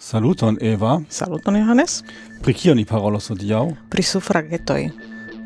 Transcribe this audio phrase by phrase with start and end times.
[0.00, 1.00] Saluton Eva.
[1.08, 2.04] Saluton Johannes.
[2.42, 3.64] Pri kio ni parolos hodiaŭ?
[3.90, 4.84] Pri sufragetoj.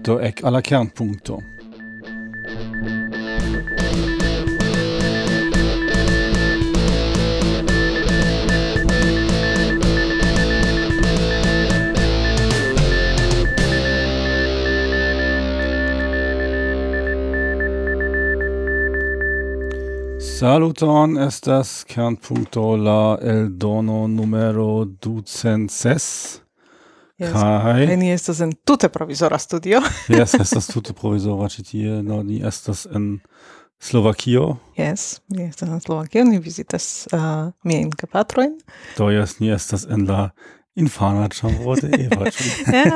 [0.04, 1.38] Do ek al la kernpunkto.
[20.42, 26.40] Saluton, estas Kernpunkto la eldono numero ducent ses.
[27.18, 27.32] Yes.
[27.32, 27.96] Kai.
[27.96, 29.78] Ni estas en tute provisora studio.
[30.08, 32.00] yes, estas tute provisora ĉi tie.
[32.02, 33.20] No, ni estas en
[33.78, 34.56] Slovakio.
[34.74, 38.58] Yes, ni estas en Slovakio, ni vizitas uh, miajn gepatrojn.
[38.98, 40.32] Do yes, ni estas en la
[40.74, 42.34] infana ĉambro de Eva.
[42.80, 42.90] ja,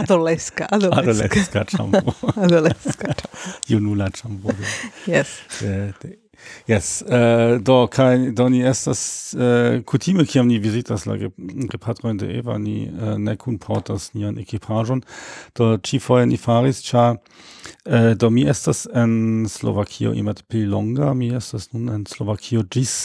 [0.00, 1.10] adoleska, adoleska.
[1.12, 2.18] Adoleska ĉambro.
[2.48, 3.56] adoleska ĉambro.
[3.68, 4.56] Junula ĉambro.
[5.04, 5.42] Yes.
[5.60, 6.23] De, de
[6.68, 12.30] Yes, uh, do kai do ni estas uh, kutime kiam ni vizitas la gepatrojn de
[12.38, 15.02] Eva ni uh, ne kunportas nian ekipaĵon.
[15.56, 21.34] Do ĉifoje ni faris ĉar uh, do mi estas en Slovakio imat pli longa mi
[21.34, 22.96] estas nun en Slovakio ĝis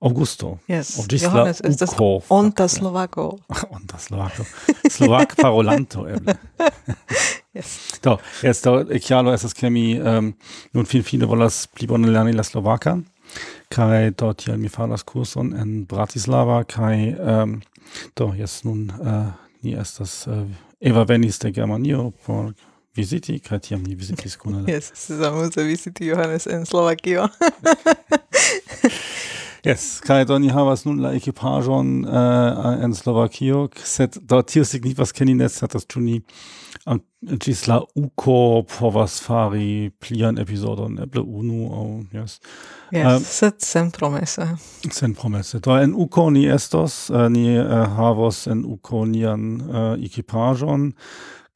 [0.00, 0.60] Augusto.
[0.68, 3.40] Yes, Johannes, ist das onta Slovako.
[3.70, 4.44] onta Slovako.
[4.88, 6.06] Slovak parolanto,
[7.52, 7.98] yes.
[8.02, 10.34] Do, yes, do, chiaro, es ke mi um,
[10.72, 13.00] nun fin fine volas pli bone lerni la Slovaka,
[13.74, 17.60] kai do tiel mi faras kurson en Bratislava, kai um,
[18.14, 20.46] do, yes, nun uh, ni estas uh,
[20.78, 22.52] eva venis de Germanio por
[22.94, 27.26] visiti, kai tiam ni visitis kun Yes, es amuse visiti Johannes en Slovakio.
[29.68, 34.64] Yes, kai do ni havas nun la ekipajon uh, eh, en Slovakio, sed do tio
[34.64, 36.14] signifas ke ni ne certas ĉu ni
[37.44, 42.38] ĝis la uko povas fari plian epizodon, eble unu aŭ oh, yes.
[42.94, 44.46] Yes, uh, sed sen promese.
[44.88, 45.60] Sen promese.
[45.60, 50.94] Do en uko ni estos, uh, ni uh, havos en uko nian uh, ekipajon,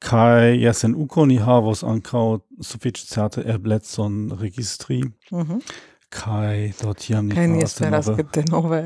[0.03, 2.27] kai yes en uko ni havos ankaŭ
[2.61, 5.01] sufiĉe certe eblecon registri.
[5.31, 5.57] Mhm.
[5.63, 8.81] Mm Kai do tiam ni Kai ni esperas ke denove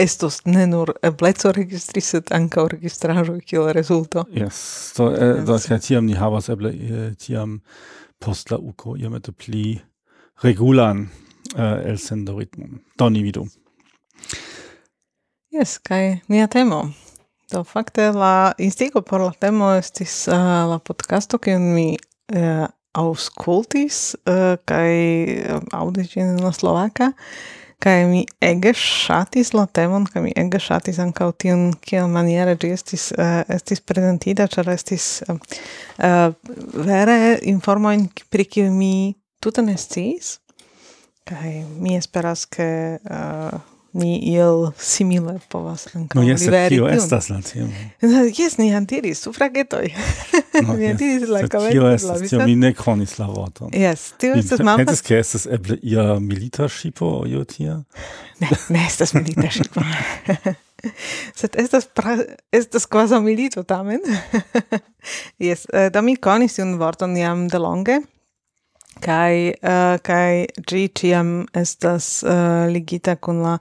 [0.00, 4.24] estos ne nur ebleco registri sed ankaŭ registraro kiel rezulto.
[4.32, 4.60] Yes,
[4.96, 5.46] do eh, yes.
[5.48, 7.58] do ke tiam ni havas eble eh, tiam
[8.22, 9.76] post la uko iomete pli
[10.42, 11.04] regulan
[11.56, 12.66] uh, elsendo ritmo
[12.98, 13.46] Do ni vidu.
[15.52, 16.86] Yes, kai nia temo.
[17.52, 21.88] Do fakte la instigo por la temo estis uh, la podcasto kiun mi
[22.32, 24.92] uh, auscultis uh, kai
[25.40, 27.12] eh, audis in la slovaka
[27.82, 32.70] kai mi ege shatis la temon kai mi ege ŝatis ankaŭ tion kiel maniere ĝi
[32.76, 35.40] estis uh, estis prezentita ĉar estis uh,
[36.04, 36.28] uh,
[36.86, 38.94] vere informojn pri kiuj mi
[39.42, 40.38] tute ne sciis.
[41.78, 43.58] Mi esperas ke uh,
[43.92, 47.66] ni il simile povas ankaŭ no, yes, liveri tio estas la tio.
[48.38, 49.90] Jes, ni antiris sufragetoj.
[50.62, 51.72] No, ni antiris la kaveron.
[51.72, 53.68] Tio estas tio, mi ne konis la vorton.
[53.76, 54.86] Jes, tio estas mampa.
[54.86, 57.82] Pensis, ke estas eble ia milita ŝipo io tia?
[58.40, 59.84] Ne, ne estas milita ŝipo.
[61.38, 62.16] Sed estas pra,
[62.52, 64.00] estas quasi milito tamen.
[65.48, 68.00] Jes, eh, da mi konis tiun vorton jam delonge
[69.00, 73.58] kai uh, kai gi tiam estas uh, ligita con la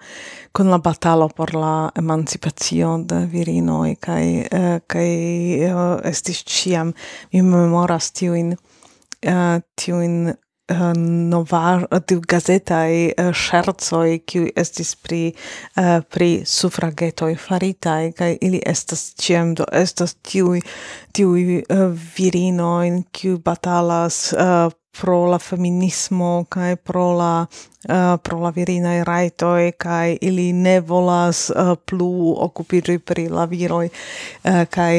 [0.51, 6.93] con la batalo por la emancipazio de virino e kai uh, kai uh, estis tiam
[7.31, 10.33] mi memoras tiujn uh, tiujn
[10.71, 13.33] uh, novar tiu gazeta e uh,
[14.05, 15.33] e kiu estis pri
[15.77, 16.43] uh, pri
[17.37, 20.59] farita e kai ili estas ĉiam do estas tiu
[21.13, 27.47] tiu uh, in kiu batalas uh, pro la feminismo kai pro la
[27.89, 33.45] uh, pro la virina raito e kai ili ne volas uh, plu occupiri pri la
[33.45, 33.91] viroi uh,
[34.43, 34.97] eh, kaj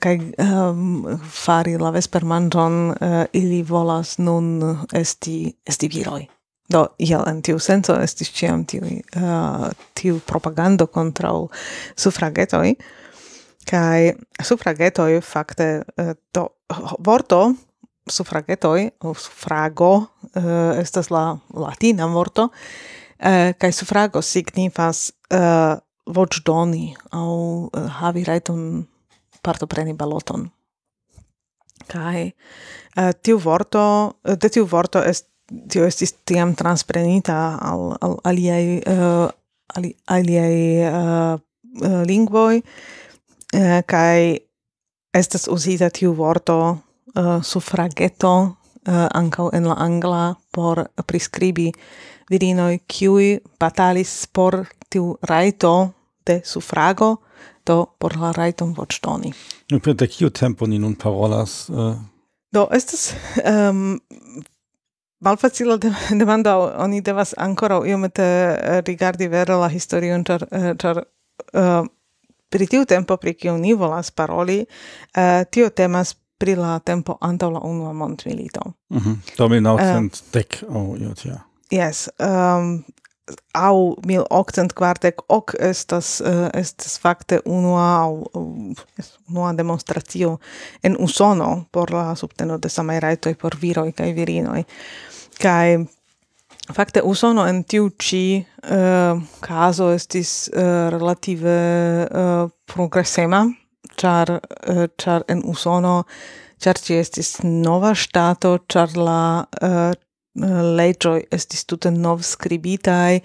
[0.00, 6.26] kai um, ehm, fari la vesper manjon uh, ili volas nun esti esti viroi
[6.68, 8.82] do iel en tiu senso esti ciam tiu
[9.94, 11.30] tiu propagando contra
[11.96, 12.74] sufragetoi
[13.66, 15.84] kai sufragetoi fakte
[16.34, 16.48] do
[16.98, 17.54] vorto
[18.06, 19.92] suffragetoi, o suffrago,
[20.36, 28.60] uh, estas la latina vorto, uh, kai suffrago signifas uh, voĉdoni au uh, havi rajton
[29.42, 30.46] partopreni baloton.
[31.86, 33.82] Kai uh, tiu vorto,
[34.22, 35.28] de tiu vorto est
[35.70, 39.28] tio estis tiam transprenita al, al aliei uh,
[39.76, 41.38] ali, aliei uh,
[42.06, 44.40] lingvoi, uh, kai
[45.14, 46.85] estas usita tiu vorto
[47.16, 48.32] uh, suffragetto
[48.86, 51.72] eh, uh, ankaŭ en la angla por priskribi
[52.30, 55.92] virinoj kiuj batalis por tiu rajto
[56.26, 57.16] de suffrago
[57.66, 59.32] do por la rajton voĉdoni.
[59.70, 61.68] Nu per de kiu tempo ni nun parolas?
[61.68, 61.96] Uh...
[62.54, 64.44] Do estas um, ehm,
[65.20, 65.90] malfacila de
[66.20, 68.26] demando oni devas ancora iomete
[68.86, 70.46] rigardi vere la historion ĉar
[70.78, 71.86] char uh,
[72.48, 77.50] pri tiu tempo pri kiu ni volas paroli uh, tio temas pri la tempo antaŭ
[77.50, 78.60] la unua mondmilito.
[78.88, 79.08] Mhm.
[79.08, 79.62] Mm Tamen -hmm.
[79.62, 81.44] naucent eh, uh, dek aŭ tia.
[81.70, 82.84] Yes, um,
[83.52, 88.72] au mil octent quartec hoc estas uh, estas fakte unua au uh,
[89.28, 90.38] unua demonstratio
[90.82, 94.64] en Usono por la subteno de samai raitoi por viroi kai virinoi
[95.42, 95.86] kai
[96.72, 101.56] fakte Usono en tiu ĉi eh, uh, caso estis uh, relative
[102.10, 103.46] uh, progresema
[103.96, 106.04] char uh, char en Usono.
[106.58, 109.92] Char ci estis nova stato char la eh, eh,
[110.40, 113.20] uh, legioi estis tute nov scribitai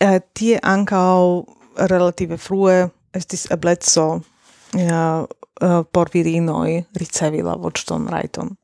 [0.00, 1.44] uh, tie ancao
[1.90, 5.26] relative frue estis eblezzo uh,
[5.60, 8.54] uh, por virinoi ricevi la voĉton rajton.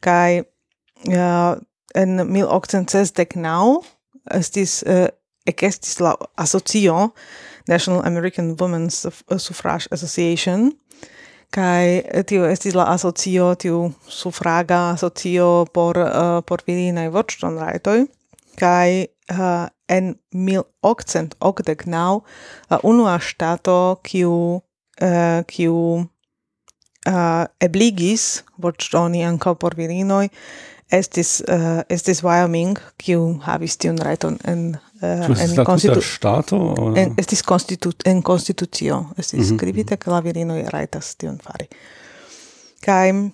[0.00, 1.54] Kaj uh,
[1.94, 3.82] en 1869
[4.40, 5.06] estis uh,
[5.46, 7.10] ekestis la asocio
[7.68, 10.72] National American Women's uh, Suffrage Association.
[11.52, 18.06] Kai eh, tio estis la asocio tiu sufraga asocio por uh, por virinaj voĉdonrajtoj
[18.56, 22.20] kai uh, en 1889
[22.70, 24.32] la unua ŝtato kiu
[25.02, 25.76] uh, kiu
[27.08, 30.28] uh, ebligis voĉdoni ankaŭ por virinoj
[30.92, 36.00] estis uh, estis Wyoming kiu havis tiun rajton en Uh, en constitu...
[36.00, 36.56] stato?
[36.96, 37.90] En, estis constitu...
[38.04, 39.58] en constitucio, estis mm -hmm.
[39.58, 41.68] scribite che la virino raitas tion fari.
[42.80, 43.30] Kai, uh,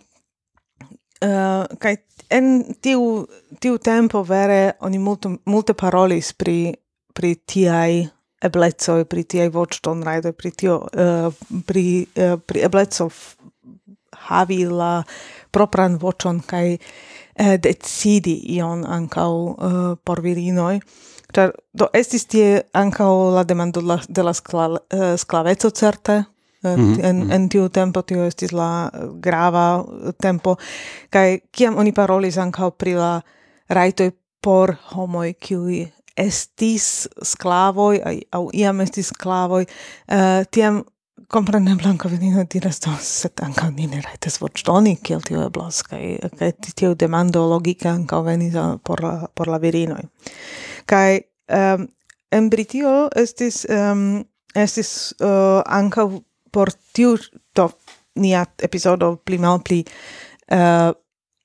[1.21, 1.97] eh, kai
[2.29, 3.27] en tiu,
[3.59, 6.75] tiu tempo vere oni multe, multe parolis pri,
[7.13, 8.09] pri tiai
[8.41, 11.35] eblecoj, pri tiai voĉton rajdoj, pri tio, uh,
[11.67, 13.11] pri, uh, pri eblezzo
[14.29, 15.03] havi la
[15.51, 20.81] propran voĉon kai uh, decidi ion ancau uh, por virinoi.
[21.37, 26.25] Ĉar do estis tie ankaŭ la demando la, de la skla, uh, eh, sklaveco certe.
[26.63, 27.05] Mm -hmm.
[27.05, 27.31] en, mhm.
[27.31, 28.91] en tiu tempo tio estis la
[29.21, 30.57] grava eh, tempo
[31.11, 33.21] kai kiam oni parolis ankaŭ pri la
[33.69, 34.11] raitoi
[34.43, 40.85] por homoi kiui estis sclavoi, au iam estis sklavoj uh, tiam
[41.29, 46.05] kompreneble ankaŭ venino diras do sed ankaŭ ni ne rajtas voĉdoni kiel tio eblas kaj
[46.39, 48.55] kaj tiu demando logika ankaŭ venis
[48.85, 50.03] por la, por la virinoj
[50.89, 51.21] kai
[51.53, 51.87] um,
[52.33, 54.25] en Britio estis um,
[54.55, 56.09] estis eh, uh, anka
[56.53, 57.17] por tiu
[57.55, 57.69] to
[58.19, 59.85] nia episodo pli mal pli
[60.53, 60.93] uh,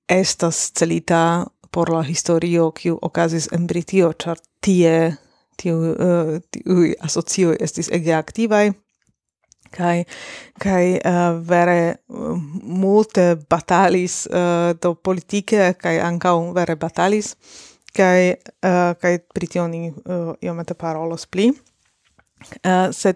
[0.10, 5.18] estas celita por la historio kiu okazis en Britio ĉar tie
[5.58, 8.72] tiu eh, uh, tiu asocio estis ege aktivaj.
[9.74, 10.04] Kai
[10.62, 17.34] kai uh, vere uh, multe batalis uh, do politike kai anka vere batalis
[17.94, 23.16] kai uh, kai pritioni uh, eh, io meta iomete parolos pli uh, sed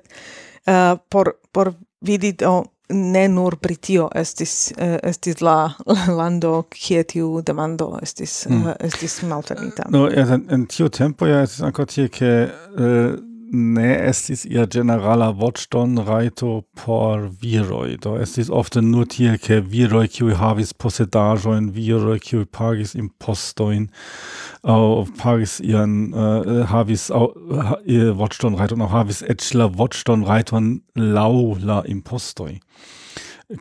[0.68, 5.74] uh, por por vidi do ne nur pritio estis uh, estis la,
[6.20, 8.66] lando kie tiu demando estis mm.
[8.66, 13.18] uh, estis malfermita no en, en tiu tempo ja estis ancora tie ke uh,
[13.52, 20.08] ne estis ia generala voĉdon rajto por viroj do estis ofte nur tie ke viroj
[20.16, 23.88] kiuj havis posedaĵojn viroj kiuj pagis impostojn.
[24.68, 27.74] Aŭ pagis ian uh, havis aŭ uh,
[28.20, 31.32] voĉdon rajton aŭ havis eĉ la voĉdon rajton laŭ
[31.64, 32.58] la impostoj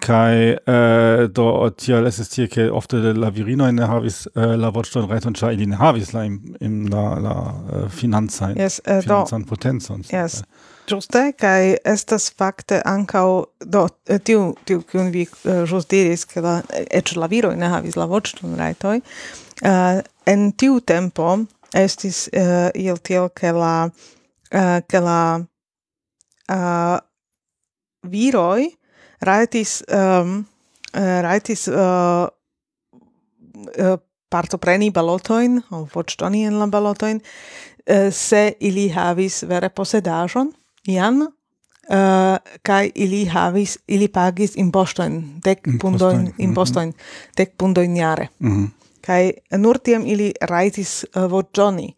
[0.00, 4.75] Kai äh, do tiel es ist hier ke ofte la virino in havis äh, la
[4.75, 7.35] vorton reton ĉar ili ne havis la im, im la la
[7.71, 10.02] äh, uh, financajn yes, uh, financan do, potencon.
[10.11, 10.43] Yes.
[10.90, 16.43] Ĝuste kai estas fakte ankaŭ do äh, tiu tiu kiun vi uh, uh, diris ke
[16.43, 16.57] la
[16.90, 18.97] eĉ la viroj ne havis la voĉton rajtoj.
[19.62, 25.21] Uh, en tiu tempo estis uh, il tiel ke la uh, ke la
[26.50, 26.99] uh,
[28.02, 28.66] viroj
[29.20, 30.40] rajtis um, ehm,
[30.94, 32.28] eh, rajtis uh, eh,
[33.78, 33.96] uh, eh,
[34.28, 34.92] partopreni
[35.70, 40.52] o voĉdoni en la balotoin uh, se ili havis vere posedaĵon
[40.87, 46.42] ian, uh, kai ili havis, ili pagis impoŝtojn, dek pundoin mhm.
[46.42, 47.37] impostojn, mm -hmm.
[47.37, 48.28] dek pundoin jare.
[48.38, 48.68] Mm -hmm.
[49.00, 51.94] kai nur tiam ili rajtis uh, voĉdoni.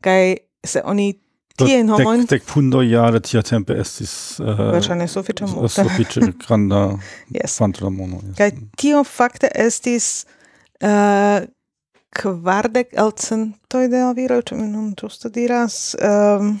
[0.00, 1.25] kai se oni
[1.60, 1.90] tie in
[2.30, 6.86] dek pundo jare tia tempe estis uh, verŝajne sufiĉe multe sufiĉe granda
[7.34, 7.58] yes.
[7.58, 8.38] kvanto da mono yes.
[8.40, 10.26] kaj tio fakte estis
[10.84, 11.44] uh,
[12.16, 16.56] kvardek elcentoj de la viroj ĉu mi nun ĝuste diras um,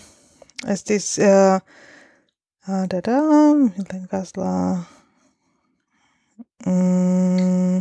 [0.72, 1.60] estis uh,
[2.68, 3.20] Ah, da da,
[3.54, 4.84] mi lengas la...
[6.66, 7.76] Mm,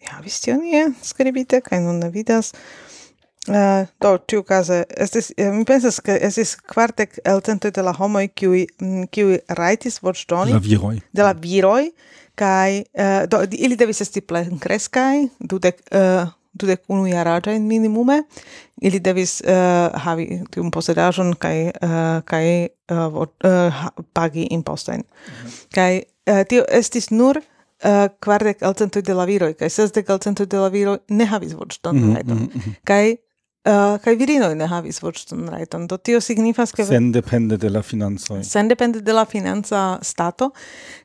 [0.00, 2.54] mi havis tion ie skribite, kai nun ne vidas.
[2.54, 2.91] Uh,
[3.48, 7.90] Uh, do, tiu case, estis, eh, mi pensas che estis quartec el centoi de la
[7.98, 11.00] homoi qui, mm, qui raitis voĉdoni La viroi.
[11.10, 11.88] De la viroi,
[12.38, 18.20] kai, uh, eh, do, ili devis esti plen crescai, dudec, uh, dudec unu jaragiae minimume,
[18.80, 23.82] ili devis uh, havi tium posedajon kai, uh, kai uh, vort, uh,
[24.14, 25.02] pagi impostain.
[25.02, 25.66] Mm -hmm.
[25.74, 27.42] Kai uh, tio estis nur
[27.84, 31.24] uh, quardec el centoi de la viroi, kai sesdec el centoi de la viroi ne
[31.24, 32.00] havis vortstoni.
[32.00, 32.34] Mm -hmm.
[32.34, 32.74] Mhm.
[32.84, 33.18] Kai
[33.64, 37.82] Eh, uh, kai virino ne havis voĉton rajton, do tio signifas ke sendepende de la
[37.86, 38.40] financoj.
[38.42, 40.48] Sendepende de la financa stato,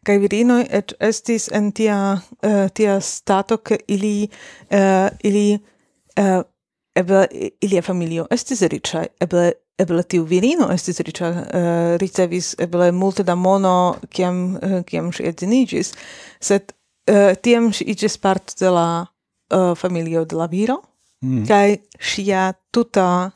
[0.02, 4.26] kaj virino et estis en tia uh, tia stato ke ili
[4.74, 5.60] uh, ili
[6.18, 6.42] uh,
[6.98, 7.28] eble
[7.62, 13.38] ilia familio estis riĉa, eble eble tiu virino estis riĉa, uh, ricevis eble multe da
[13.38, 15.94] mono kiam uh, kiam ŝi edziniĝis,
[16.42, 20.82] sed uh, tiam ŝi iĝis part de la uh, familio de la viro.
[21.26, 21.46] Mm.
[21.50, 23.32] Kaj ŝia tuta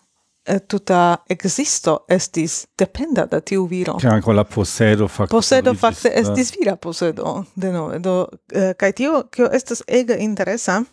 [0.46, 3.98] eh, tuta existo estis dependa da tiu viro.
[3.98, 5.32] Che anche la posedo fakte.
[5.36, 10.84] Posedo fakte estis vira posedo, de no Do, kai kaj tio, kio estas ega interesa,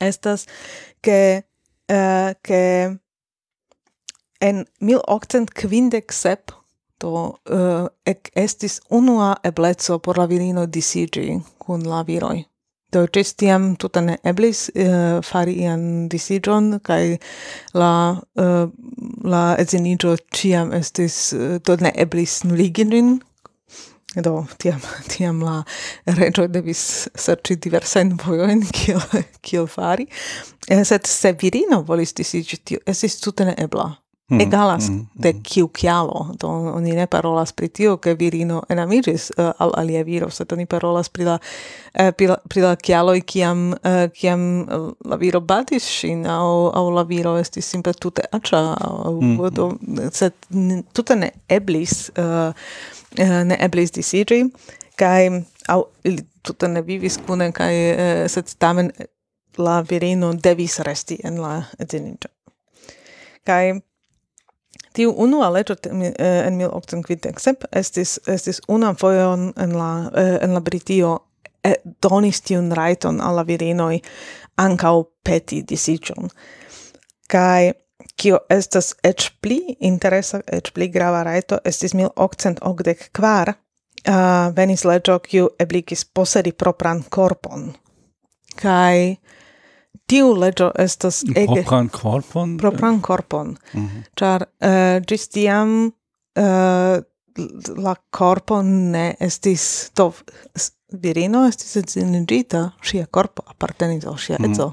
[0.00, 0.46] estas
[1.00, 1.44] che
[1.88, 2.98] uh, eh, che
[4.40, 6.54] en 1857
[6.98, 12.44] do uh, ec estis unua ebleco por la virino disigi kun la viroi.
[12.90, 17.18] Do gestiam tiam ne eblis uh, fari ian decision kai
[17.74, 18.66] la uh,
[19.22, 22.84] la edziniĝo ciam estis uh, do ne eblis nuligi.
[24.14, 24.80] Do tiam
[25.12, 25.60] tiam la
[26.18, 26.82] reĝo devis
[27.14, 29.02] serĉi diversajn vojojn kiel
[29.40, 30.08] kiel fari.
[30.68, 33.92] Eh, sed se virino volis disiĝi tio estis tute ne ebla
[34.30, 34.40] mm.
[34.40, 35.06] egalas mm.
[35.14, 35.42] de mm.
[35.42, 36.34] kiu kialo.
[36.40, 40.52] Do oni ne parolas pri tio, ke virino enamigis uh, eh, al alia viro, sed
[40.52, 41.38] oni parolas pri la,
[42.00, 44.66] uh, pri la, pri la kiam, uh, kiam
[45.04, 49.52] la viro batis ŝin, aŭ, aŭ la viro estis simple tute aĉa, aŭ, mm.
[49.54, 50.10] do, mm.
[50.12, 50.32] sed
[50.92, 52.52] tute ne eblis, uh,
[53.18, 54.44] ne eblis disiĝi,
[54.98, 55.30] kaj
[55.68, 58.92] aŭ ili tute ne vivis kune, kaj uh, sed tamen
[59.58, 62.30] la virino devis resti en la edziniĝo.
[63.44, 63.80] Kaj
[64.94, 66.12] Tiu unua leĝo eh,
[66.46, 71.18] en 1857 estis estis unam foion en la eh, en la Britio
[71.62, 74.00] e, donis tiun raiton al la virinoj
[74.60, 76.30] ankaŭ peti disiĝon.
[77.30, 77.72] Kai
[78.20, 85.18] kio estas ec pli interesa, ec pli grava raito, estis 1884 uh, eh, venis leĝo
[85.24, 87.70] kiu ebligis posedi propran corpon.
[88.60, 89.16] Kai
[90.10, 91.62] tiu legio estas ege...
[91.62, 92.56] Propran corpon?
[92.58, 93.56] Propran corpon.
[93.72, 94.02] Mm -hmm.
[94.18, 95.92] Char, uh, eh, gis tiam
[96.38, 96.96] uh,
[97.76, 99.90] la corpo ne estis...
[99.94, 100.12] To,
[101.02, 104.50] virino estis edzinigita, sia corpo appartenis al sia mhm.
[104.50, 104.72] edzo.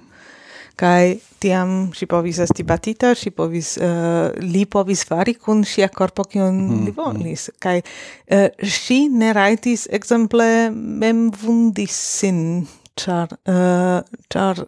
[0.77, 6.23] Kai tiam si povis esti batita, si povis, uh, li povis fari kun sia corpo
[6.23, 6.83] kion mm.
[6.85, 6.97] li mhm.
[6.97, 7.49] volis.
[7.59, 14.67] Kai uh, si ne raitis exemple mem vundis sin, char, uh, char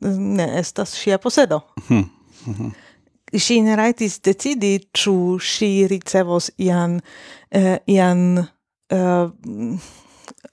[0.00, 1.60] ne estas ŝia posedo.
[1.88, 2.04] Mm
[2.46, 2.70] -hmm.
[3.44, 7.00] Ŝi ne rajtis decidi, ĉu ŝi ricevos ian,
[7.54, 9.30] uh, ian uh,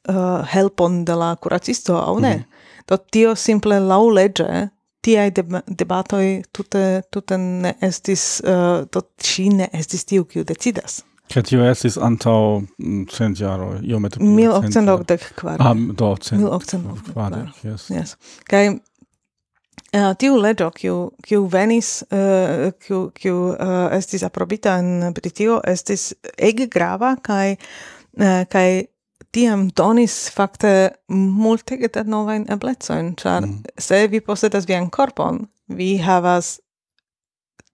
[0.10, 2.36] uh, helpon de la kuracisto aŭ ne.
[2.36, 2.84] Mm -hmm.
[2.88, 4.70] Do tio simple laŭleĝe
[5.02, 11.04] tiaj deb debatoj tute, tute ne estis, uh, do ŝi ne estis tiu, kiu decidas.
[11.34, 14.28] Ke tio estis antau mm, cent jaro, iomete pli.
[14.30, 15.62] Mil okcent okdek kvar.
[15.62, 16.42] Ah, do, cent.
[16.42, 17.88] Mil okcent okdek kvar, yes.
[17.90, 18.14] Yes.
[18.50, 18.68] Kai,
[19.96, 26.10] Uh, tiu leĝo kiu kiu venis uh, kiu kiu uh, estis aprobita en Britio estis
[26.36, 28.68] ege grava kaj uh, kaj
[29.32, 30.74] tiam donis fakte
[31.08, 33.80] multege da novajn eblecojn ĉar mm.
[33.88, 36.58] se vi posedas vian korpon vi havas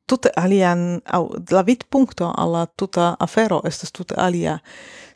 [0.06, 4.60] tute alian au la vidpunkto alla tuta afero estas tute alia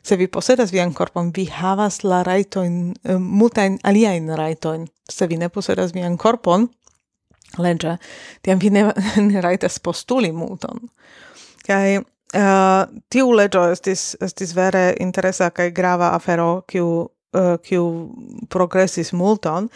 [0.02, 4.86] se vi posedas vian korpon vi havas la rajtojn, multajn aliajn rajtojn.
[5.10, 6.68] Se vi ne posedas vian korpon
[7.62, 7.96] legge,
[8.42, 8.88] tiam vi ne,
[9.28, 10.88] ne rajtas postuli multon.
[11.66, 12.04] Kai uh,
[12.40, 16.90] eh, tiu legge estis, estis vere interesa kai grava afero, kiu,
[17.36, 17.86] uh, kiu
[18.52, 19.70] progressis multon,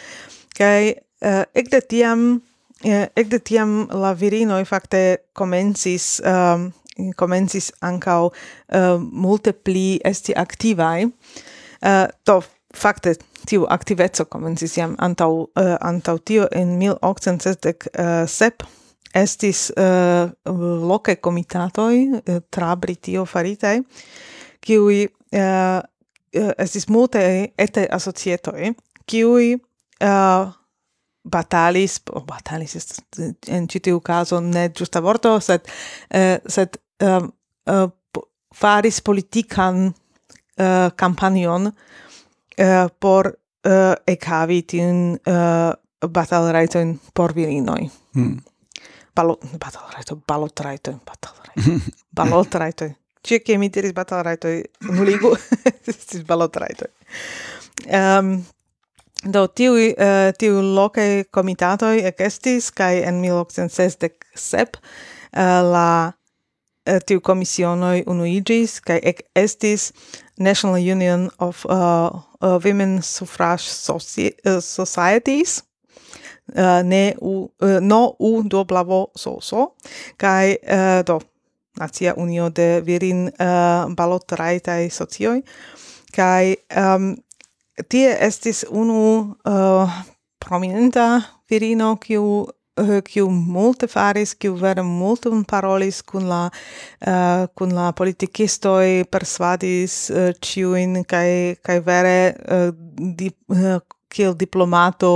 [0.60, 2.40] Kai uh, eh, ekde tiam
[2.80, 5.00] Eh, ekde tiam la virinoj fakte
[5.36, 6.70] komencis um,
[7.16, 11.04] komencis ankaŭ uh, multe pli esti aktivaj.
[11.04, 12.38] Uh, to,
[12.76, 13.14] fakte
[13.48, 18.76] tiu aktiveco komencis jam antaŭ uh, eh, antaŭ tio en 1867 eh,
[19.20, 20.30] estis uh,
[20.86, 21.94] loke komitatoj
[22.54, 23.80] tra Britio faritaj
[24.62, 25.00] kiuj
[25.34, 25.80] uh,
[26.62, 27.22] estis multe
[27.58, 28.70] ete asocietoj
[29.10, 30.52] kiuj uh,
[31.24, 37.26] batalis oh, batalis est en ĉi tiu kazo ne ĝusta vorto sed uh, sed uh,
[37.66, 38.22] uh,
[38.54, 42.06] faris politikan uh, kampanion uh,
[42.56, 47.90] Eh, por eh, uh, ecavi tin eh, uh, batal rajtojn por virinoi.
[48.14, 48.38] Mm.
[49.14, 51.80] Balo, batal rajtoj, balot rajtoj, batal rajtoj,
[52.16, 52.94] balot rajtoj.
[53.22, 55.34] Cie che mi diris batal rajtoj nuligu,
[55.88, 56.88] estis balot rajtoj.
[57.84, 58.32] Um, ehm,
[59.24, 66.12] do tiu uh, tiu locae comitatoi ecestis, kai en 1867 uh, la
[67.06, 69.92] tiu commissionoi unuigis, kai ec estis
[70.38, 75.62] National Union of uh, uh, women suffrage soci uh, societies.
[76.50, 79.74] Uh, ne u uh, no u doblavo soso.
[80.16, 81.20] Kai uh, do
[81.78, 85.42] Nacia Unio de Virin uh, balot raitai socioi.
[86.12, 87.14] Kai um,
[87.88, 90.00] tie estis unu uh,
[90.38, 92.48] prominenta virino kiu
[92.80, 99.04] Eh, kiu multe faris, kiu vere multum parolis kun la eh, uh, kun la politikistoj,
[99.12, 102.14] persvadis uh, eh, ciuin, kai, kai vere
[102.48, 102.70] uh,
[103.18, 105.10] di, uh, kiel diplomato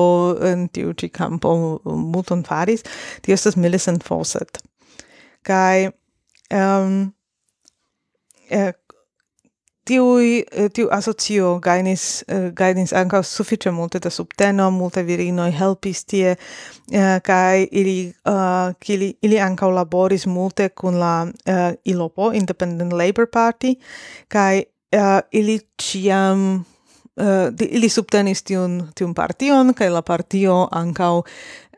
[0.50, 2.84] in tiu ci campo multon faris,
[3.22, 4.60] ti estas Millicent Fawcett.
[5.44, 5.88] Kai,
[6.50, 7.12] um, ehm,
[8.50, 8.72] eh,
[9.84, 16.04] tiu eh, tiu asocio gainis eh, gainis ankaŭ sufiĉe multe da subteno multe virinoj helpis
[16.04, 22.92] tie uh, kaj ili uh, ili ili ankaŭ laboris multe kun la uh, ILOPO Independent
[22.92, 23.74] Labour Party
[24.28, 24.62] kaj
[24.96, 26.64] uh, ili ciam
[27.16, 31.22] uh, ili subtenis tiun tiun partion kaj la partio ankaŭ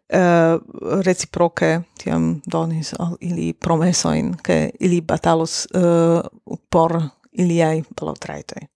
[0.07, 0.61] Uh,
[1.03, 6.23] reciproke tiam donis al ili promesoin, ke ili batalos uh,
[6.71, 6.95] por
[7.39, 8.69] iliai portretoi.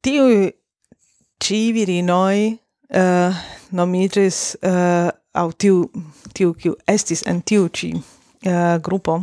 [0.00, 0.50] Tiui
[1.40, 3.34] ci virinoi uh, eh,
[3.70, 5.90] nomigis uh, au tiu
[6.34, 9.20] tiu kiu estis en tiu ci uh, grupo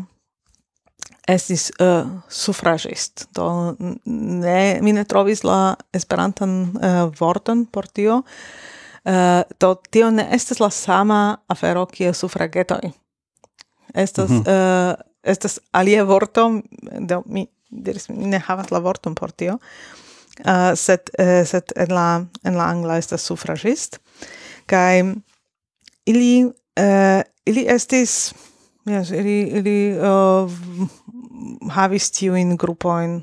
[1.27, 3.75] estis uh, suffragist do
[4.05, 10.59] ne mi ne trovis la esperantan uh, vorton por tio uh, do tio ne estis
[10.63, 12.93] la sama afero kiel suffragetoi.
[13.93, 14.93] estas mm -hmm.
[14.93, 16.61] uh, estas alie vorto
[16.99, 19.57] do mi diris mi ne havas la vorton por tio
[20.45, 22.09] uh, sed uh, sed en la
[22.43, 23.99] en la angla estas suffragist
[24.65, 25.03] kaj
[26.05, 28.33] ili uh, ili estis
[28.85, 30.51] yes, ili ili uh,
[31.71, 33.21] havis tiujn grupojn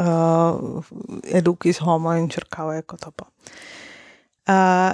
[0.00, 0.84] uh,
[1.24, 3.28] edukis homojn ĉirkaŭe Kotopo.
[4.46, 4.92] Uh,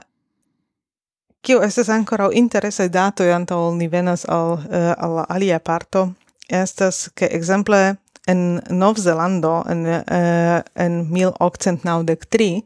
[1.43, 6.09] kio estas ankoraŭ interesaj datoj antaŭ ol ni venas al, uh, al la alia parto,
[6.49, 12.63] estas ke ekzemple en Novzelando en uh, en 1893 uh,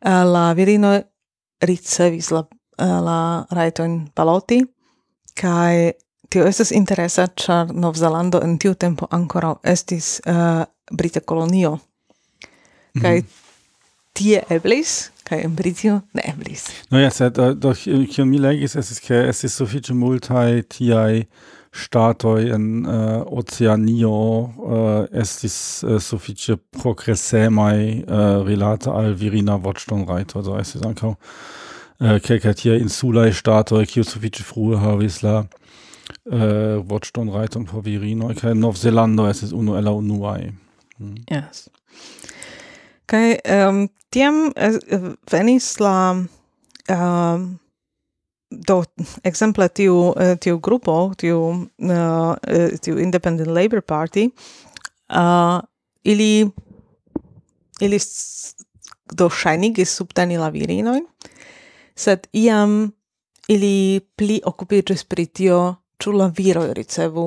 [0.00, 1.02] eh, la virino
[1.60, 4.62] ricevis la uh, la rajton baloti
[5.34, 5.92] kaj
[6.28, 11.78] tio estas interesa ĉar Novzelando en tiu tempo ankoraŭ estis uh, brita kolonio
[13.00, 13.30] kaj mm -hmm.
[14.12, 16.66] tie eblis kaj en Britio ne eblis.
[16.90, 17.72] No ja, sed do
[18.14, 21.24] kion mi legis estis ke estis sufiĉe multaj tiaj
[21.72, 25.56] ŝtatoj en uh, Oceanio uh, estis
[25.86, 33.30] uh, sufiĉe progresemaj uh, rilate al virina voĉdonrajto, do estis ankaŭ uh, kelkaj tiaj insulaj
[33.40, 39.88] ŝtatoj, kiuj sufiĉe frue havis la uh, voĉdonrajton por virinoj kaj Novzelando estis unu el
[39.88, 40.52] la unuaj.
[41.00, 41.24] Mm.
[41.32, 41.66] Yes.
[43.08, 44.52] Kaj um, tiam
[45.32, 45.96] venis la
[46.92, 47.48] um,
[48.68, 48.82] do
[49.24, 52.34] exemple tiu eh, tiu grupo tiu uh,
[52.80, 54.28] tiu independent labor party
[55.10, 55.60] uh,
[56.02, 56.50] ili
[57.80, 57.98] ili
[59.12, 61.06] do ŝajnigis subteni la virinojn
[61.96, 62.92] sed iam
[63.48, 65.60] ili pli okupiĝis pri tio
[66.02, 67.26] ĉu la viroj ricevu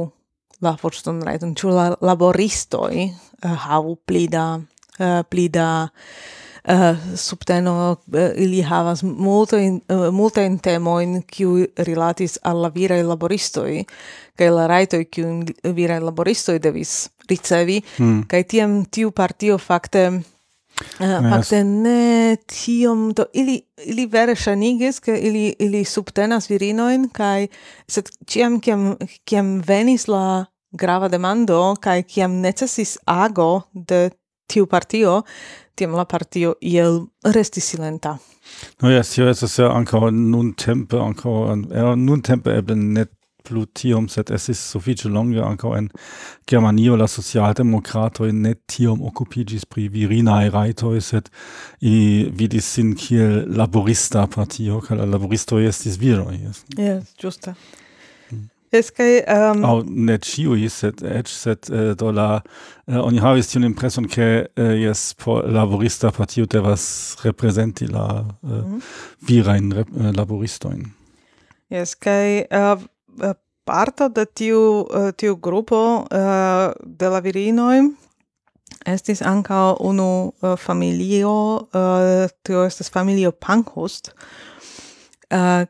[0.62, 5.88] la voĉdonrajton ĉu la laboristoj uh, havu pli da uh, pli da
[6.68, 13.04] Eh, subteno eh, ili havas multo in, eh, multe in temoin kiu rilatis alla virai
[13.04, 13.84] laboristoi
[14.38, 15.44] kaj la raitoj kiu
[15.78, 18.24] virai laboristoi devis ricevi mm.
[18.28, 20.22] kaj tiam tiu partio fakte
[21.00, 27.48] Uh, fakte ne tiom do ili ili vere ŝanigis ke ili ili subtenas virinojn kaj
[27.88, 34.10] sed ĉiam kiam kiam venis la grava demando kaj kiam necesis ago de
[34.48, 35.22] tiu partio,
[35.76, 38.18] tiam la partio iel resti silenta.
[38.82, 41.38] No yes, tio estas ja ankaŭ nuntempe ankaŭ
[41.98, 43.12] nun tempe eble net
[43.46, 45.90] plu tiom, sed estis sufiĉe longe ankaŭ en
[46.50, 51.30] Germanio la socialdemokratoj ne tiom okupiĝis pri virinaj rajtoj, sed
[51.82, 56.40] ili vidis sin kiel laborista partio, kaj la laboristoj estis viroj.
[56.42, 57.54] Yes, ĝuste.
[57.54, 57.85] Yes,
[58.72, 59.66] Es kai ähm, um...
[59.66, 63.68] aŭ ne ĉiuj set äh, edge set uh, do la uh, äh, oni havis tiun
[63.68, 68.82] impreson ke uh, jes po laborista partio devas representi la uh, mm -hmm.
[69.28, 69.90] virajn rep,
[72.52, 72.82] uh,
[73.22, 73.34] uh,
[73.66, 77.80] parto de tiu uh, tiu grupo uh, de la virinoi
[78.86, 81.34] estis ankaŭ unu uh, familio
[81.74, 85.66] uh, tio estas familio Pankhurst uh,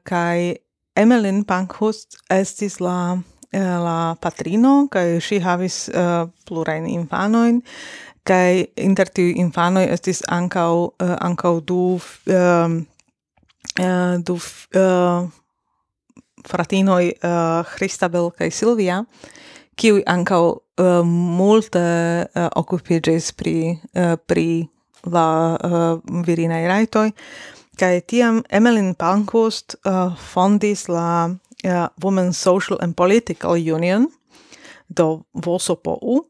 [0.96, 3.18] Emmeline Pankhurst estis la
[3.52, 7.62] eh, la patrino kaj ŝi havis uh, plurajn infanojn
[8.26, 12.78] kaj inter tiuj infanoj estis ankaŭ uh, ankaŭ du uh,
[13.80, 15.28] uh, du uh,
[16.46, 19.04] fratinoj uh, Christabel kaj Silvia
[19.76, 21.84] kiuj ankaŭ uh, multe
[22.26, 24.48] uh, okupiĝis pri uh, pri
[25.06, 27.12] la uh, virinaj rajtoj
[27.78, 34.08] kai tiam Emmeline Pankhurst uh, fondis la uh, Women's Social and Political Union,
[34.88, 36.22] do VSOPOU,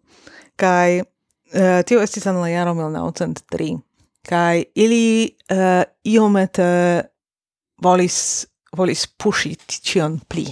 [0.58, 3.76] kai uh, tio estis en la jaro 1903.
[4.26, 7.04] kai ili uh, iomete
[7.84, 10.48] volis, volis pushi tion pli.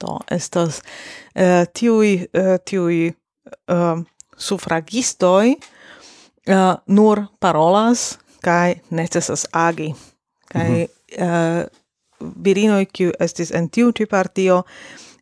[0.00, 4.00] Do estas uh, tiui uh, tiui uh,
[4.36, 9.94] sufragistoj uh, nur parolas kai necessas agi.
[10.48, 11.22] Kai mm -hmm.
[11.22, 11.66] uh, eh,
[12.44, 14.62] virinoj kiu estis en tiu ĉi partio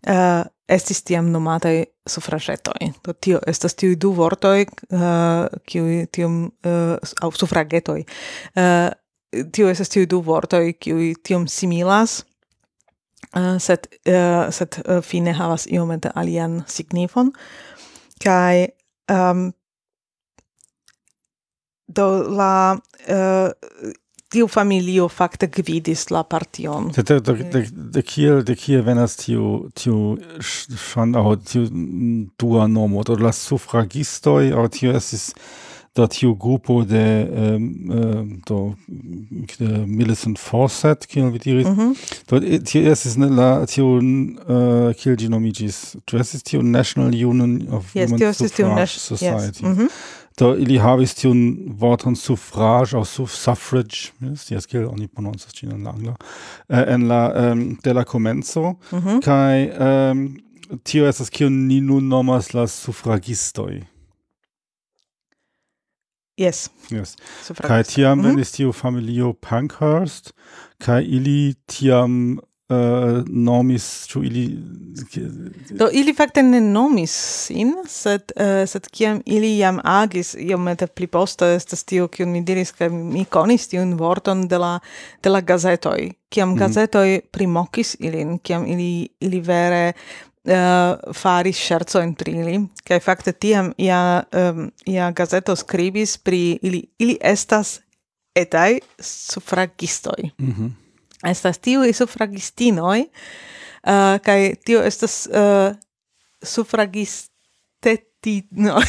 [0.08, 2.92] uh, estis tiam nomataj sufragetoj.
[3.04, 5.00] Do tio estas tiu du vortoj uh,
[5.66, 8.04] kiuj tiom uh, aŭ sufragetoj.
[8.54, 8.90] Uh,
[9.52, 12.24] tio estas tiu du vortoj kiu tiom similas
[13.36, 17.32] uh, sed uh, sed uh, fine havas iomete alian signifon
[18.22, 18.68] kaj
[19.12, 19.50] um,
[21.88, 22.06] do
[22.38, 23.50] la uh,
[24.32, 26.90] tiu familio fakte gvidis la partion.
[26.96, 31.68] De, de, de, de, kiel, de kiel venas tiu, tiu schon, au tiu
[32.38, 35.30] dua nomo, do la suffragistoi, au tiu esis
[35.96, 37.04] da tiu grupo de
[37.56, 38.74] um, do
[39.58, 41.94] de Millicent Fawcett, kiel vi diris, mm -hmm.
[42.28, 47.94] do tiu esis ne la tiu uh, kiel ginomigis, tu esis tiu National Union of
[47.96, 49.62] yes, Women's Suffrage Society.
[49.62, 49.62] Yes.
[49.62, 49.90] Mm -hmm
[50.38, 51.42] do ili havis tiun
[51.80, 56.16] vorton suffrage au suff suffrage yes, ties kiel oni prononcas ĝin en la angla
[56.68, 57.20] uh, en la
[57.52, 59.20] um, de la komenco -hmm.
[59.24, 60.24] kaj um,
[60.84, 63.84] tio estas kiun ni nun nomas la suffragistoj
[66.36, 66.68] Yes.
[66.92, 67.16] Yes.
[67.64, 70.34] Kai tiam venis tiu familio Pankhurst,
[70.84, 72.36] kai ili tiam
[72.68, 74.44] uh, nomis, ĉu ili...
[75.70, 77.12] Do ili fakte ne nomis
[77.46, 82.44] sin, sed, uh, sed kiam ili jam agis, iomete pli poste estas tio, kiun mi
[82.44, 84.78] diris, ke mi konis tiun vorton de la,
[85.22, 86.10] de la gazetoj.
[86.28, 86.58] Kiam mm -hmm.
[86.58, 93.32] gazetoj primokis ilin, kiam ili, ili vere äh, uh, fari scherzo in trili, che fakte
[93.32, 97.80] tiam ia, um, ähm, ia gazeto scribis pri ili, ili estas
[98.34, 100.32] etai suffragistoi.
[100.38, 100.85] Mm -hmm
[101.30, 103.06] estas tiu i sufragistinoi uh,
[103.86, 105.74] eh, kai tio estas eh, uh,
[106.42, 108.84] sufragistetinoj.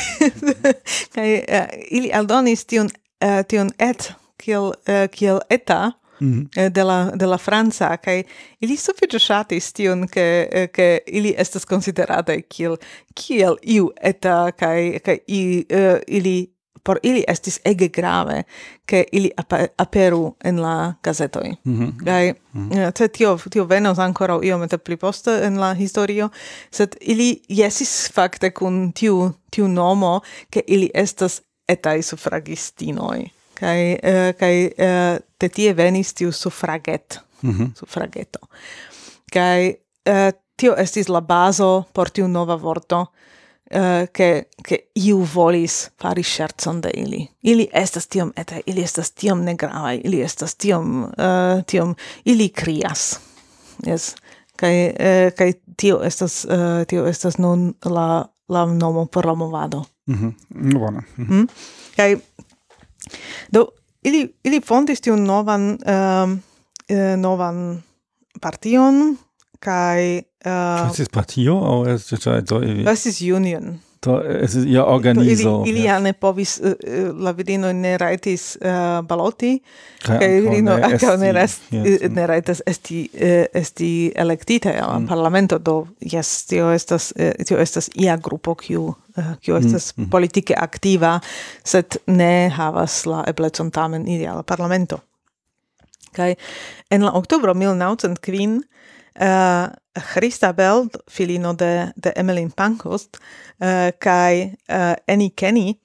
[1.15, 2.89] kai uh, eh, ili aldonis tiun,
[3.23, 4.73] uh, tiun et kiel, uh,
[5.11, 6.47] kiel eta, Mm -hmm.
[6.73, 8.23] de la de la Franza kai
[8.59, 12.75] ili sufiĉe ŝatis tion ke ke ili estas konsiderataj kiel
[13.15, 16.56] kiel iu eta kai kai i, uh, ili
[16.87, 18.43] por ili estis ege grave
[18.85, 19.31] ke ili
[19.77, 21.49] aperu en la gazetoj.
[21.63, 22.05] Mm -hmm.
[22.05, 23.09] Kaj mm -hmm.
[23.09, 26.29] tio, tio venos ancora iomete pli poste en la historio,
[26.71, 33.29] sed ili jesis fakte kun tiu, tiu nomo ke ili estas etaj sufragistinoj.
[33.53, 37.75] Kaj, uh, kaj uh, te tie venis tiu sufraget, mm -hmm.
[37.75, 38.39] sufrageto.
[39.33, 43.05] Kaj uh, tio estis la bazo por tiu nova vorto,
[43.75, 47.27] uh, che, che iu volis fari scherzon de ili.
[47.41, 53.19] Ili estas tiom etaj, ili estas tiom negravaj, ili estas tiom, uh, tiom, ili krias.
[53.85, 54.15] Yes.
[54.55, 59.85] Kai, eh, kai tio estas, uh, tio estas nun la, la nomo por la movado
[60.07, 61.33] mhm No, bona mhm.
[61.33, 61.47] Mm -hmm.
[61.95, 62.17] Kai,
[63.53, 63.67] do,
[64.03, 66.41] ili, ili fondis tiun novan, um,
[66.91, 67.83] uh, novan
[68.41, 69.17] partion,
[69.59, 72.83] kai Uh, was ist partio au es ist do ili?
[72.91, 73.79] Ist union.
[74.01, 75.63] To, es ist ja organizo.
[75.65, 76.01] Ili, ili yes.
[76.01, 76.73] ne povis uh,
[77.19, 79.55] la virino ne raitis uh, baloti,
[80.05, 82.05] kai virino ankaŭ ne rest, yes.
[82.13, 85.07] ne raitas esti uh, esti elektita al mm.
[85.07, 89.89] parlamento do yes, tio estas uh, tio estas ia grupo kiu uh, kiu uh, estas
[89.97, 90.09] mm.
[90.13, 91.19] politike aktiva,
[91.63, 95.01] sed ne havas la eblecon tamen iri al parlamento.
[96.13, 96.35] Kai,
[96.91, 98.61] en la oktobro 1905
[99.17, 99.73] uh,
[100.13, 103.17] Christa Beld, filino de, de Emmeline Pankhurst,
[103.59, 105.75] uh, kai uh, Annie Kenny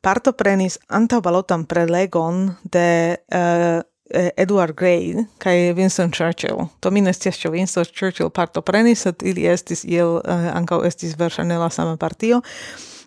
[0.00, 6.66] partoprenis antaŭbalotan prelegon de uh, Edward Grey kai Winston Churchill.
[6.80, 7.12] To mi ne
[7.50, 12.42] Winston Churchill partoprenis, sed ili estis iel uh, ankaŭ estis verŝajne la sama partio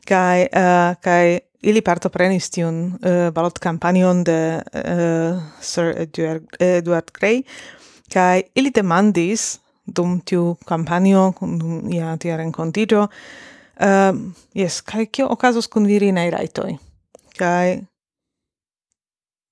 [0.08, 7.44] kai uh, kai ili partoprenis tiun uh, balotkampanion de uh, Sir Edward, Edward Grey
[8.14, 13.02] kai ili demandis dum tiu kampanjo, dum ia tia renkontigio.
[13.04, 14.20] Um, ehm,
[14.56, 16.78] yes, kai kio okazos kun virinei raitoi?
[17.38, 17.82] Kai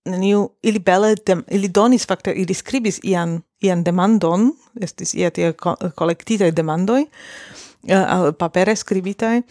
[0.09, 5.53] neniu, ili bele, dem, ili donis fakte, ili scribis ian, ian demandon, estis ia tia
[5.53, 9.43] co collectitae demandoi, uh, papere scribitae,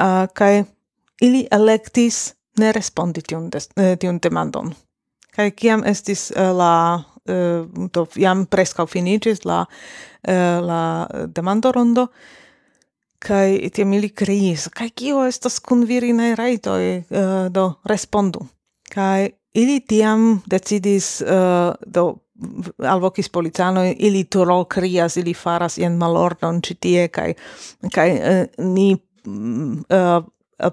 [0.00, 0.64] uh, kai
[1.22, 3.68] ili electis ne respondi tiun, des,
[4.00, 4.74] tiun demandon.
[5.36, 6.72] Kai kiam estis uh, la
[7.28, 9.64] Eh, do jam presca finigis la
[10.22, 12.06] eh, la demando rondo
[13.18, 18.46] kai ti mili kriis kai kio estas kun virinai raito uh, eh, do respondu.
[18.94, 21.22] Kai ili tiam decidis
[21.86, 22.04] do
[22.78, 27.34] alvokis policano ili turo krias ili faras jen malordon ĉi tie kai
[27.82, 28.94] uh, ni
[29.26, 29.82] mm,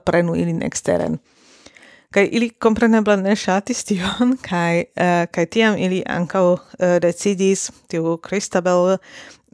[0.05, 1.17] prenu ilin exteren
[2.13, 8.17] kai ili kompreneble ne shatis tion, kai uh, kai tiam ili ankaŭ uh, decidis, tiu
[8.23, 8.97] Christabel uh,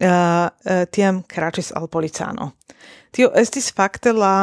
[0.04, 0.50] uh,
[0.92, 2.52] tiam kraĉis al policano.
[3.16, 4.34] Tio estis fakte la,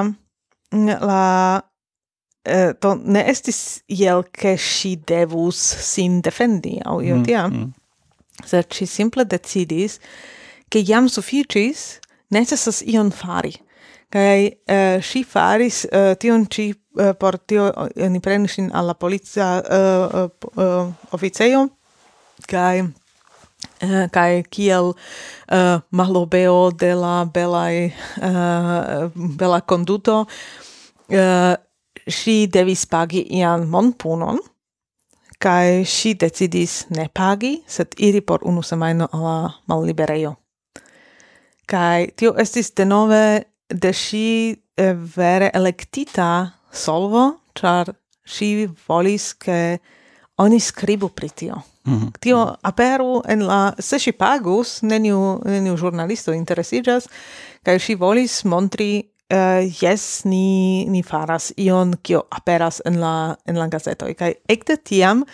[0.74, 1.24] mm, la
[1.60, 7.68] uh, to ne estis jel ke ŝi devus sin defendi aŭ io mm, tiam, mm,
[7.68, 8.48] mm.
[8.48, 10.00] sed ŝi simple decidis,
[10.72, 11.86] ke jam sufiĉis,
[12.34, 13.54] necesas ion fari
[14.10, 18.58] kai eh, uh, si faris uh, tion ci uh, eh, por tio uh, ni prenis
[18.58, 21.68] in alla polizia uh, uh, oficejo
[22.46, 22.82] kai
[23.82, 27.92] uh, kai kiel uh, malobeo de la belai
[28.22, 30.26] uh, bela conduto
[31.10, 31.54] uh,
[32.08, 34.38] si devis pagi ian monpunon.
[35.38, 40.36] Kai si decidis ne pagi sed iri por unu semajno alla malliberejo.
[41.66, 49.80] Kai tio estis denove de si eh, vere electita solvo, char si volis che
[50.34, 51.64] oni scribu pri tio.
[51.88, 52.10] Mm -hmm.
[52.18, 53.74] Tio aperu en la...
[53.78, 57.08] Se si pagus, neniu, neniu giornalisto interesigas,
[57.62, 63.36] kai si volis montri eh, uh, yes, ni, ni faras ion, kio aperas en la,
[63.44, 64.14] en la gazetoi.
[64.14, 65.24] Kai ecte tiam,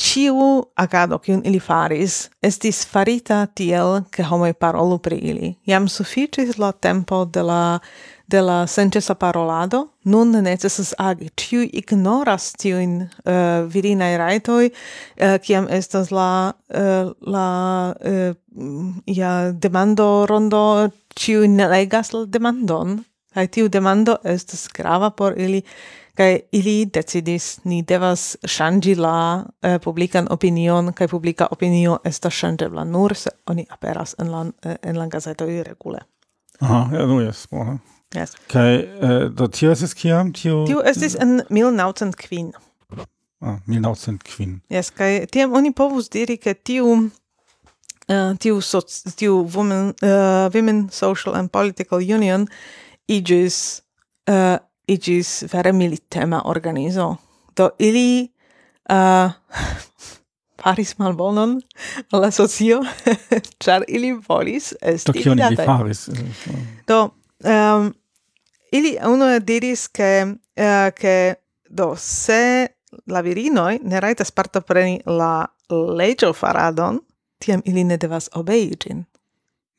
[0.00, 5.54] ciu agado kiun ili faris estis farita tiel che homoi parolu pri ili.
[5.66, 7.78] Iam sufficis la tempo de la
[8.26, 11.28] de la sencesa parolado, nun necesas agi.
[11.36, 14.72] Ciu ignoras tiuin uh, eh, virinae raitoi, uh,
[15.16, 18.34] eh, ciam estas la, uh, la uh,
[19.06, 23.04] ja, demando rondo, ciu ne legas la demandon,
[23.34, 25.62] kai tiu demando estas grava por ili,
[26.14, 32.30] kai ili decidis ni devas shangi la eh, uh, publican opinion kai publica opinio esta
[32.30, 35.98] ŝanĝebla nur se oni aperas en la eh, en la gazeto regule.
[36.60, 37.78] Aha, ja, nu jes, bona.
[38.14, 38.36] Yes.
[38.46, 40.32] kai uh, do tio es kiam?
[40.32, 42.52] Tio, tio estis en 1905.
[43.40, 44.60] Ah, 1905.
[44.70, 47.10] Yes, kai tiam oni povus diri, ke tiu
[48.04, 52.44] Uh, tiu soc, tiu women uh, women social and political union
[53.08, 53.80] igis
[54.28, 57.16] uh, igis vere militema organizo.
[57.56, 58.28] Do ili
[58.90, 59.30] uh,
[60.62, 61.60] faris malbonon
[62.12, 62.82] la socio,
[63.64, 66.08] char ili volis esti Do, kion ili faris?
[66.86, 67.10] Do,
[67.44, 67.94] um,
[68.72, 70.24] ili uno diris che,
[70.56, 71.34] uh, che
[71.68, 72.66] do, se
[73.06, 77.00] la virinoi ne raitas partopreni la legio faradon,
[77.38, 79.04] tiam ili ne devas obei gin.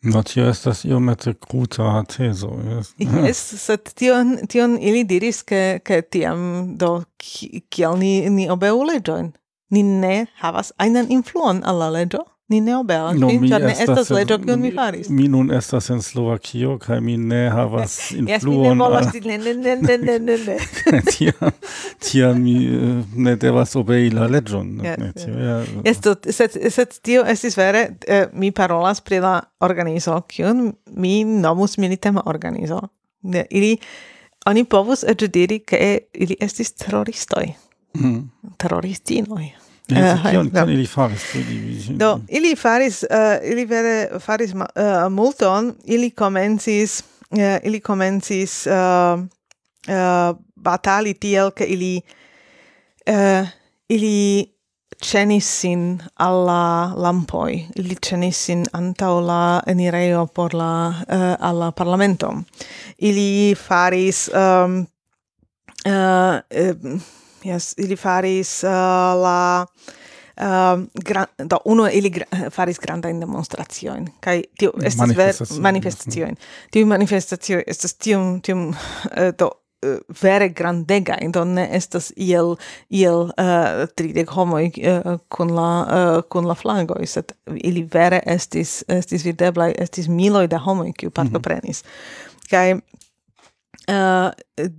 [0.05, 2.51] Do tio estas iomete kruta tezo.
[2.61, 8.83] Yes, yes sed tion, tion ili diris, ke, ke tiam do kiel ni, ni obeu
[8.85, 9.31] leĝojn.
[9.73, 12.21] Ni ne havas einen influon al la leĝo?
[12.47, 15.07] Ni ne obeas no, vin, ĉar ne estas leĝo, kiun mi faris.
[15.09, 18.29] Mi nun estas en Slovakio, kaj mi ne havas influon.
[18.29, 20.57] Jes, mi ne volas, ne, ne, ne, ne, ne, ne.
[22.05, 24.75] Tiam mi eh, ne devas obei la leĝon.
[24.85, 26.05] Yes,
[26.77, 32.83] sed tio estis vere, eh, mi parolas pri la organizo, kiun mi nomus militema organizo.
[33.49, 33.73] Ili,
[34.45, 35.81] oni povus eĉ diri, ke
[36.13, 37.55] ili estis teroristoj.
[37.97, 38.25] Mhm.
[38.61, 39.64] Terroristinoj.
[39.89, 41.23] Ja, kion, kion ili faris?
[41.89, 48.65] Do, ili faris, uh, ili vere faris uh, eh, multon, ili comencis, uh, ili comencis
[48.67, 49.19] uh,
[49.87, 52.01] uh, batali tiel, che ili,
[53.09, 53.47] uh,
[53.89, 54.55] ili
[55.01, 62.33] cenis sin alla lampoi, ili cenis sin antau la enireo por la, uh, alla parlamento.
[62.97, 64.87] Ili faris um,
[65.85, 67.01] uh, uh,
[67.45, 68.69] yes, ili faris uh,
[69.21, 69.65] la
[70.41, 76.35] Uh, gran, do uno ili gra, faris grandajn demonstrazioin kai tio estas ver manifestazioin
[76.71, 78.75] tio manifestazio estas tio tio uh,
[79.15, 79.45] eh, do
[79.85, 82.57] uh, vere grandega in donne estas iel
[82.89, 87.31] iel uh, tridek homoj uh, kun la uh, kun la flago sed
[87.63, 91.15] ili vere estis estis videblaj estis miloj da homoj kiu mhm.
[91.15, 92.49] partoprenis mm -hmm.
[92.49, 92.73] kai
[93.89, 94.31] uh,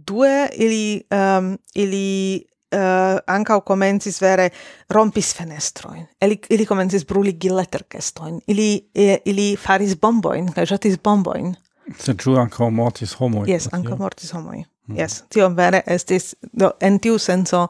[0.06, 2.44] due ili um, ili
[2.76, 4.50] uh, ancau comencis vere
[4.90, 6.06] rompis fenestroin.
[6.22, 8.40] Ili, ili comencis bruligi lettercestoin.
[8.46, 11.54] Ili, eh, ili faris bomboin, cae jetis bomboin.
[11.98, 13.50] Se ju ancau mortis homoi.
[13.50, 14.64] Yes, ancau mortis homoi.
[14.86, 14.98] Mm.
[14.98, 17.66] Yes, tio vere estis, do, en tiu senso,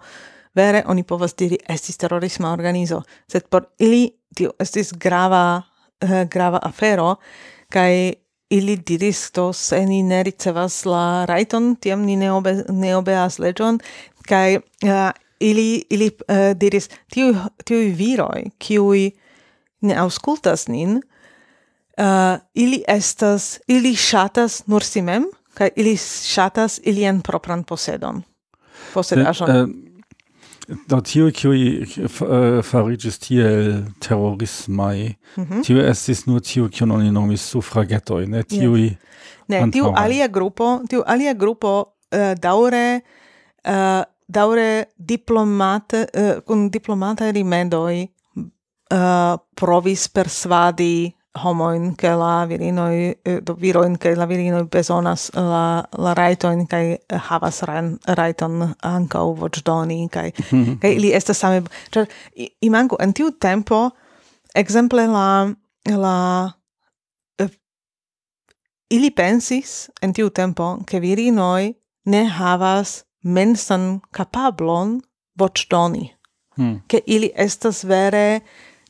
[0.57, 5.63] vere oni povas diri estis terrorisma organizo, sed por ili tio estis grava,
[6.05, 7.17] uh, grava afero,
[7.73, 8.15] cae
[8.51, 13.39] ili diris to se ni ne ricevas la raiton, tiam ni ne, obe, ne obeas
[13.39, 13.81] legion,
[14.27, 15.11] Kai uh,
[15.41, 17.35] ili ili uh, diris tiu
[17.65, 19.11] tiu viroi kiui
[19.81, 27.65] ne auskultas nin uh, ili estas ili shatas nur simem kai ili shatas ilien propran
[27.65, 28.23] posedon
[28.95, 29.69] posedajon uh,
[30.67, 32.09] Do tiu kiuj uh,
[32.67, 34.99] fariĝis tiel terorismaj,
[35.37, 35.63] mm -hmm.
[35.63, 38.97] tiu estis nur tiu kiun oni nomis suffragetoi, ne tiuj yeah.
[39.49, 43.01] Ne, tiu alia grupo, tiu alia grupo uh, daure
[43.65, 48.11] uh, daure diplomate eh, uh, kun diplomata rimedoi
[48.93, 55.31] uh, eh, provis persvadi homoin ke la virinoi eh, do viroin ke la virinoi bezonas
[55.35, 60.79] la la raiton kai havas ran raiton anka voĉdoni kai mm -hmm.
[60.79, 62.07] kai ili esta same cioè
[62.61, 63.91] i manco en tiu tempo
[64.55, 65.55] exemple la
[65.87, 66.51] la
[67.43, 67.51] uh,
[68.91, 71.75] ili pensis en tiu tempo ke virinoi
[72.07, 75.01] ne havas mensan capablon
[75.39, 76.15] vocdoni.
[76.57, 76.81] Hmm.
[76.87, 78.41] Che ili estas vere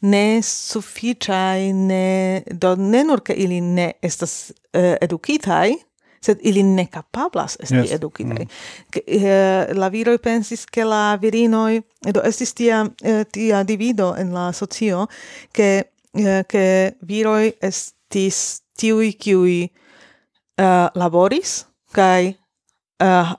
[0.00, 5.74] ne sufficiai, ne, do ne nur che ili ne estas uh, educitai,
[6.20, 7.90] sed ili ne capablas esti yes.
[7.90, 8.46] educitai.
[8.46, 9.00] Mm.
[9.16, 14.52] uh, la viroi pensis che la virinoi, do estis tia, uh, tia divido en la
[14.52, 15.06] socio,
[15.52, 19.70] che, uh, che viroi estis tiui, kiui
[20.60, 22.36] uh, laboris, kai
[23.02, 23.34] uh,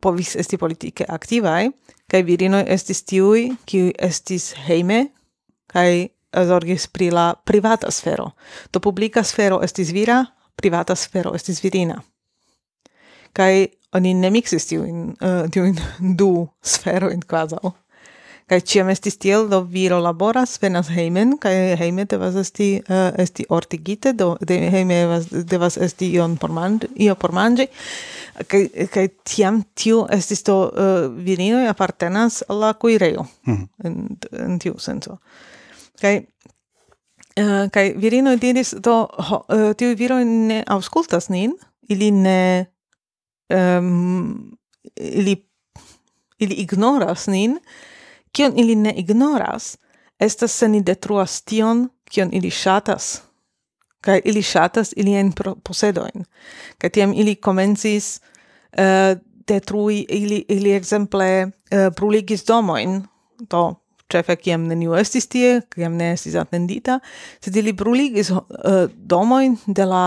[0.00, 1.70] povis esti politike aktivaj
[2.10, 5.06] kaj virinoj estis tiuj kiuj estis hejme
[5.66, 6.08] kaj
[6.44, 8.30] zorgis pri la privata sfero.
[8.70, 10.24] To publika sfero estis vira,
[10.56, 12.02] privata sfero estis virina.
[13.32, 15.78] Kaj oni ne mixis tiujn uh, tiujn
[16.18, 17.72] du sferojn kvazaŭ.
[18.46, 23.42] Kaj ciam estis tiel, do viro laboras, venas heimen, kaj heime devas esti, uh, esti
[23.50, 27.66] ortigite, do de, heime devas, devas esti ion por mangi, io por mangi,
[28.46, 33.68] kaj, kaj tiam tiu estis to eh, uh, virino apartenas la kuirejo, mm -hmm.
[33.84, 35.18] en, en tiu senso.
[36.00, 36.24] Kaj eh,
[37.36, 38.94] Uh, kai virino diris do
[39.28, 41.52] ho, uh, tiu viro ne auscultas nin
[41.88, 42.66] ili ne
[43.52, 44.56] um,
[44.96, 45.34] ili
[46.38, 47.58] ili ignoras nin
[48.36, 49.76] kion ili ne ignoras,
[50.20, 53.22] estas se ni detruas tion, kion ili shatas,
[54.04, 55.32] kai ili shatas ilien
[55.64, 56.26] posedoin.
[56.78, 59.16] Kai tiam ili comencis uh,
[59.48, 63.02] detrui, ili, ili exemple uh, bruligis domoin,
[63.48, 63.74] to
[64.12, 67.00] cefe kiam neniu estis tie, kiam ne estis attendita,
[67.42, 68.42] sed ili bruligis uh,
[68.96, 70.06] domoin de la,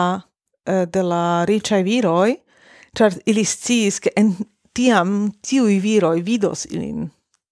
[0.70, 2.38] uh, de la ricai viroi,
[2.96, 4.36] char ili sciis, che en
[4.74, 7.10] tiam tiui viroi vidos ilin.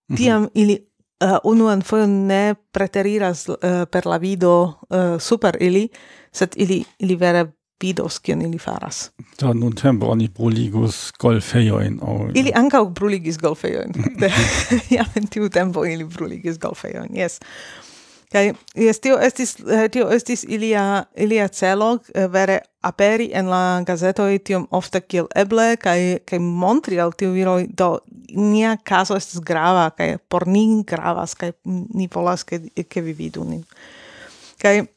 [0.10, 0.18] Mhm.
[0.18, 0.62] tiam mm -hmm.
[0.62, 0.88] ili
[1.24, 3.56] uh, unuan foion ne preteriras uh,
[3.92, 5.90] per la vido uh, super ili,
[6.32, 7.46] sed ili, ili vere
[7.82, 9.12] vidos kion ili faras.
[9.42, 12.00] Da, nun tempo oni bruligus golfejoin.
[12.02, 12.30] Au...
[12.34, 13.94] Ili ancau bruligis golfejoin.
[14.96, 17.40] Jam en tiu tempo ili bruligis golfejoin, jes
[18.32, 23.82] kai jes tio estis eh, tio estis ilia ilia celo eh, vere aperi en la
[23.88, 27.32] gazeto tiom ofte kiel eble kai kai montri al tiu
[27.78, 27.90] do
[28.36, 33.44] nia caso estas grava kai por ni gravas kai ni volas ke ke vi vidu
[33.44, 33.64] nin.
[34.60, 34.88] kai uh,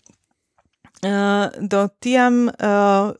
[1.08, 3.14] eh, do tiam uh,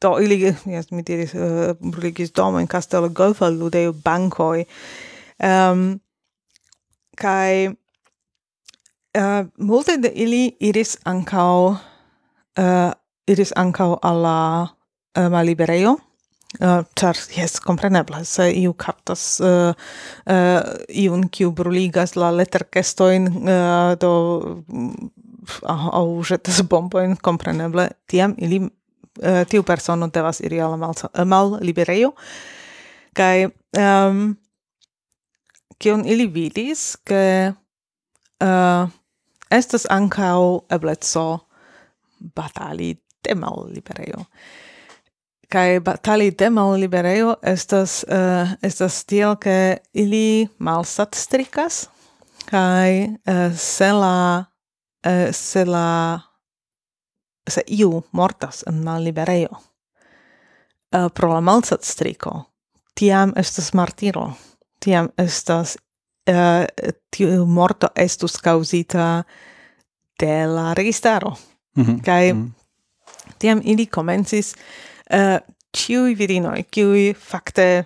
[0.00, 4.66] do ili jes mi diris uh, brigis domo in castello Golfa ludeo bankoi
[5.42, 5.98] Um,
[7.18, 7.74] kai
[9.12, 11.76] Uh, multe de ili iris ancao
[12.58, 12.92] uh,
[13.26, 14.68] iris ancao alla
[15.14, 15.98] eh, uh, maliberejo,
[16.60, 19.74] uh, char yes compreneble se iu captas uh,
[20.26, 25.10] uh, iun kiu bruligas la leterkestoin uh, do mm,
[25.62, 30.94] uh, au jetas bomboin compreneble tiam ili uh, tiu persono devas iri alla mal,
[31.26, 32.14] mal liberejo
[33.14, 34.36] kai um,
[35.78, 37.52] kion ili vidis ke
[38.40, 38.88] uh,
[39.52, 41.48] estas ancao ebleco
[42.36, 42.94] batali
[43.24, 44.26] de mal libereo.
[45.52, 51.88] Kai batali de mal libereo estas, uh, estas tiel, ke ili malsat strikas
[52.48, 54.44] kai uh, se la,
[55.06, 56.20] uh, se la,
[57.48, 59.60] se iu mortas en mal libereo,
[60.96, 62.52] uh, pro la malsat striko
[62.94, 64.32] tiam estas martiro,
[64.80, 65.76] tiam estas
[66.30, 69.24] uh, tiu morto estus causita
[70.20, 71.36] de la registaro.
[71.76, 72.00] Mm -hmm.
[72.04, 73.34] Kai mm -hmm.
[73.38, 74.54] tiam ili comencis
[75.10, 75.40] eh, uh,
[75.76, 77.84] ciui virinoi, ciui facte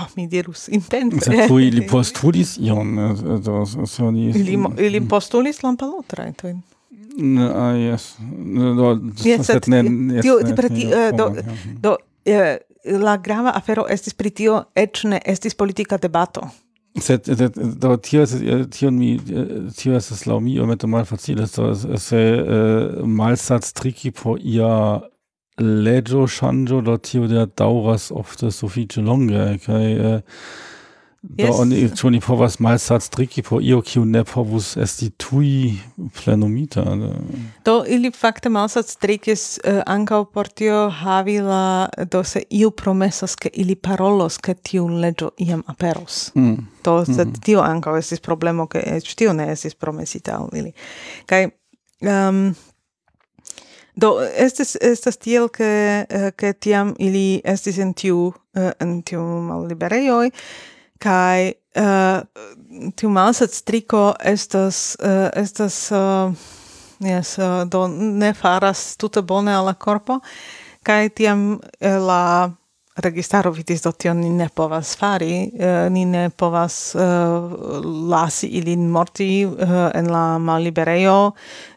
[0.00, 1.30] oh, mi dirus intense.
[1.30, 4.32] Sed cui li postulis ion, eh, do, soni...
[4.32, 4.56] Li,
[4.90, 6.62] li postulis lampalotrajtojn.
[7.18, 8.16] Mm, ah, yes.
[8.76, 9.76] Do, yes, sed ne...
[10.14, 11.30] Yes, tio, ne, ne, tio, do,
[11.80, 11.96] do,
[12.84, 16.48] la grava afero estis pri tio, eĉ ne estis politica debato.
[17.00, 18.38] Se, se, da tio se,
[18.70, 19.18] tio mi,
[19.76, 25.00] tio se slavmijo med to malo facile, so se eh, malsac triki po ia
[25.60, 30.20] Lejo Shanjo, dort tio der dauras ofte sufiĉe longe, kaj eh,
[31.34, 31.46] Yes.
[31.46, 32.20] Do oni, ĉu oni
[32.58, 35.74] malsatz triki po io kiu ne povus esti tui
[36.14, 36.84] plenumita?
[37.64, 43.34] Do ili fakte malsaĝstrikis uh, eh, ankaŭ por tio havi la do se iu promesas
[43.34, 46.30] ke ili parolos ke tiu legio iam aperos.
[46.34, 46.54] Mm.
[46.84, 47.40] Do se mm.
[47.42, 50.72] tio ankaŭ estis problemo ke eĉ tio ne estis promesita al ili.
[51.26, 51.44] Kai,
[52.00, 52.54] um, ehm,
[53.96, 55.66] Do estes estas tiel ke
[56.04, 60.26] eh, ke tiam ili estis en tiu eh, en tiu malliberejoj
[60.98, 66.32] kai eh, uh, tiu malsat striko estas uh, estas uh,
[67.00, 70.20] yes, uh, do ne faras tute bone al la corpo
[70.82, 72.50] kai tiam uh, la
[72.96, 77.02] registaro vidis do tion ni ne povas fari uh, ni ne povas uh,
[78.10, 81.32] lasi ilin morti uh, en la malliberejo.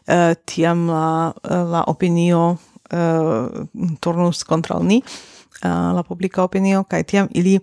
[0.08, 2.56] Uh, tiam la la opinio
[2.92, 3.66] uh,
[4.00, 7.58] turnus kontraŭ ni uh, la publika opinio kai tiam ili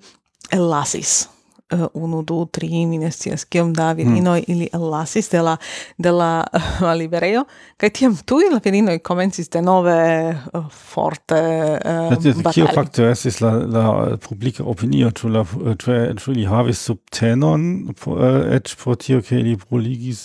[0.54, 1.37] lasis
[1.74, 3.98] uh, unu, du, tri, mi ne scias kiom da hmm.
[3.98, 4.52] virinoj mm.
[4.54, 5.58] ili ellasis de la,
[5.98, 7.46] de la uh, liberejo,
[7.78, 9.98] kaj tiam tuj la virinoj komencis denove
[10.30, 12.54] uh, eh, forte eh, uh, batali.
[12.54, 15.46] Kio fakto estis la, la publika opinio, ĉu la
[15.78, 18.22] ĉu ili havis subtenon uh,
[18.58, 20.22] eĉ pro tio, ke ili bruligis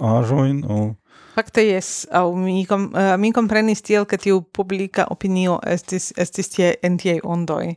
[0.00, 0.84] aĵojn aŭ
[1.34, 6.52] Fakte jes, au mi, com, uh, mi comprenis tiel, ke tiu publica opinio estis, estis
[6.52, 7.72] tie en tiei ondoi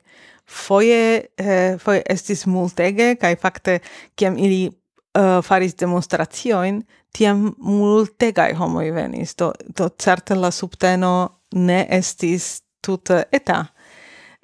[0.47, 3.79] foje eh, foje estis multege kaj fakte
[4.15, 6.81] kiam ili uh, faris demonstracioin
[7.11, 13.65] tiam multegaj homoj venis do do certe la subteno ne estis tute eta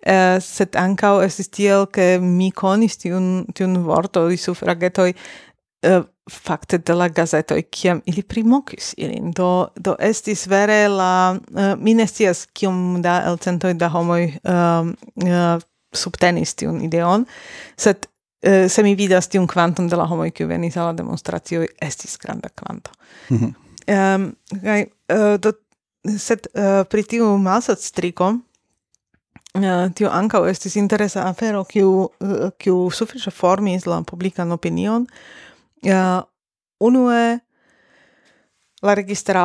[0.04, 3.78] Uh, sed ankaŭ estis tiel, ke mi konis tiun, tiun
[4.28, 5.16] di sufragetoj, uh,
[5.88, 9.32] eh, fakte de la gazetoj, kiam ili primokis ilin.
[9.32, 11.40] Do, do estis vere la...
[11.52, 14.92] Uh, mi ne scias kiom da elcentoj da homoj uh,
[15.24, 17.26] uh, subtenis tiun ideon,
[17.78, 22.18] sed uh, se mi vidas tiun kvanton de la homoj kiu venis al la estis
[22.18, 22.92] granda kvanto.
[23.30, 23.54] Mm -hmm.
[24.16, 24.36] um,
[25.12, 25.54] uh, do
[26.18, 28.34] sed uh, pri tiu malsat striko
[29.54, 35.06] Uh, tio ankaŭ estis interesa afero kiu uh, kiu sufiĉe formis la publikan opinion.
[35.86, 36.24] Uh,
[36.80, 37.40] unue
[38.82, 39.44] la registra,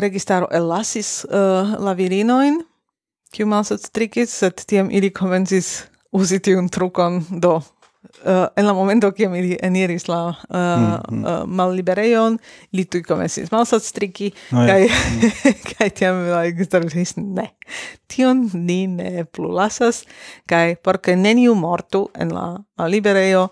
[0.00, 2.62] registaro ellasis uh, la virinojn
[3.32, 7.56] kiu malsatstrikis, sed tiam ili komencis uzi tiun trukon do
[8.24, 11.24] uh, en la momento kiam ili eniris la uh, mm, mm.
[11.24, 12.38] uh, malliberejon,
[12.72, 15.54] ili tuj komencis malsatstriki, no, kai, mm.
[15.72, 17.48] kaj tiam la ekstervis, ne,
[18.12, 20.04] tion ni ne plu lasas,
[20.46, 22.46] kai porque neniu mortu en la,
[22.78, 23.48] la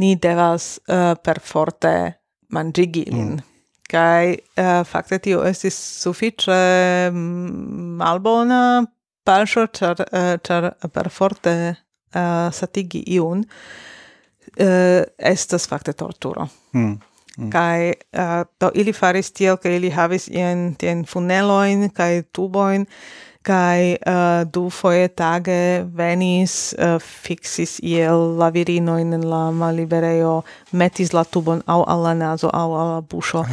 [0.00, 2.14] ni devas uh, perforte
[2.48, 3.36] mangigi lin.
[3.36, 3.46] Mm.
[3.90, 8.86] Kai uh, fakte tio estis sufiĉe mm, malbona
[9.30, 10.02] falso, char,
[10.46, 15.00] ĉar eh, per forte uh, eh, satigi iun, uh,
[15.32, 16.48] estas fakte torturo.
[16.74, 16.98] Mm.
[17.38, 17.48] Mm.
[17.52, 22.86] Kai uh, do ili faris tiel, ke ili havis ien tien funeloin, kai tuboin,
[23.42, 31.14] kai uh, du foje tage venis uh, fixis iel la virino in la malibereo metis
[31.16, 33.44] la tubon au alla naso au alla buŝo.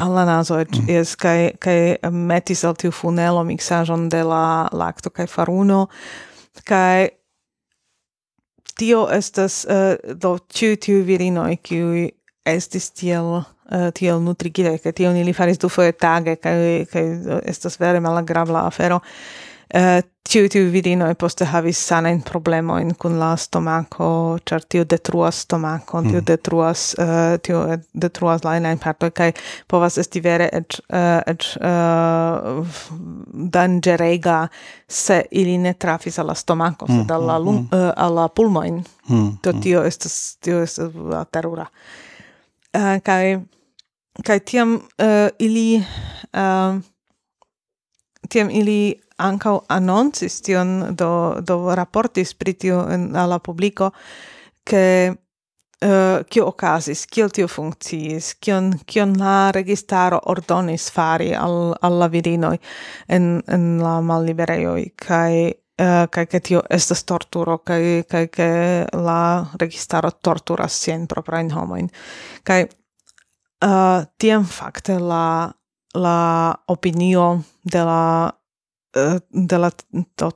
[0.00, 0.60] Alla naso mm.
[0.60, 0.90] -hmm.
[0.90, 5.86] es kai kai metis al tiu funelo miksaĵon de la lacto kai faruno.
[6.64, 7.08] Kai
[8.78, 12.08] tio estas uh, do tiu tiu virino kiu
[12.46, 17.04] estis tiel uh, tiel nutrigile, tio ni li faris du foje tage, kai, kai
[17.44, 19.00] estas vere malagrabla afero.
[19.74, 20.68] Eh, uh, tiu tiu
[21.08, 26.24] e poste havis sanen problemo in kun la stomako, ĉar tio detruas stomakon, tio mm.
[26.24, 27.60] detruas uh, tio
[27.92, 29.32] detruas la inajn partoj kaj
[29.68, 32.78] povas esti vere eĉ uh, eĉ uh,
[33.58, 34.48] danĝerega
[34.88, 37.78] se ili ne trafis al la stomako, sed al mm, la mm, lung, mm.
[37.78, 38.82] uh, al la pulmojn.
[39.08, 39.30] Mm.
[39.42, 39.60] Do mm.
[39.60, 40.92] tio estas tio estas
[41.30, 41.68] terura.
[42.74, 43.36] Uh, kaj
[44.22, 45.82] kai tiam uh, ili
[46.32, 46.78] uh,
[48.30, 53.90] tiam ili ankaŭ anoncis tion do do raportis pri tio en la publiko
[54.64, 55.14] ke
[55.80, 61.98] eh, kio uh, okazis, kiel tio funkciis, kion, kion la registaro ordonis fari al, al
[62.00, 62.56] la virinoj
[63.08, 68.48] en, en la malliberejoj, kai uh, kai ke tio estas torturo, kai kai ke
[68.96, 69.18] la
[69.60, 71.90] registaro torturas sian proprajn homojn.
[72.42, 72.64] kai
[73.64, 75.52] uh, tiem fakte la
[75.94, 77.40] la opinio
[77.72, 78.32] de la
[78.96, 79.70] uh, de la
[80.16, 80.30] to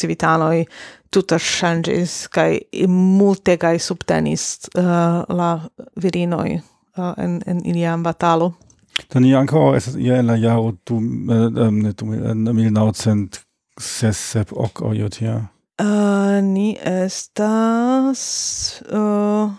[0.00, 0.66] civitanoi
[1.12, 5.60] tuta changes kai multe kai subtenis uh, la
[6.02, 6.60] virinoi
[6.98, 8.52] uh, en en iliam batalo.
[9.10, 13.40] Do ni anko es ja la jaro du mil nauzent
[13.80, 15.40] ses sep ok ojo tia.
[15.82, 18.22] Uh, ni estas
[18.92, 19.50] uh,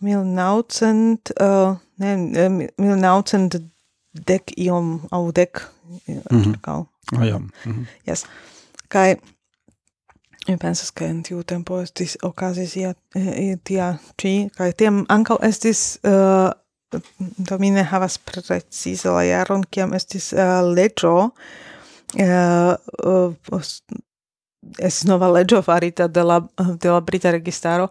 [0.00, 2.16] 1900 uh, ne
[2.76, 3.60] 1900
[4.26, 5.62] dek iom au dek
[6.06, 6.60] mm -hmm.
[6.60, 6.86] cal.
[7.16, 7.38] Ah, ja.
[7.38, 7.86] Mm -hmm.
[8.04, 8.24] Yes.
[8.88, 9.16] Kai
[10.48, 15.38] mi pensas ke en tiu tempo estis okazis ia eh, tia ĉi kaj tiam ankaŭ
[15.48, 16.50] estis uh,
[17.48, 22.74] do mi ne havas precize la jaron kiam estis uh, leĝo uh,
[23.10, 23.62] uh,
[24.78, 27.88] es nova legio farita de la de la brita registaro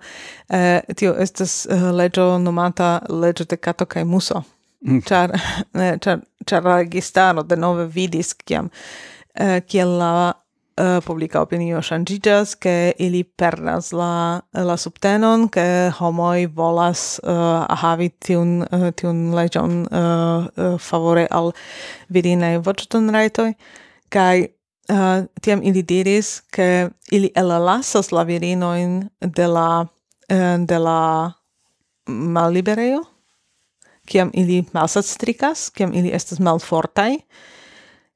[0.49, 4.43] eh, tio estas uh, legio nomata legio de Cato kaj Muso
[4.82, 5.01] mm.
[5.07, 5.36] ĉar
[5.73, 8.69] eh, ĉar ĉar la registaro de nove vidis kiam
[9.34, 10.41] eh, kiel la eh,
[10.76, 15.63] Uh, publica opinio ŝanĝiĝas ke ili perdas la la subtenon ke
[16.01, 21.53] homoi volas uh, havi tiun uh, tiun legion uh, uh, favore al
[22.11, 23.47] virinaj voĉotonrajtoj
[24.11, 24.49] kai
[24.89, 29.88] uh, tiam ili diris che ili elalasas la virinoin de la
[30.29, 31.31] eh, de la
[32.07, 33.03] malliberejo
[34.05, 37.13] kiam ili malsat stricas kiam ili estas malfortaj.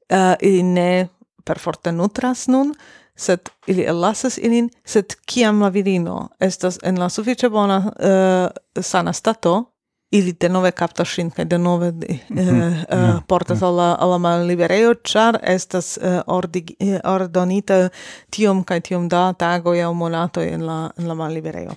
[0.09, 1.07] Uh, ili ne
[1.45, 2.74] perforte nutras nun
[3.15, 9.13] sed ili elasas ilin sed kiam la virino estas en la sufiĉe bona uh, sana
[9.13, 9.63] stato
[10.12, 12.39] ili te nove kaptaŝinkaj denove mm -hmm.
[12.39, 13.10] eh, mhm.
[13.10, 17.89] eh, portas al la, la malliberejo, ĉar estas eh, ordig, eh, ordonita
[18.30, 21.72] tiom kaj tiom da tagoj aŭ monatoj en la, en la malliberejo.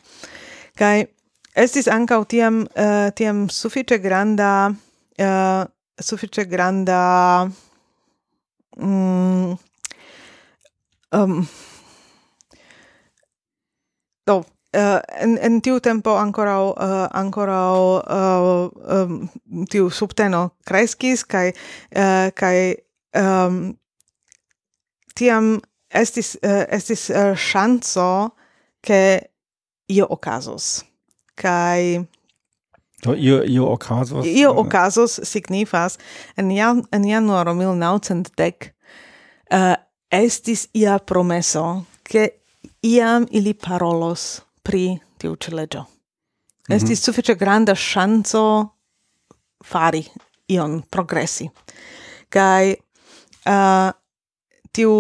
[0.75, 1.05] Kaj
[1.55, 4.73] estis ankaŭ tiam, eh, tiam sufiĉe granda
[5.19, 5.65] eh,
[6.01, 7.49] sufiĉe granda
[8.77, 9.57] mm,
[11.13, 11.47] um,
[14.75, 19.29] uh, en en tiu tempo ancora uh, ancora uh, um,
[19.71, 21.53] tiu subteno kreskis kai
[21.97, 22.75] uh, kai
[23.17, 23.77] um,
[25.15, 28.31] tiam estis uh, estis uh, chanzo
[28.83, 29.21] ke
[29.89, 30.83] io okazos
[31.35, 32.07] kai
[33.03, 35.99] Do io io okazos io okazos signifas
[36.37, 38.71] en jan en januaro 1910
[39.53, 39.75] uh,
[40.11, 42.43] estis ia promeso ke
[42.83, 45.83] iam ili parolos pri tiu ĉi leĝo.
[45.83, 46.73] Mhm.
[46.77, 47.05] Estis mm -hmm.
[47.05, 48.69] sufiĉe granda ŝanco
[49.65, 50.05] fari
[50.49, 51.49] ion, progresi.
[52.29, 52.75] Kaj
[53.47, 53.91] uh,
[54.73, 54.93] tiu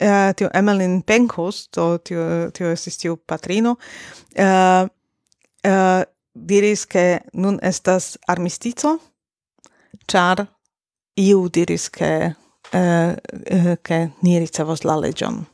[0.00, 3.76] uh, tiu Emmeline Penkos, do tiu, tiu estis tiu patrino,
[4.38, 4.88] uh,
[5.64, 6.02] uh,
[6.34, 8.98] diris che nun estas armistizo,
[10.06, 10.46] char
[11.16, 12.34] iu diris che
[12.72, 13.14] uh,
[13.50, 15.46] uh, uh, ni ricevos la legion.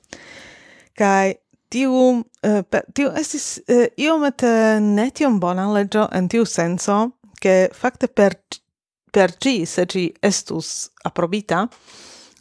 [0.94, 1.41] Kai
[1.72, 2.62] tiu, eh,
[2.94, 4.52] tiu estis uh, iomete
[4.84, 8.38] ne tiom bona legio en tiu senso, che facte per,
[9.10, 11.68] per ci se ci estus aprobita,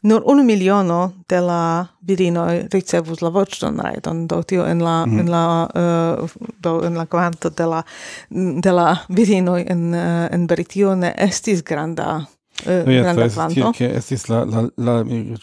[0.04, 5.20] nur un miliono de la virino ricevus la voĉdon rajton do tio en la mm.
[5.20, 6.30] en la uh,
[6.60, 7.84] do en la kvanto de la
[8.30, 12.26] de la virino en uh, en Britio ne estis granda
[12.66, 13.72] Uh, no, granda kvanto.
[13.78, 15.36] Tie, estis la, la, la, mi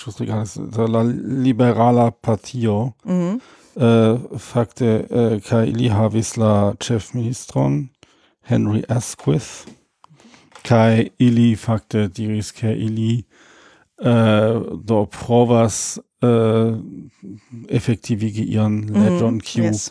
[0.95, 1.03] la
[1.45, 3.41] liberala partio, mm -hmm.
[3.75, 7.89] uh, fakte, äh, uh, kai ili havis la ĉefministron,
[8.43, 9.67] Henry Asquith,
[10.63, 13.25] kai ili fakte diris, ke ili
[14.01, 16.77] uh, do provas uh,
[17.69, 19.61] effektivigi ian mhm, leĝon, mm -hmm.
[19.61, 19.91] Q, yes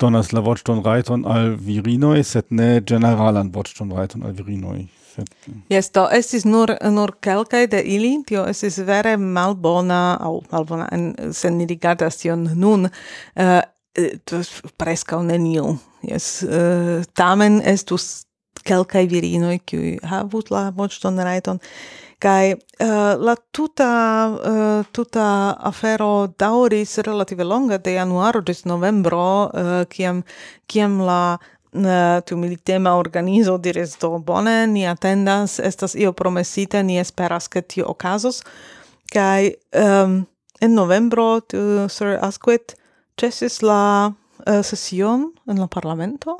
[0.00, 5.30] donas la voĉtonrajton al virinoj, sed ne ĝeneralan voĉtonrajton al virinoj sed
[5.72, 11.32] Jes, do estis nur nur kelkaj de ili, tio estis vere malbona au malbona en
[11.32, 13.62] se ni rigardas tion nun eh, eh,
[14.04, 14.42] uh, to
[14.76, 15.76] preskaŭ neniu.
[16.02, 18.24] Jes, uh, eh, tamen estus
[18.64, 21.60] kelkaj virinoj kiuj havus la voĉton rajton
[22.24, 22.88] kaj uh,
[23.20, 23.90] la tuta
[24.32, 25.26] uh, tuta
[25.70, 30.22] afero daŭris relative longa de januaro ĝis novembro uh, kiam
[30.70, 31.38] kiam la
[31.74, 37.62] Eh, tiu militema organizo diris do bone, ni atendas, estas io promesita, ni esperas ke
[37.62, 38.42] tio okazos.
[39.14, 40.24] kai um,
[40.60, 42.74] en novembro tiu Sir Asquith
[43.20, 44.12] cesis la
[44.46, 46.38] eh, uh, session en la parlamento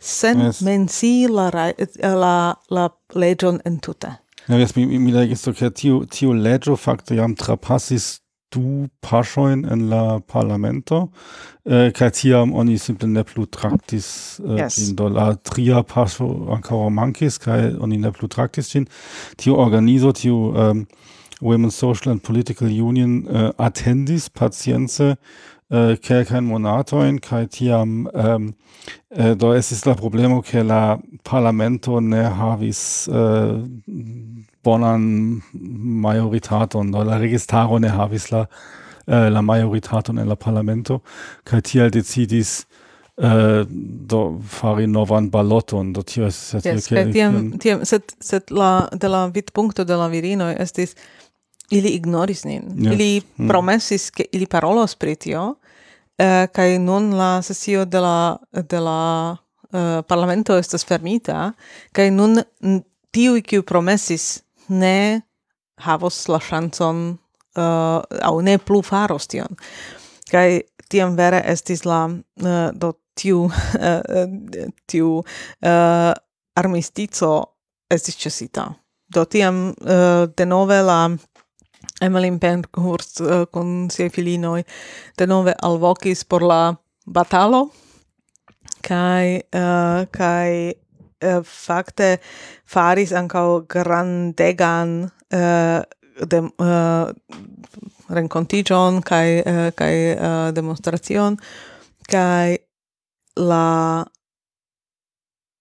[0.00, 0.60] sen yes.
[0.60, 4.16] mensi la, eh, la, la legion entute.
[4.48, 8.20] Ja, jes, mi, mi, legis, so, che tiu, tiu legio facto jam trapasis
[8.50, 11.08] du paŝojn en la parlamento
[11.64, 14.78] äh, eh, kaj tiam oni simple ne plu traktis eh, äh, yes.
[14.78, 18.88] in do la tria paŝo ankoraŭ mankis kaj oni ne plu traktis ĝin
[19.36, 20.86] tiu organizo tiu um, ähm,
[21.40, 25.16] Women's Social and Political Union äh, eh, atendis pacience
[25.70, 28.52] eh, kelkajn monatojn kaj tiam um,
[29.10, 35.40] eh, do estis la problemo ke la parlamento ne havis eh, bonan
[36.04, 38.46] majoritaton do la registaro ne havis la
[39.06, 41.00] eh, la majoritaton en la parlamento
[41.44, 42.66] kaj tiel decidis
[43.20, 43.66] Uh,
[44.08, 49.10] do fari novan baloton do tio estas yes, kaj tiam, tiam set, set la de
[49.12, 50.94] la vidpunkto de la virino estis
[51.70, 52.94] ili ignoris nin yes.
[52.94, 53.48] ili mm.
[53.48, 59.36] promesis ke ili parolos pri tio uh, kaj nun la sesio de la de la
[59.36, 61.52] uh, parlamento estas fermita
[61.92, 62.40] kaj nun
[63.10, 65.22] tiu kiu promesis ne
[65.84, 69.56] havos la ŝancon eh, uh, au ne plu faros tion.
[70.30, 70.60] Kaj
[70.90, 74.36] tiam vere estis la uh, do tiu uh,
[74.90, 76.12] tiu uh,
[76.56, 77.32] armistico
[77.90, 78.68] estis ĉesita.
[79.10, 81.00] Do tiam uh, denove la
[82.00, 84.62] Emmeline Pankhurst uh, kun siaj filinoj
[85.18, 86.60] denove alvokis por la
[87.06, 87.66] batalo
[88.86, 90.50] kaj uh, kaj
[91.20, 92.16] eh, fakte
[92.66, 97.06] faris ankaŭ grandegan eh, uh, de, uh, eh,
[98.10, 101.38] renkontiĝon kaj uh, kaj uh, demonstracion
[102.10, 102.56] kaj
[103.40, 104.04] la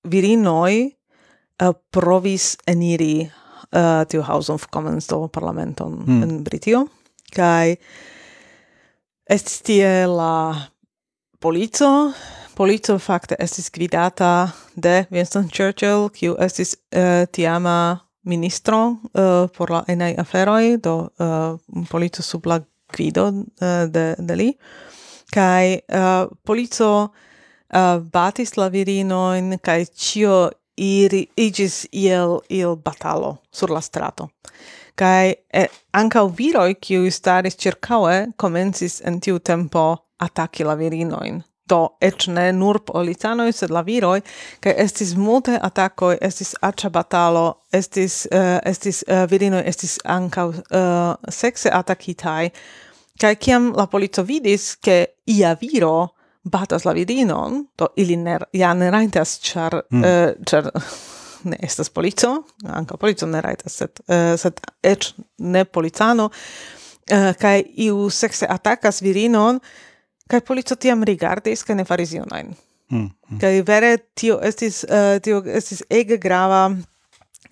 [0.09, 6.23] virinoj uh, provis eniri uh, tiu House of Commons do parlamenton mm.
[6.23, 6.87] in Britio
[7.35, 7.77] kai
[9.29, 10.55] estis tie la
[11.39, 12.11] polico
[12.59, 18.79] polico fakte estis gvidata de Winston Churchill, kiu estis uh, tiama ministro
[19.15, 22.59] uh, por la enai aferoi, do uh, polico sub la
[22.91, 24.49] gvido uh, de, de li.
[25.31, 33.71] Kai uh, polico uh, batis la virinoin, kai cio iri igis iel il batalo sur
[33.71, 34.29] la strato.
[34.99, 41.39] Kai eh, ankaŭ viroi, kiu staris circaue, komencis en tiu tempo ataki la virinoin
[41.69, 44.19] do ec ne nur policanoj, sed la viroj,
[44.63, 51.33] kaj estis multe atakoj, estis aĉa batalo, estis, uh, estis uh, virinoj estis ankaŭ uh,
[51.33, 52.49] sekse atakitaj,
[53.19, 56.09] kaj kiam la polico vidis, ke ia viro
[56.49, 60.03] batas la virinon, do ili ne, ja ne rajtas, ĉar, mm.
[60.03, 60.71] uh, ĉar
[61.49, 62.33] ne estas polico,
[62.65, 69.03] ankaŭ polico ne rajtas, sed, uh, sed eĉ ne policano, uh, kaj iu sekse atakas
[69.05, 69.61] virinon,
[70.29, 72.53] kai polico tiam rigardis, kai ne faris junajn.
[72.89, 73.39] Mm, mm.
[73.41, 76.63] kai vere tio estis, uh, tio estis ege grava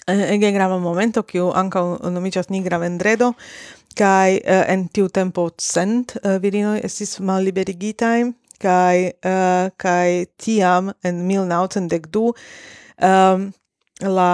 [0.08, 3.34] eh, ege grava momento, kiu anka nomiĝas Nigra Vendredo,
[3.98, 10.90] kai uh, eh, en tiu tempo cent uh, virinoj estis malliberigitaj, kai uh, kai tiam
[11.06, 12.34] en 1912
[12.98, 13.52] um,
[14.02, 14.34] la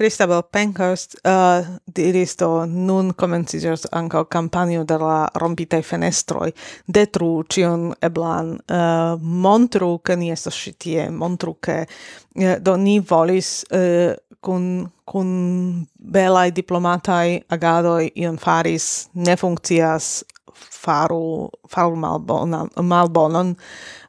[0.00, 6.54] Christabel Pankhurst uh, diris do nun komenciĝas ankaŭ campanio de la rompitaj fenestroi
[6.88, 13.50] Detru cion eblan, uh, montru che ni estas citie montru che uh, do ni volis
[13.70, 20.24] uh, kun kun belai diplomatai agadoi ion faris, ne funkcias
[20.54, 23.52] faru faru malbonan malbonon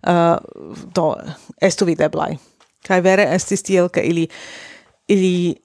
[0.07, 0.37] uh,
[0.95, 1.09] do
[1.61, 2.39] estu videblai.
[2.87, 4.29] kaj vere estis tiel ke ili
[5.07, 5.55] ili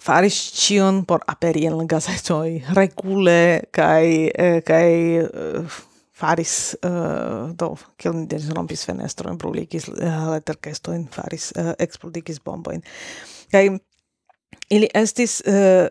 [0.00, 5.78] faris cion por aperi en gazetoj regule kai eh, eh,
[6.20, 12.82] faris uh, do kiel ni diris rompis fenestrojn bruligis uh, leterkestojn faris uh, eksplodigis bombojn.
[13.52, 13.70] Kai
[14.70, 15.88] ili estis uh,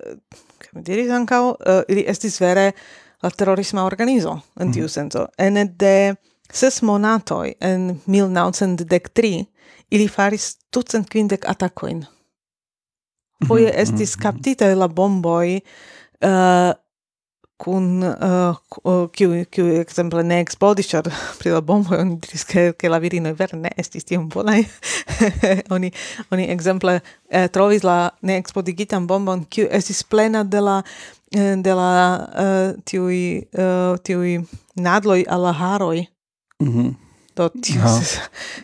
[0.61, 2.71] kaj mi diris ankaŭ uh, ili estis vere
[3.23, 4.93] la terrorisma organizo en tiu mm.
[4.93, 5.25] senso.
[5.37, 6.15] En de
[6.53, 9.45] ses monatoj en 1933
[9.91, 12.05] ili faris tucent quindec atacoin
[13.47, 13.81] foje mm-hmm.
[13.81, 14.23] estis mm-hmm.
[14.23, 15.59] captita la bomboi
[16.25, 16.71] uh,
[17.59, 21.09] kun uh, uh, kiu kiu ekzemple ne eksplodis ĉar
[21.41, 24.63] pri la bomboj oni diris ke ke la virinoj vere ne estis tiom bonaj.
[25.75, 25.91] Oni
[26.31, 30.77] oni ekzemple eh, trovis la neeksplodigita bombon kiu estis plena de la
[31.35, 31.91] eh, de la
[32.45, 33.19] uh, tiuj
[33.59, 34.39] uh, tiuj
[34.79, 36.05] nadloj al la haroj.
[36.63, 37.08] Mm -hmm.
[37.39, 37.81] Do tio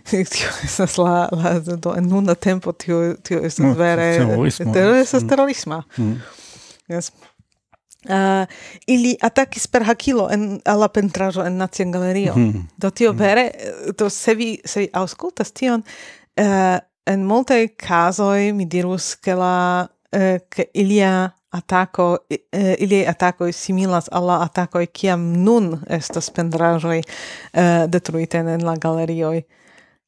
[0.34, 4.74] tio estas la la do en nuna tempo tio tio estas no, vere terorismo.
[4.74, 5.30] Terorismo mm.
[5.30, 5.84] terorisma.
[5.98, 6.18] Mm.
[6.92, 7.12] Yes.
[8.06, 8.46] Uh,
[8.88, 12.36] ili atakis per hakilo en alla pentrajo en Nacion Galerio.
[12.36, 12.68] Mm.
[12.78, 13.20] Do tio mm.
[13.20, 13.52] vere
[13.98, 15.84] do se vi se vi auskultas tion
[16.40, 23.52] uh, en multe casoi mi dirus ke la uh, ke ilia attacco eh, ili attacco
[23.52, 29.42] similas alla ataco kiam nun estas pendrajoj eh, detruite en la galerioj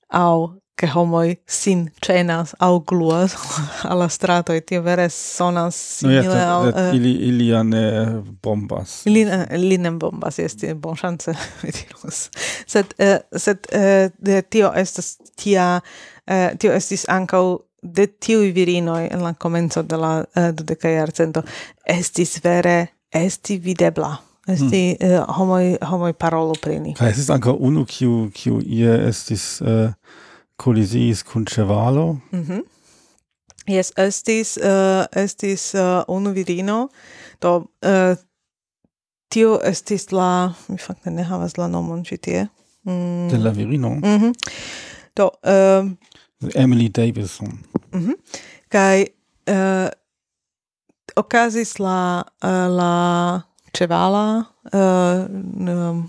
[0.09, 3.35] au che homoj sin cenas au gluas
[3.91, 8.05] alla strato et tio vere sonas simile no, jete, al uh, ili ili ne
[8.43, 9.05] bombas.
[9.05, 11.33] Ili ili ne bombas esti bon chance
[11.77, 12.29] dirus.
[12.67, 15.81] Sed uh, sed uh, tio estas tia
[16.27, 20.89] uh, tio estis ankaŭ de tiu virinoi en la comenzo de la eh, uh, dudeca
[20.89, 21.43] iarcento
[21.85, 24.17] estis vere esti videbla.
[24.47, 25.23] Esti eh, mm.
[25.23, 26.93] uh, homoi, homoi parolu pri ni.
[26.95, 29.93] Kaj estis anca unu kiu, kiu ie estis eh, uh,
[30.57, 32.63] colisiis chevalo mhm Mm -hmm.
[33.67, 36.89] Yes, estis, uh, estis uh, unu virino,
[37.41, 38.15] do uh,
[39.27, 42.47] tio estis la, mi fakte ne havas la nomon ĉi tie.
[42.83, 43.27] Mm.
[43.29, 43.89] De la virino?
[43.89, 44.33] Mm -hmm.
[45.15, 45.91] Do, uh,
[46.55, 47.63] Emily Davison.
[47.93, 48.03] Mhm.
[48.03, 48.15] Mm
[48.67, 49.05] Kaj
[49.47, 49.87] uh,
[51.15, 52.93] okazis la uh, la
[53.77, 56.07] ĉevala eh, uh, um,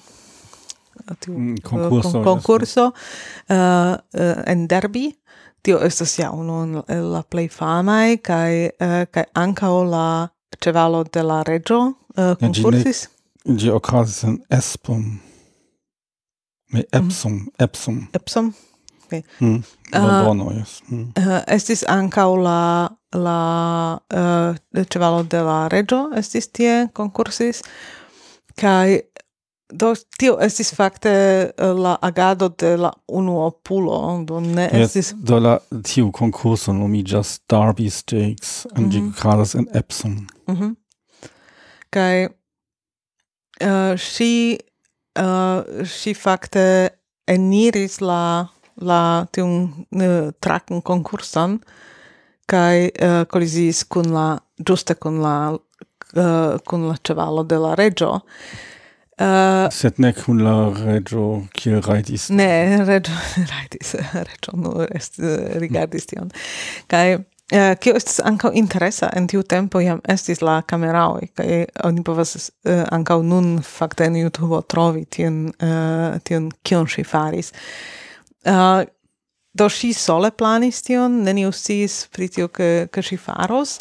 [1.62, 5.12] concurso, mm, uh, concurso uh, uh, en derbi
[5.62, 10.08] tio estas ja unu la plej famaj kaj uh, kaj ankaŭ la
[10.64, 13.06] ĉevalo de la reĝo uh, konkursis
[13.44, 15.02] ĝi okazis en Espon
[16.72, 16.82] mhm.
[16.92, 18.08] Epsom, Epsom.
[18.12, 18.52] Epsom
[19.08, 19.22] okay.
[19.40, 20.82] mm, Londono, eh, uh, yes.
[20.90, 21.12] Mm.
[21.16, 27.62] Uh, estis ancau la la eh, uh, cevalo de la regio estis tie concursis
[28.56, 29.00] kai
[29.72, 31.12] do tio estis fakte
[31.58, 36.12] la agado de la unuopulo do ne estis yes, do la tiu
[36.72, 39.58] nomi just Derby Stakes and mm -hmm.
[39.58, 40.74] en Epsom mm -hmm.
[41.90, 42.28] kai
[43.62, 44.58] uh, si
[45.18, 46.90] uh, si fakte
[47.26, 48.48] eniris la
[48.80, 51.58] la tiun uh, tracken concursan
[52.48, 58.18] kai uh, koliziis kun la ĝuste kun la uh, kun la cevalo de la regio
[59.18, 62.28] Uh, Sed ne kun la regio kiel rajtis.
[62.30, 65.18] Ne, regio ne regio nu est,
[65.58, 66.30] rigardis tion.
[66.86, 67.18] Kaj
[67.48, 72.34] Uh, kio estis ancau interesa en tiu tempo jam estis la cameraoi, kai oni povas
[72.36, 77.48] uh, ancau nun fakte en YouTube trovi tion, uh, tion kion si faris.
[78.46, 78.84] Uh,
[79.58, 83.78] do si sole planis tion, neniu sis pri tio, ke, ke ŝi faros,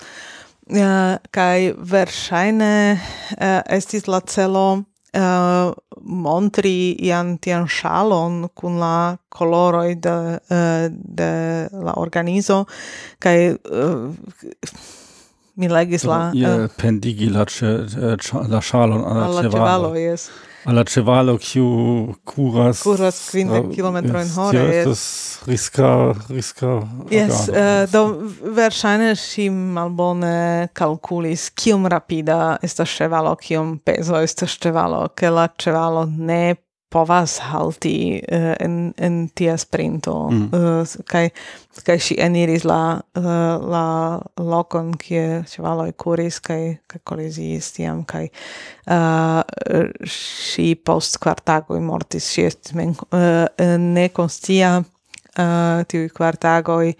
[0.73, 9.95] uh, kai verŝajne uh, estis la celo uh, montri ian tian shalon kun la coloroi
[10.01, 10.17] de,
[10.49, 11.31] uh, de
[11.71, 12.63] la organizo,
[13.19, 14.09] kai uh,
[15.57, 16.19] mi legis la...
[16.33, 19.95] Uh, pendigi la, la shalon alla cevalo.
[19.95, 20.29] yes.
[20.67, 21.67] alla ĉevalo, kiu
[22.27, 22.81] kuras...
[22.83, 24.63] Kuras kvindek no, kilometrojn hore.
[24.81, 25.03] estas
[25.47, 25.89] riska,
[26.27, 26.73] riska
[27.11, 28.03] Jes, e, do
[28.57, 36.03] verŝajne ŝi malbone kalkulis kiom rapida estas ĉevalo, kiom pezo estas ĉevalo, ke la ĉevalo
[36.11, 36.57] ne
[36.97, 40.49] povas halti uh, en en tia sprinto mm-hmm.
[40.53, 40.81] eh, mm.
[40.81, 41.29] uh, kai
[41.85, 43.23] kai si eniris la uh,
[43.73, 43.85] la
[44.41, 48.25] lokon kie ĉevaloj kuris kai kai kolizis tiam kai
[48.89, 49.41] uh,
[50.09, 51.19] si post
[51.77, 53.45] i mortis si estis men uh,
[53.77, 56.93] nekonscia uh, tiuj kvartagoj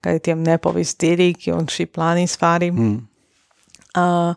[0.00, 2.94] kai tiam ne povis diri kion si planis fari mm.
[3.98, 4.34] uh,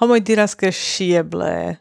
[0.00, 1.79] homoj diras ke ŝi eble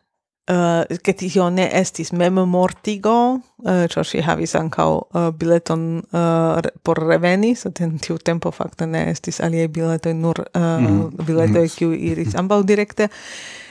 [0.50, 5.32] Eh, che tio ne estis mem mortigo, uh, eh, cio si havis ancau uh, eh,
[5.32, 10.62] bileton uh, por reveni, sed in tiu tempo fakte ne estis aliei biletoi, nur uh,
[10.62, 11.26] mm -hmm.
[11.26, 11.76] biletoi mhm.
[11.78, 13.10] kiu iris ambau directe,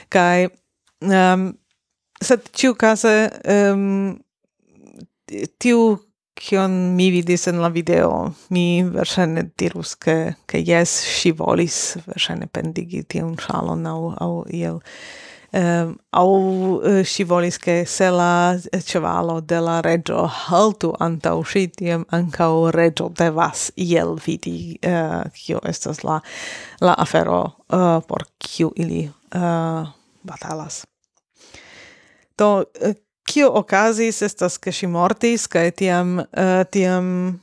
[0.07, 0.47] kai
[1.03, 1.51] um,
[2.21, 4.15] sed ciu case um,
[5.59, 5.99] tiu
[6.33, 12.47] kion mi vidis en la video, mi versene dirus che, che yes, si volis versene
[12.47, 14.79] pendigi tiun shalon au, au iel.
[15.51, 21.43] Um, au eh, uh, si volis che se la cevalo de la regio haltu antau
[21.43, 26.19] si, tiam ancau regio devas iel vidi uh, kio estas la,
[26.81, 29.89] la afero uh, por kiu ili uh,
[30.21, 30.85] batalas.
[32.37, 32.93] Do, uh,
[33.25, 37.39] kio okazis estas ke si mortis, cae tiam, uh, tiam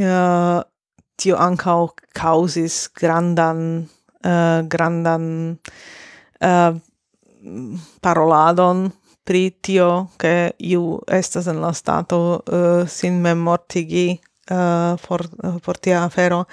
[0.00, 0.64] uh,
[1.20, 3.90] tio ancau causis grandan,
[4.24, 5.58] uh, grandan
[6.40, 6.80] uh,
[8.00, 8.90] paroladon
[9.24, 14.20] pri tio, che iu estas en la stato uh, sin mem mortigi
[14.50, 16.44] uh, eh, por, uh, eh, por tia afero,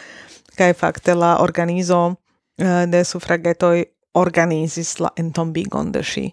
[0.55, 3.83] kai fakte la organizo uh, de suffragetoi
[4.13, 6.25] organizis la entombigon de si,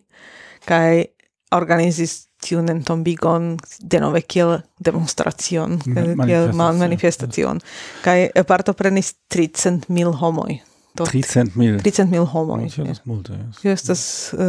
[0.64, 1.06] kai
[1.50, 3.56] organizis tiun entombigon
[3.90, 7.58] denove kiel demonstracion, kiel manifestacion,
[8.02, 10.60] Kai partoprenis 300 mil homoj
[10.98, 12.64] tot 300.000 300.000 homoj.
[12.76, 13.32] Ja, das multe.
[13.62, 13.82] Yes.
[13.86, 14.40] das uh,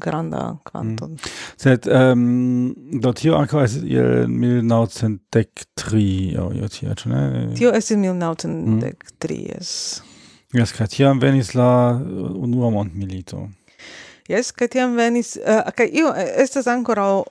[0.00, 1.10] granda Quantum.
[1.10, 1.18] Mm.
[1.56, 7.22] Sed um, do tio ankaŭ estas iel 1903 aŭ io tia, ĉu ne?
[7.58, 8.02] Tio estis mm.
[8.04, 10.02] 1903, Yes,
[10.52, 12.00] Jes, kaj tiam venis la uh,
[12.42, 13.48] unua mont mondmilito.
[14.28, 15.44] Jes, kaj tiam venis uh,
[15.76, 17.24] kaj io uh, estas ancora uh,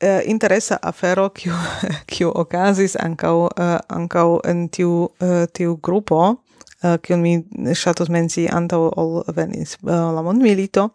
[0.00, 1.52] eh, interesa afero kiu
[2.10, 6.36] kiu okazis ankaŭ uh, ankaŭ en tiu uh, tiu grupo
[6.84, 7.38] Eh, kion mi
[7.72, 10.90] ŝatus menci antaŭ ol venis eh, la mondmilito,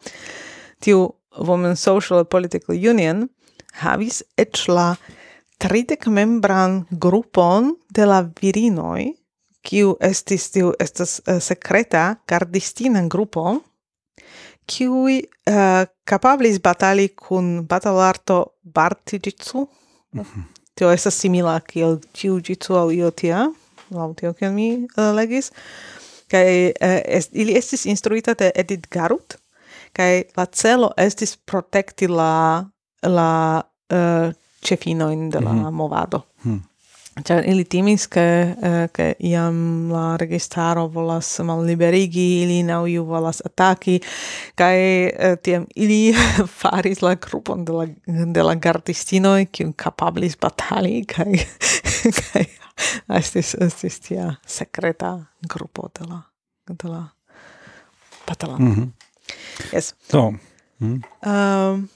[0.84, 1.08] tiu
[1.40, 3.24] Women Social Political Union
[3.82, 4.90] havis eĉ la
[5.62, 9.08] tridek membran grupon de la virinoj,
[9.66, 13.58] kiu estis tiu estas uh, sekreta gardistina grupo,
[14.70, 19.68] kiui uh, kapablis batali kun batalarto bartijitsu.
[20.14, 20.44] Mm -hmm.
[20.74, 23.50] Tio estas simila kiel jiu-jitsu aŭ io tia
[23.92, 25.52] laŭ tio kion mi uh, legis
[26.30, 29.38] kaj uh, est, ili estis instruita de Edith Garut
[29.94, 32.66] kaj la celo estis protekti la
[33.02, 35.72] la eh, uh, ĉefinojn de la mm -hmm.
[35.72, 36.22] movado.
[36.44, 36.64] Hmm.
[37.24, 38.56] Ĉar ili timis ke
[38.94, 44.00] ke iam la registaro volas malliberigi ilin aŭ iu volas ataki
[44.56, 44.78] kaj
[45.44, 46.16] tiam ili
[46.62, 51.40] faris la grupon de la de la gardistinoj kiun kapablis batali kai,
[52.22, 52.46] kaj
[53.20, 56.22] estis, estis tia secreta grupo de la,
[56.66, 57.04] de la
[58.28, 58.62] batalan.
[58.62, 58.90] Mm -hmm.
[59.72, 59.94] Yes.
[59.94, 60.12] Mhm.
[60.12, 60.28] Do.
[60.80, 61.04] Eh, mm.
[61.26, 61.90] Um,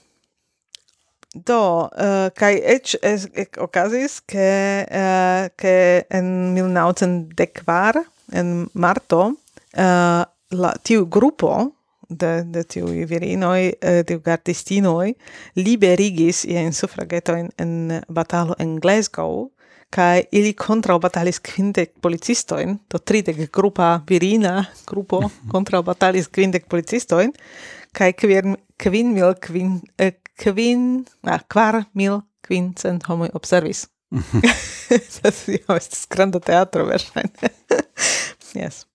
[1.34, 9.38] do, uh, kai ec, es, ec okazis, che, uh, eh, ke en 1914, en marto,
[9.76, 11.72] uh, la, tiu gruppo
[12.08, 15.14] de, de tiui virinoi, uh, tiu gardistinoi,
[15.54, 19.50] liberigis ien suffragetoin en batalo en Glasgow,
[19.94, 25.50] kai ili kontraŭ batalis kvindek policistoin to tridek grupa virina grupo mhm.
[25.52, 27.32] kontraŭ batalis kvindek policistoin
[27.94, 33.86] kai kvin kvin mil kvin eh, kvin ah, kvar mil kvincent homoj observis.
[35.22, 37.30] Tas ist estas granda teatro verschein
[38.54, 38.86] yes.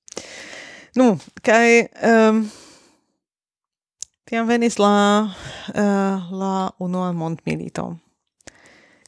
[0.96, 2.44] Nu, kai um,
[4.30, 4.94] tiam venis la
[5.74, 7.96] uh, la unua mondmilito.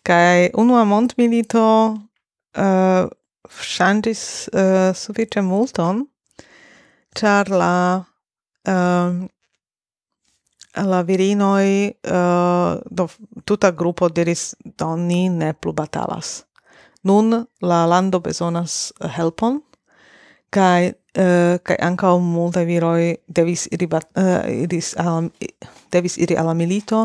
[0.04, 1.98] Kai unua mondmilito
[2.58, 3.10] eh, uh,
[3.62, 6.06] shantis uh, eh, sufiĉe multon,
[7.16, 7.76] char la
[8.68, 9.28] um,
[10.76, 11.68] la virinoj
[12.08, 13.08] uh, do
[13.46, 16.46] tuta grupo diris do ni ne plu batalas.
[17.04, 19.62] Nun la lando bezonas helpon
[20.50, 25.26] kai Uh, kai anka multa viroi devis iri bat, uh, eh, iris al,
[25.92, 27.02] devis iri al milito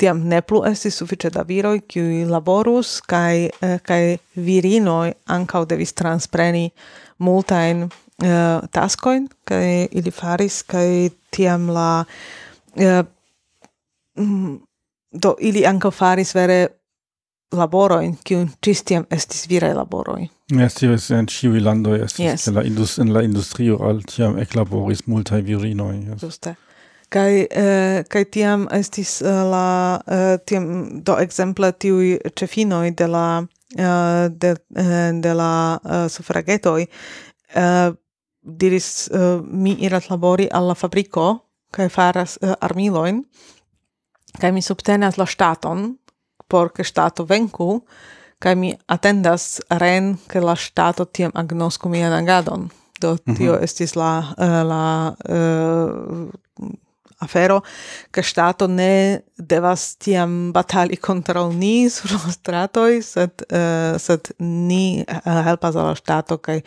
[0.00, 5.92] tiam ne plu esti sufice da viroi qui laborus kai uh, kaj anka ankaŭ devis
[5.92, 6.70] transpreni
[7.18, 7.90] multajn uh,
[8.24, 12.04] eh, taskoin kai ili faris kai tiam la
[12.76, 13.04] uh,
[15.22, 16.68] do ili anka faris vere
[17.52, 18.46] laboro in kiu
[18.84, 22.50] tiam estis viraj laboroj Yes, tio es en ciui landoi estis, yes.
[22.52, 25.94] la indus, en la industrio al tiam eclaboris multae virinoi.
[26.10, 26.20] Yes.
[26.20, 26.52] Juste.
[27.12, 29.64] Kai, uh, eh, kai tiam estis eh, la,
[29.96, 30.66] uh, tiam,
[31.04, 36.86] do exemple tiui cefinoi de la, uh, de, uh, de la uh, suffragetoi,
[37.56, 37.96] uh,
[38.42, 41.30] diris, uh, mi irat labori alla fabrico,
[41.72, 43.24] kai faras uh, armiloin,
[44.40, 45.94] kai mi subtenas la staton,
[46.48, 47.78] por ke stato venku,
[48.42, 52.70] Kaj mi atendas ren, ke la stato tiem agnosku mian agadon.
[53.00, 53.36] Do mhm.
[53.36, 53.64] tio mm -hmm.
[53.64, 56.28] estis la, eh, la uh,
[57.18, 57.60] afero,
[58.10, 65.04] ke stato ne devas tiam batali kontraŭ ni sur la stratoj, sed, uh, sed ni
[65.08, 66.60] uh, helpas al la ŝtato kaj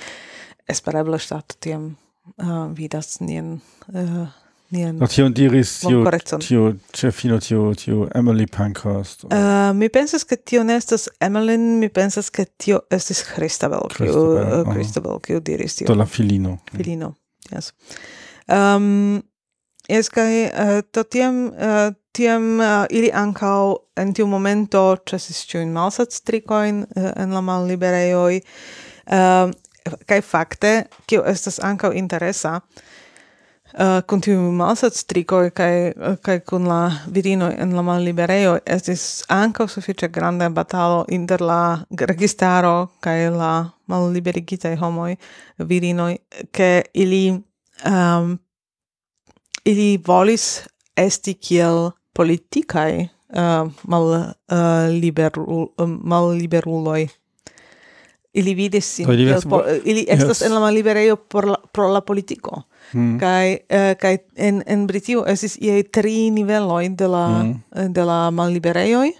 [0.67, 1.95] espereble ŝtato tiam
[2.37, 3.59] uh, vidas nien
[3.93, 4.27] uh,
[4.73, 4.95] nian.
[4.97, 6.03] No tion diris tio,
[6.43, 9.25] tio ĉefino tio, tio Emily Pankhurst.
[9.27, 15.19] Uh, mi pensas che tio nestas Emily, mi pensas che tio estis Christabel, kiu Christabel,
[15.19, 15.87] uh, kiu diris tio.
[15.87, 16.59] Do la filino.
[16.73, 17.15] Filino.
[17.51, 17.73] Yes.
[18.47, 19.23] Um,
[19.89, 25.73] es kai uh, to tiam uh, tiam uh, ili ankau en tiu momento ĉesis ĉiujn
[25.75, 28.41] malsatstrikojn uh, en la malliberejoj.
[29.05, 29.53] Um, uh,
[30.09, 32.59] kai fakte, kiu estas ankau interesa,
[33.75, 39.67] Eh, uh, malsat stricoi kai eh, kai kun la virino en la malliberejo estis ankaŭ
[39.67, 43.49] sufiĉe granda batalo inter la registaro kaj la
[43.91, 45.17] malliberigitaj homoj
[45.59, 46.15] virinoj
[46.51, 47.41] ke ili
[47.83, 48.37] um,
[49.65, 50.63] ili volis
[50.95, 54.23] esti kiel politikaj uh, mal eh,
[54.55, 57.07] uh, liberul, uh, malliberuloj
[58.33, 62.61] ili vidis sin, ili, po, ili estas en la malliberejo por la, pro la politiko
[62.95, 63.19] mm.
[63.19, 67.93] kai uh, kai en en Britio esis ie tri niveloj de la mm.
[67.93, 69.11] de la malliberejoj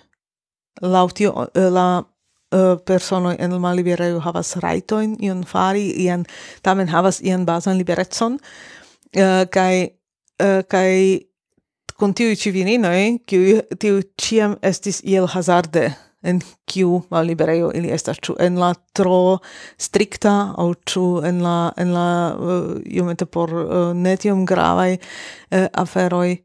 [0.82, 6.26] laŭ tio uh, la uh, personoj en la malliberejo havas rajtojn ion fari ian
[6.62, 9.90] tamen havas ian bazan liberecon uh, kai
[10.44, 11.26] uh, kai
[12.00, 15.92] kun tiuj ĉi virinoj kiuj tiu ciam estis iel hazarde
[16.26, 19.38] en kiu malliberejo ili estas ĉu en la tro
[19.78, 25.68] strikta aŭ ĉu en la en la uh, iomete por uh, ne tiom gravaj uh,
[25.74, 26.38] aferoj?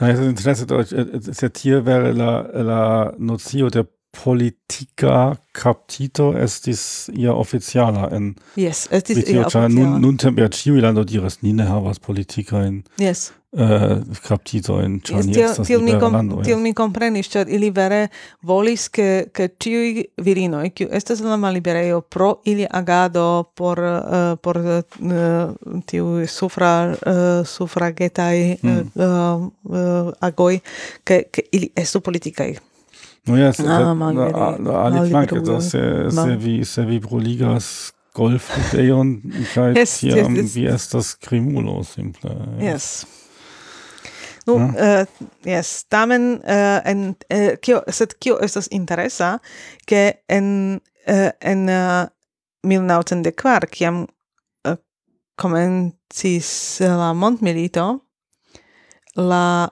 [0.00, 7.32] No, es Interesse, es ist hier wäre la, la nocio der politica captito estis ia
[7.34, 9.68] oficiala en Yes, estis ia oficiala.
[9.68, 13.30] Nun, nun tempe ciui lando diras, ni ne havas politica in yes.
[13.52, 16.42] uh, captito in yes, ni estas tio, libera com, lando.
[16.42, 18.08] Tio mi comprenis, ĉar ili vere
[18.42, 24.58] volis ke ke ciui virinoi, kiu estas la malibereio pro ili agado por, uh, por
[24.58, 28.90] uh, tiu sufra, uh, suffragetai mm.
[28.94, 30.58] uh, uh, agoi,
[31.04, 32.58] ke ke ili estu politicae.
[33.26, 33.94] No ja, se, ah,
[34.58, 39.20] da, Ali Plank, da se, se, vi, se vi bruligas Golf Eon
[39.54, 40.54] kaj yes, tiam yes, yes.
[40.56, 42.30] vi estas krimulo simple.
[42.60, 42.72] Yes.
[42.72, 43.06] yes.
[44.46, 45.02] Nu, no, ja.
[45.02, 49.38] uh, yes, tamen uh, en uh, kio sed kio estas interesa
[49.86, 52.08] ke en uh, en uh,
[52.66, 54.76] 1994 kiam uh,
[55.36, 57.86] komencis la montmilito,
[59.16, 59.68] la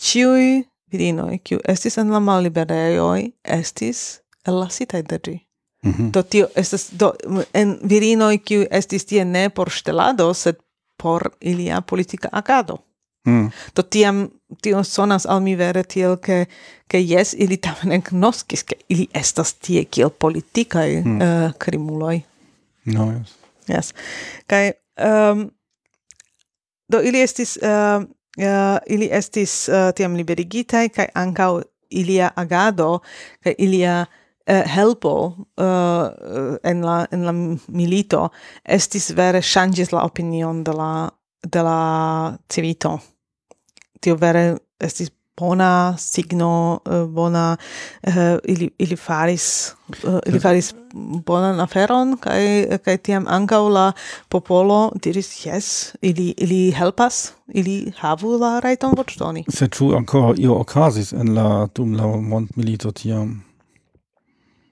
[0.00, 5.40] ciui virinoi, kiu estis en la malliberejoj, estis ellasitaj de ĝi.
[5.84, 6.10] Mm -hmm.
[6.10, 7.12] Do tio estas do
[7.54, 10.56] en virinoj kiu estis tie ne por ŝtelado, sed
[10.96, 12.78] por ilia politika agado.
[13.26, 13.50] Mm.
[13.76, 14.28] Do tiam
[14.62, 16.46] tio sonas al mi vere tiel ke
[16.88, 21.16] ke jes ili tamen agnoskis ke ili estas tie kiel politikaj mm.
[21.16, 22.20] uh, krimuloj.
[22.84, 23.34] No, yes.
[23.68, 23.94] Yes.
[24.46, 25.50] Kaj um,
[26.88, 28.06] do ili estis uh,
[28.38, 31.50] uh, ili estis uh, tiam liberigitai kaj ankaŭ
[31.90, 33.00] ilia agado
[33.44, 35.14] kaj ilia uh, helpo
[35.56, 37.34] uh, en la en la
[37.68, 38.28] milito
[38.64, 41.10] estis vere ŝanĝis la opinion de la
[41.46, 41.80] de la
[42.48, 42.98] civito.
[44.00, 47.56] Tio vere estis bona signo uh, bona
[48.06, 48.12] uh,
[48.44, 49.74] ili ili faris
[50.04, 50.74] uh, ili faris
[51.26, 53.92] bonan aferon kaj kaj tiam ankaŭ la
[54.28, 59.44] popolo diris yes ili ili helpas ili havu la rajton voĉdoni.
[59.48, 63.42] Se ĉu ankoraŭ io okazis en la dum la mondmilito tiam?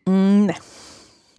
[0.07, 0.57] Mm, ne.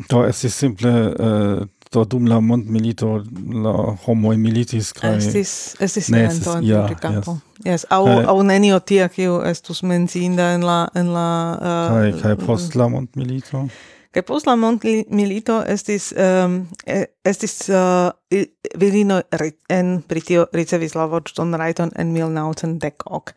[0.09, 3.23] Do estis simple uh, do dum la mondmilito
[3.63, 3.73] la
[4.05, 7.30] homoj militis kaj estis estis ne, estis, ja, yes.
[7.66, 12.11] Yes, au kai, au nenio tia kiu estus menciinda en la en la uh, kai
[12.22, 13.66] kai post la mondmilito.
[14.13, 16.59] Kaj post la mondmilito estis um,
[17.26, 18.11] estis uh,
[18.80, 19.22] virino
[19.70, 23.34] en Britio ricevis la voĉdon rajton en 1910.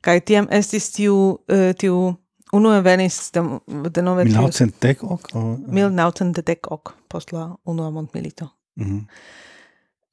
[0.00, 2.14] Kaj tiam estis tiu uh, tiu
[2.54, 3.56] unue venis dem,
[3.90, 4.24] denove...
[4.30, 5.32] 1910 ok?
[5.66, 8.48] 1910 post la unua mondmilito.
[8.76, 9.02] Mm -hmm.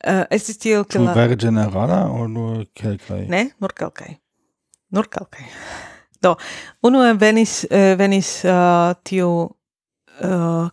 [0.01, 1.13] Uh, estis tiel, ke la...
[1.13, 3.27] Vere generala, o nur kelkaj?
[3.29, 4.15] Ne, nur kelkaj.
[4.97, 5.45] Nur kelkaj.
[6.21, 6.35] Do,
[6.85, 9.29] unue venis, uh, venis uh, tiu,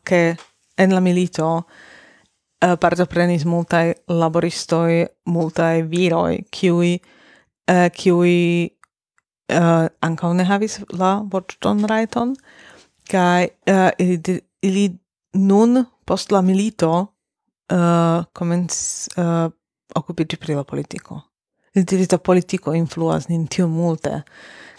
[0.09, 0.47] ke uh,
[0.79, 6.95] en la milito uh, partoprenis multaj laboristoj, multaj viroj, kiuj,
[7.69, 8.35] uh, kiuj
[9.53, 12.35] uh, ankaŭ ne havis la vorton rajton,
[13.09, 14.89] kaj uh, ili, ili
[15.37, 17.18] nun post la milito
[17.73, 19.51] uh, comenz uh,
[19.95, 21.23] occupigi pri la politico.
[21.75, 24.23] Dirita politico influas nin tio multe,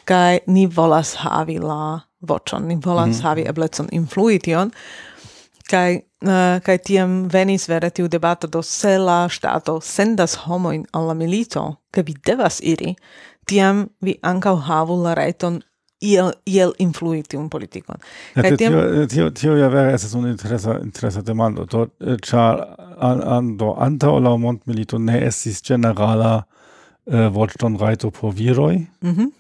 [0.04, 3.24] kai ni volas havi la vocion, ni volas mm -hmm.
[3.24, 3.50] havi mhm.
[3.50, 4.72] eblecon influi tion,
[5.70, 11.14] kai uh, kai tiam venis vere tiu debato do se la stato sendas homoin alla
[11.14, 12.96] milito, ke vi devas iri,
[13.46, 15.62] tiam vi ankaŭ havu la rajton
[16.02, 18.00] iel, iel influi tiun politikon.
[18.38, 21.88] Kaj tio, tio, tio ja vere esas un interesa, interesa demando, do,
[22.26, 22.64] char
[23.00, 29.12] an, an, do antau la mondmilito ne estis generala uh, vorton raito por viroi, mm
[29.12, 29.32] -hmm.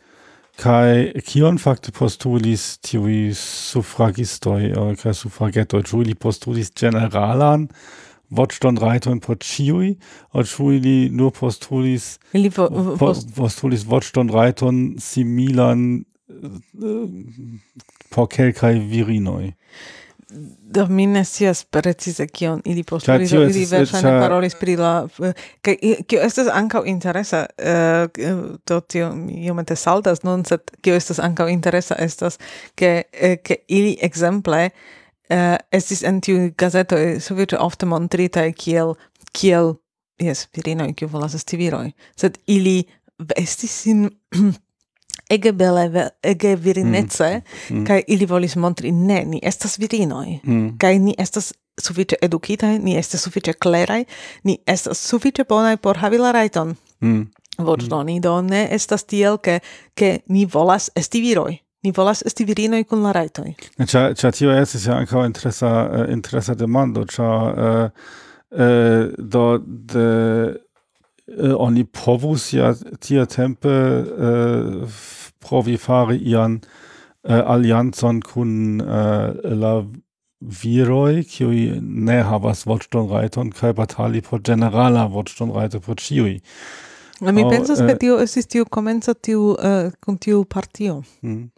[0.57, 7.70] kai kion fakte postulis tiui suffragistoi, uh, kai suffragetoi, juli postulis generalan,
[8.32, 9.97] Watchton Reiton por ciui,
[10.34, 16.05] und ciui nur postulis, li po, post, postulis Watchton Reiton similan
[18.10, 19.52] por kelkaj virinoj.
[20.70, 24.20] Do mi ne scias precize kion ili postulis, ili verŝajne cia...
[24.22, 24.92] parolis pri la...
[25.66, 25.76] Kaj
[26.08, 31.50] kio estas ankaŭ interesa, uh, do tio mi iomete saltas nun, sed kio estas ankaŭ
[31.50, 32.38] interesa estas,
[32.76, 38.94] ke, eh, ke ili ekzemple uh, estis en tiu gazetoj sufiĉe ofte montritaj kiel
[39.34, 39.76] kiel
[40.22, 42.84] jes virinoj kiu volas esti viroj, sed ili
[43.18, 44.10] vestis sin
[45.30, 47.78] ege bele, ege virinece, mm.
[47.78, 47.86] mm.
[47.88, 50.78] kai ili volis montri, ne, ni estas virinoi, mm.
[50.82, 54.04] kai ni estas sufiĉe edukitaj, ni estas sufiĉe kleraj,
[54.44, 56.76] ni estas sufiĉe bonaj por havi la rajton.
[57.02, 57.28] Mm.
[57.60, 58.24] Voĉdoni, mm.
[58.24, 59.60] do ne estas tiel, ke,
[59.96, 61.58] ke ni volas esti viroj.
[61.84, 63.54] Ni volas esti virinoj kun la rajtoj.
[63.88, 68.10] Ĉar ĉar tio estas ja ankaŭ interesa uh, interesa demando, ĉar uh, eh,
[68.52, 70.10] uh, eh, do de
[70.50, 75.00] uh, oni povus ja tia tempe uh,
[75.40, 79.74] provi fari ian eh, uh, allianzon kun uh, eh, la
[80.40, 86.40] viroi, kiui ne havas voĉton rajton kaj batali por ĝenerala voĉton rajto por ĉiuj.
[87.20, 91.02] Mi oh, pensas, ke eh, tio estis tiu komenca tiu uh, kun tiu partio.
[91.22, 91.50] Mm.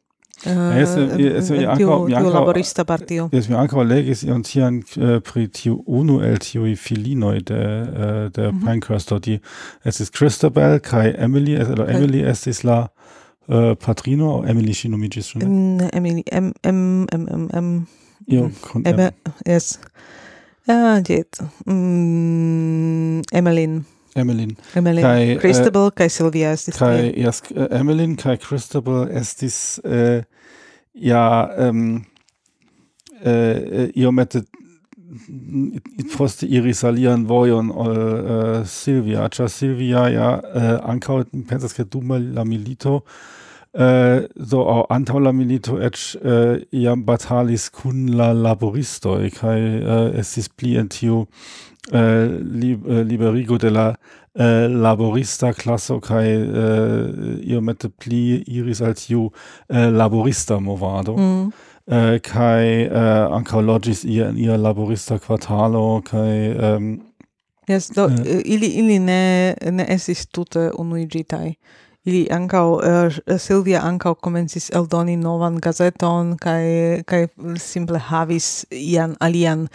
[0.42, 3.28] Uh, es, es, es, tiu, tiu laborista partio.
[3.38, 8.32] Es mi ankaŭ legis ion tian uh, pri tiu unu el tiuj filinoj de uh,
[8.34, 8.66] de mm -hmm.
[8.66, 9.40] Pinecrest, do die
[9.86, 11.68] estis Christabel kaj Emily, es.
[11.70, 12.88] Emily estis la
[13.52, 15.90] uh, Patrino, Emily ŝi nomiĝis ĉu ne?
[15.94, 17.72] Emily, M, M, M, M, M.
[18.32, 19.10] Io kun M.
[19.46, 19.80] Yes.
[20.68, 21.42] Ah, jet.
[21.66, 23.84] Mm, Emmeline.
[24.16, 24.56] Emmeline.
[24.76, 25.04] Emmeline.
[25.04, 26.78] Kai, Christabel uh, kai Sylvia estis.
[26.78, 30.22] Kai, yes, uh, Emmeline kai Christabel estis uh,
[30.94, 31.24] ja
[31.70, 32.06] um,
[33.26, 34.44] uh, iomete
[36.16, 39.28] poste iris alian vojon ol uh, Silvia.
[39.34, 43.20] Cia Silvia ja uh, ankaŭ pensas ke dum la milito uh,
[43.74, 49.60] Äh, so do au la milito eĉ eh, äh, iam batalis kun la laboristoj kaj
[49.60, 51.26] äh, estis pli en tiu
[51.92, 52.76] li,
[53.08, 53.96] liberigo de la
[54.36, 56.28] laborista klaso kaj
[57.42, 59.32] iomete pli iris al tiu
[59.70, 61.16] laborista movado.
[61.18, 61.52] Mm.
[62.24, 67.02] kai ankaŭ logis ihr in ia laborista kvartalo kaj ähm,
[67.68, 68.42] Yes, do, eh.
[68.46, 71.54] ili, ili ne, ne estis tute unuigitai
[72.06, 77.28] ili ankau eh, uh, Silvia ankau komencis eldoni novan gazeton kai kai
[77.58, 79.68] simple havis ian alian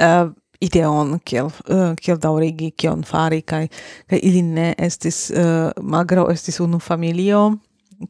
[0.00, 3.68] uh, ideon kiel uh, kiel daurigi kion fari kai
[4.08, 7.58] kai ili ne estis uh, magro estis unu familio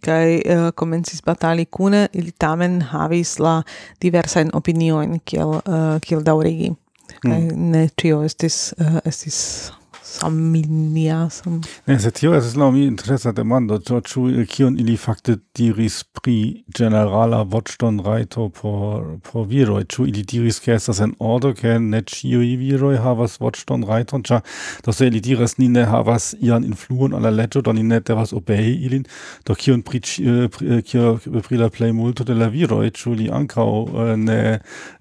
[0.02, 3.62] kai uh, komencis batali kune ili tamen havis la
[4.02, 6.76] diversajn opinioin kiel uh, kiel daurigi mm.
[7.22, 9.72] kai ne tio estis uh, estis
[10.20, 11.60] familia sam.
[11.86, 16.02] Ne, se tio es la mi interesa demando, do ĉu eh, kion ili fakte diris
[16.16, 22.02] pri ĝenerala voĉdonrajto por por viroj, ĉu ili diris ke estas en ordo ke ne
[22.02, 24.40] ĉiuj viroj havas voĉdonrajton, ĉar
[24.86, 28.01] do se ili diras ni ne havas ian influon al la leĝo, do ni ne
[28.01, 29.05] devas obei ilin,
[29.47, 31.16] do kion pri eh, eh, kio
[31.48, 33.68] pri la plejmulto de la viroj, ĉu li ankaŭ
[34.16, 34.40] ne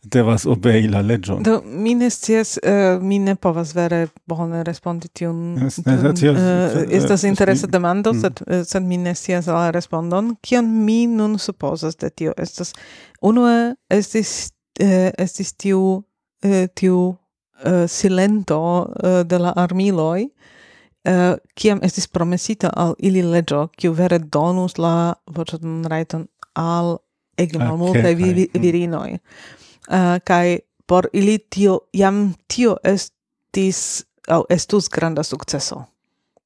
[0.03, 1.43] devas obei la leĝon?
[1.43, 2.57] Do mi ne scias,
[3.01, 5.79] mi ne povas vere bone respondi tion eh, es,
[7.01, 10.35] estas interesa demando sed eh, sed mi ne scias la respondon.
[10.41, 12.73] Kion mi nun supozas de tio estas?
[13.21, 16.03] Unue estis eh, estis tiu
[16.75, 17.15] tiu
[17.87, 18.57] silento
[19.25, 20.27] de la armiloj
[21.55, 26.97] kiam estis promesita al ili leĝo kiu vere donus la voĉon rajton al
[27.37, 29.17] ege malmultaj vi, virinoj.
[30.27, 35.85] Kaj por ili tio jam tio estis au estus granda successo.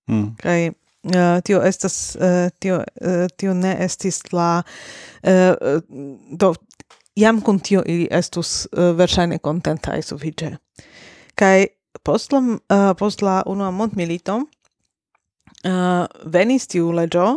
[0.08, 0.36] Mm.
[0.38, 0.72] Kaj
[1.04, 4.64] Uh, tio estas uh, tio uh, tio ne estis la
[6.32, 6.50] do
[7.16, 10.50] jam kun tio ili estus verŝajne kontentaj sufiĉe
[11.40, 11.68] kaj
[12.04, 12.42] post la
[13.00, 14.42] post la unua mondmilito
[16.36, 17.30] venis tiu leĝo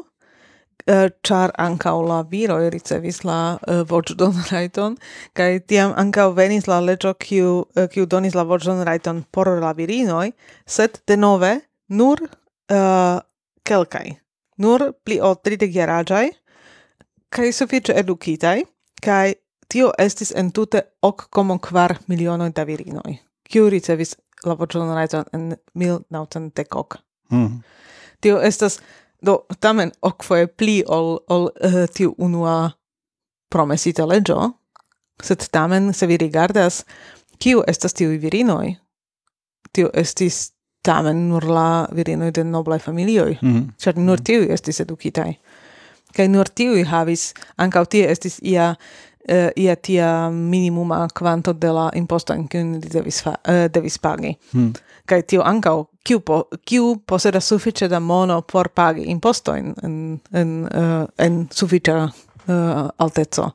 [0.87, 4.97] Eh, char anca la viro ricevis la eh, uh, voĉdon raiton
[5.33, 10.33] kai tiam anca venis la leĝo kiu uh, donis la voĉdon raiton por la virinoi
[10.67, 13.21] set de denove nur uh,
[13.63, 14.19] kelkai
[14.59, 16.27] nur pli ol tridekjaraĝaj
[17.31, 18.65] kai sufiĉe edukitaj
[19.03, 19.37] kai
[19.69, 25.55] tio estis entute ok komo kvar milionoj da virinoj kiu ricevis la voĉdon raiton en
[25.75, 26.99] 1910.
[27.31, 27.39] Mm.
[27.39, 27.63] Mm-hmm.
[28.23, 28.81] Tio estas
[29.27, 32.71] Do tamen ocfoe pli ol, ol uh, tiu unua
[33.51, 34.51] promesita legio,
[35.23, 36.83] sed tamen se vi rigardas
[37.39, 38.77] kiu estas tiu virinoi,
[39.73, 43.97] tiu estis tamen nur la virinoi de noblai familioi, mm -hmm.
[43.97, 44.25] nur mhm.
[44.25, 45.39] tiui estis educitai.
[46.17, 48.75] Kai nur tiu havis, ankaŭ tie estis ia
[49.29, 54.39] uh, ia tia minimuma quanto de la imposto in cui devis, fa, eh, devis pagi.
[54.53, 54.73] Hmm.
[55.07, 60.21] Kai tio ancau, kiu, po, kiu poseda suffice da mono por pagi imposto in, in,
[60.33, 63.53] in, eh, uh, in sufficia uh, altezzo.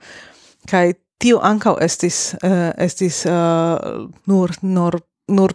[0.69, 5.53] Kai tio ancau estis, uh, estis uh, nur, nur, nur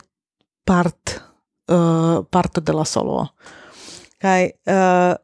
[0.65, 1.23] part,
[1.71, 3.29] uh, parto de la solo.
[4.19, 5.15] Kai uh,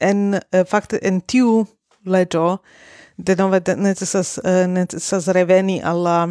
[0.00, 1.66] en, uh, fakte, en tiu
[2.04, 2.58] legio,
[3.18, 6.28] de nove necessas uh, necessas reveni alla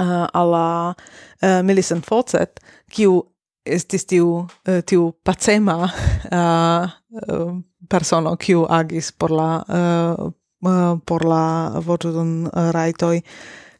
[0.00, 0.94] uh, alla
[1.42, 2.60] uh, Millicent Fawcett
[2.92, 3.22] kiu
[3.66, 6.90] estis tiu uh, tiu pacema uh,
[7.28, 7.56] uh,
[7.88, 10.30] persono kiu agis por la uh,
[10.66, 13.22] uh, por la voĉdon uh, raitoi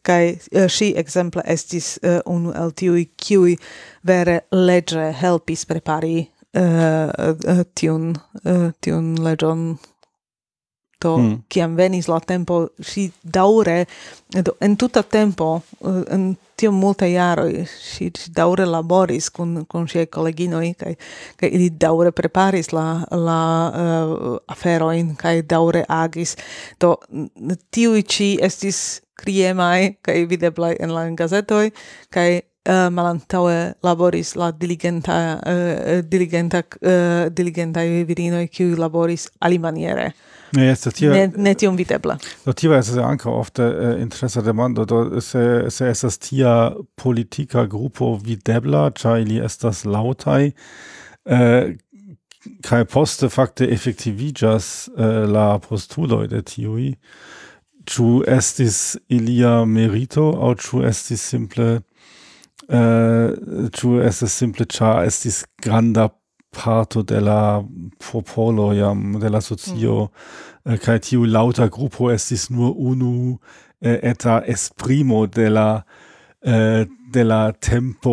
[0.02, 3.56] kai uh, si ekzemple estis uh, unu el tiu kiuj
[4.06, 8.14] vere legge helpis prepari uh, uh, tiun
[8.44, 9.76] uh, tiun legion
[11.00, 11.42] do mm.
[11.48, 13.84] kiam venis la tempo si daure
[14.44, 19.88] do en tuta tempo eh, en tio multa jaro si, si daure laboris kun kun
[19.88, 20.94] sia koleginoj kai
[21.40, 26.36] kai ili daure preparis la la uh, aferojn kai daure agis
[26.80, 26.96] do
[27.70, 31.72] tiu ci estis kriemai kai videblai en la gazetoi
[32.10, 40.12] kai uh, laboris la diligenta uh, diligenta uh, diligenta virinoj qui laboris alimaniere.
[40.52, 42.16] Ne, yes, to tira, ne, ne tiom videbla.
[42.44, 43.62] Do es anche ankaŭ ofte
[44.00, 50.52] interesse de mondo do se, se estas tia politica gruppo videbla, ĉar ili estas lautai
[51.24, 51.76] eh,
[52.66, 56.94] kai poste fakte effektivigas eh, la postuloj de tiui,
[57.90, 61.80] ĉu estis ilia merito au ĉu estis simple
[62.70, 63.32] äh,
[63.84, 66.08] uh, estas simple ĉar estis granda
[66.50, 67.62] parto de la
[67.98, 70.48] popolo jam de la socio mm.
[70.64, 73.38] Äh, kaj tiu laŭta grupo estis nur unu
[73.80, 75.84] äh, eta esprimo de la
[76.44, 78.12] äh, de la tempo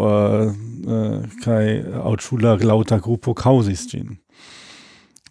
[0.00, 0.44] kaj
[0.84, 1.66] aŭ kai
[2.10, 4.18] autschula laŭta gruppo causis gin.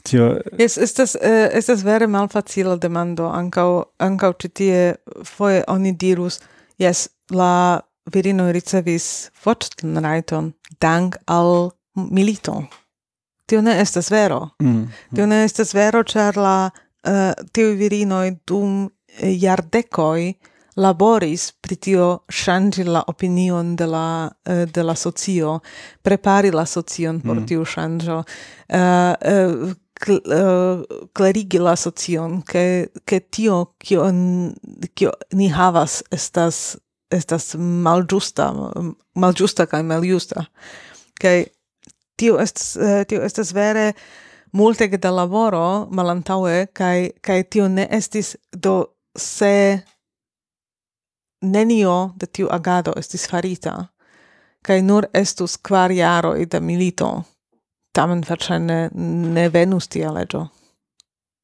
[0.03, 6.39] tio es estas eh, estas vere malfacila demando ancau, ancau citie, foe oni dirus
[6.77, 7.81] yes, la
[8.11, 12.63] virinoj ricevis voĉrajton dank al milito.
[13.45, 14.49] Tio ne estas vero.
[14.61, 14.67] Mm.
[14.69, 14.87] mm.
[15.15, 18.89] Tio ne estas vero, ĉar la uh, tiuj virinoj dum
[19.21, 20.33] jardekoj
[20.75, 24.07] laboris pri tio ŝanĝi la opinion de la
[24.49, 25.59] uh, de la socio,
[26.01, 27.45] prepari la socion por mm.
[27.47, 28.23] tiu ŝanĝo.
[28.73, 29.73] Eh, uh, uh,
[30.09, 30.81] uh,
[31.13, 34.09] clarigi la socion, che, che tio, kio,
[34.95, 36.77] kio ni havas, estas
[37.13, 38.49] estas maljusta,
[39.15, 40.45] malĝusta kaj maljusta.
[41.21, 41.45] Kaj
[42.19, 43.93] tio estas eh, tio estas vere
[44.51, 48.75] multe da laboro malantaŭe kaj kaj tio ne estis do
[49.17, 49.79] se
[51.41, 53.93] nenio de tiu agado estis farita
[54.63, 57.11] kaj nur estus kvar jaroj da milito.
[57.93, 58.77] Tamen verŝajne
[59.35, 60.47] ne venus tia leĝo.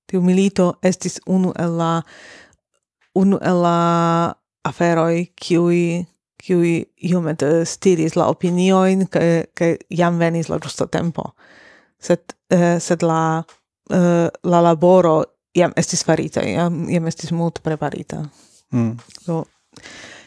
[0.09, 1.91] Tiu milito estis unu el la
[3.15, 6.05] unu el la aferoi qui
[6.39, 11.33] qui iomete stiris la opinioin che che jam venis la giusto tempo
[11.97, 13.45] sed eh, sed la
[13.89, 15.23] eh, la laboro
[15.53, 18.23] jam estis farita jam iam estis mult preparita
[18.71, 18.97] mm.
[19.25, 19.45] so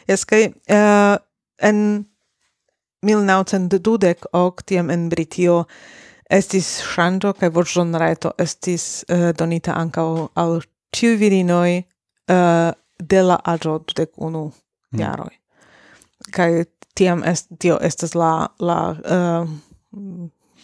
[0.07, 1.17] es che eh,
[1.57, 2.05] en
[3.01, 5.65] 1920 ok tiam en Britio
[6.29, 10.05] estis ŝanĝo kaj voĉdonreto estis eh, donita anka
[10.39, 10.61] al
[10.95, 12.71] ĉiuj virinoi eh,
[13.09, 14.99] de la agio dudek unu mm.
[14.99, 15.35] jaroi.
[16.31, 16.65] Kai
[16.95, 19.49] tiam est, tio estas la la uh,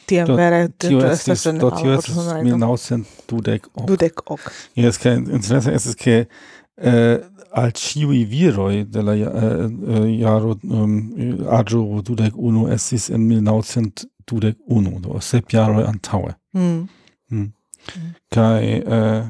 [0.05, 3.05] tiam do, vere tio estas do tio estas 1910
[3.87, 6.25] dudek ok Yes, kaj interesse estas ke
[6.77, 7.17] eh,
[7.51, 10.95] al ciui viroi de la eh, eh, jaro um,
[11.49, 16.33] agio dudek unu estis en 1921, do sep jaroi antaue.
[16.53, 16.87] Mm.
[17.31, 17.39] Mm.
[17.39, 18.13] Mm.
[18.29, 19.25] Kaj eh,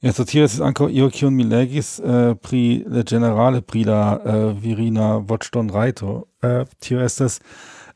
[0.00, 4.16] Ja, so tio estis ankaŭ io kiun mi legis äh, pri la generale pri la
[4.16, 6.14] äh, virina voĉdonrajto.
[6.40, 7.40] Äh, tio estas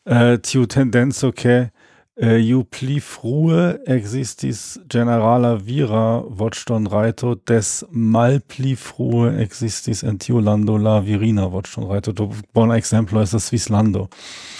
[0.05, 1.71] äh, tiu tendenco ke
[2.17, 10.77] Äh, ju pli frue existis generala vira voĉtonrajto, des malpli frue existis en tiu lando
[10.79, 12.15] la virina voĉtonrajto.
[12.15, 14.07] Do bona ekzemplo estas Svislando.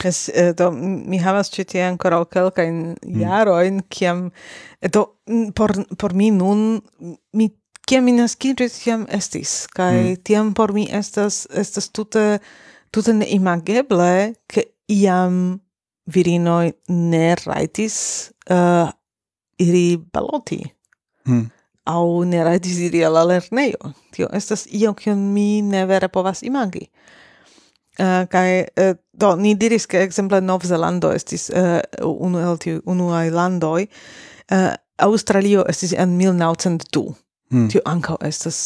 [0.03, 3.23] Es, eh, do mi havas ĉi tie ankoraŭ kelkajn mm.
[3.23, 4.33] jarojn, kiam
[4.83, 5.07] äh, do
[5.55, 6.83] por por mi nun
[7.33, 7.53] mi
[7.87, 10.23] kiam mi naskiĝis kiam estis kaj mm.
[10.27, 12.41] tiam por mi estas estas tute
[12.91, 15.61] tute neimageble ke iam
[16.07, 17.97] virinoj ne rajtis
[18.51, 18.91] uh,
[19.59, 20.61] iri baloti.
[21.29, 21.51] Mm.
[21.85, 23.93] Au ne rajtis iri alla lernejo.
[24.13, 26.89] Tio estas io kion mi ne vere povas imagi.
[27.99, 33.29] Uh, kai uh, do ni diris ke ekzemple Novzelando estis uh, unu el tiu unuaj
[33.31, 37.05] landoj uh, Australio estis en 1902
[37.51, 37.69] mm.
[37.71, 38.59] tio ankaŭ estas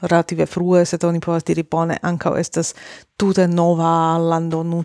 [0.00, 2.74] relative frue, sed oni povas diri bone, ancau estas
[3.20, 4.84] tute nova lando, nu,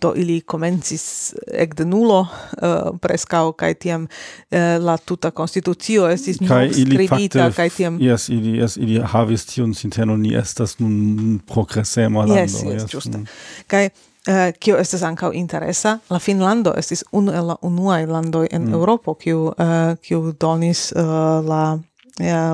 [0.00, 6.40] do ili comencis ec de nulo uh, prescau, cae tiam uh, la tuta constitucio estis
[6.48, 8.00] kai ili fakte, cae tiam...
[8.00, 12.40] Yes, ili, yes, ili havis tion sinteno, ni estas nun progresema lando.
[12.40, 13.06] Yes, yes, yes.
[13.06, 13.28] Mm.
[13.66, 13.90] Cae
[14.22, 18.74] Uh, kio estes ancau interesa, la Finlando estis unu el la unuaj landoj en mm.
[18.78, 21.78] Europo, kiu, uh, kiu donis uh, la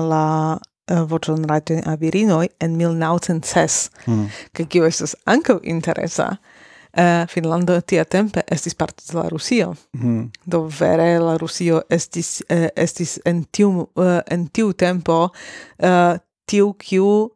[0.01, 0.57] la
[0.89, 4.23] Eh, voĉon rajtojn al virinoj en 1906, mm.
[4.53, 6.55] kaj kio estas ankaŭ interesa, eh,
[6.89, 9.75] Uh, Finlando tia tempe estis parto de la Rusio.
[9.93, 10.31] Mm.
[10.45, 16.17] Do vere la Rusio estis, uh, estis en, tiu, uh, en tiu tempo uh,
[16.49, 17.29] tiu kiu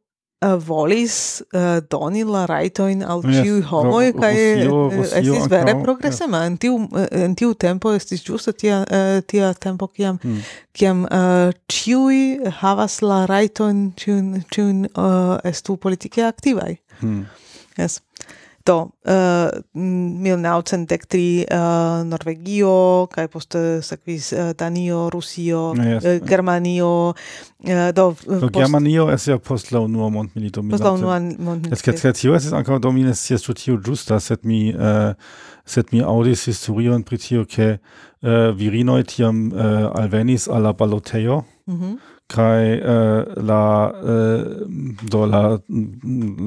[0.44, 4.68] uh, volis uh, doni la rajtojn al yes, ĉiuj homoj kaj eh,
[5.03, 6.52] estis vere progresema yes.
[6.52, 6.80] en tiu
[7.24, 10.41] en tiu tempo estis ĝuste tia uh, tia tempo kiam hmm.
[10.74, 11.06] kiam
[11.72, 17.26] ĉiuj havas la rajtojn ĉiun ĉiun uh, estu politike aktivaj hmm.
[17.78, 18.02] yes
[18.65, 26.03] Do, uh, 1903 uh, Norvegio, kai poste sekvis uh, Danio, Rusio, no, yes.
[26.03, 28.06] uh, eh, Germanio, uh, do...
[28.23, 28.56] Uh, do post...
[28.56, 30.64] Germanio es ja post la unua mondmilito.
[30.72, 31.76] Post la unua mondmilito.
[31.76, 35.11] Esce tre tio es anca do mi ne scias ĉu tio ĝusta, sed mi uh,
[35.65, 41.44] sed mi aŭdis historion pri tio ke uh, virinoj tiam uh, alvenis al la balotejo.
[41.68, 41.98] Mm -hmm.
[42.34, 43.61] Kai uh, la
[43.93, 44.41] uh,
[45.14, 45.41] do la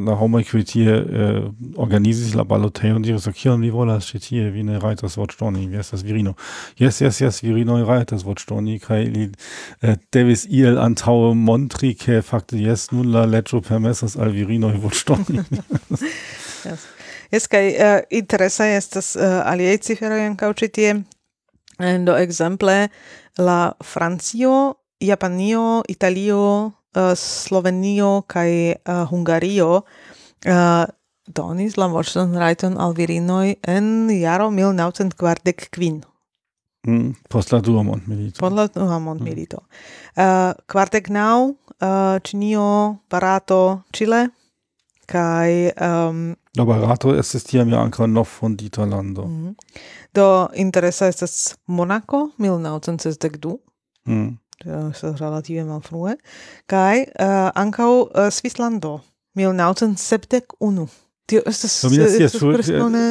[0.08, 1.38] la homoj kiuj tie uh,
[1.82, 6.04] organizis la balotejon diris kion vi volas ĉi tie vi ne rajtas voĉdoni vi estas
[6.06, 6.34] virino
[6.82, 12.58] jes jes jes virinoj rajtas voĉdoni kaj li uh, devis iel antaŭe montri ke fakte
[12.60, 15.42] jes nun la leĝo permesas al virinoj voĉdoni
[16.66, 16.86] Yes.
[17.30, 20.96] Yes, kai uh, interesa estas uh, aliaj ciferoj ankaŭ ĉi tie.
[21.76, 22.88] Do ekzemple
[23.36, 24.52] la Francio,
[25.00, 29.82] Japanio, Italio, uh, Slovenio kaj uh, Hungario
[30.46, 30.84] uh,
[31.26, 36.00] donis la morsan rajton al virinoj en jaro 1945.
[36.86, 38.40] Mm, post la dua mondmilito.
[38.40, 39.58] Post la dua mondmilito.
[39.58, 40.22] Mm.
[40.22, 44.28] Uh, kvardek naŭ uh, Ĉinio, Barato, Chile,
[45.06, 49.26] kaj um, La barato estis tiam ja ankaŭ novfondita lando.
[49.26, 49.54] Mm.
[50.14, 53.58] Do interesa estas Monaco 1962.
[54.08, 54.38] Mm.
[54.64, 56.16] Eh, relative malfrue,
[56.66, 59.00] kai uh, eh, ankaŭ uh, eh, Svislando
[59.36, 60.86] 1971.
[61.26, 63.02] Tio estas estas persone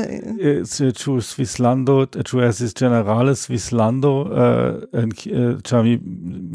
[0.95, 4.13] ĉu Svislando ĉu estis generale Svislando
[4.95, 5.11] en
[5.67, 5.97] ĉar mi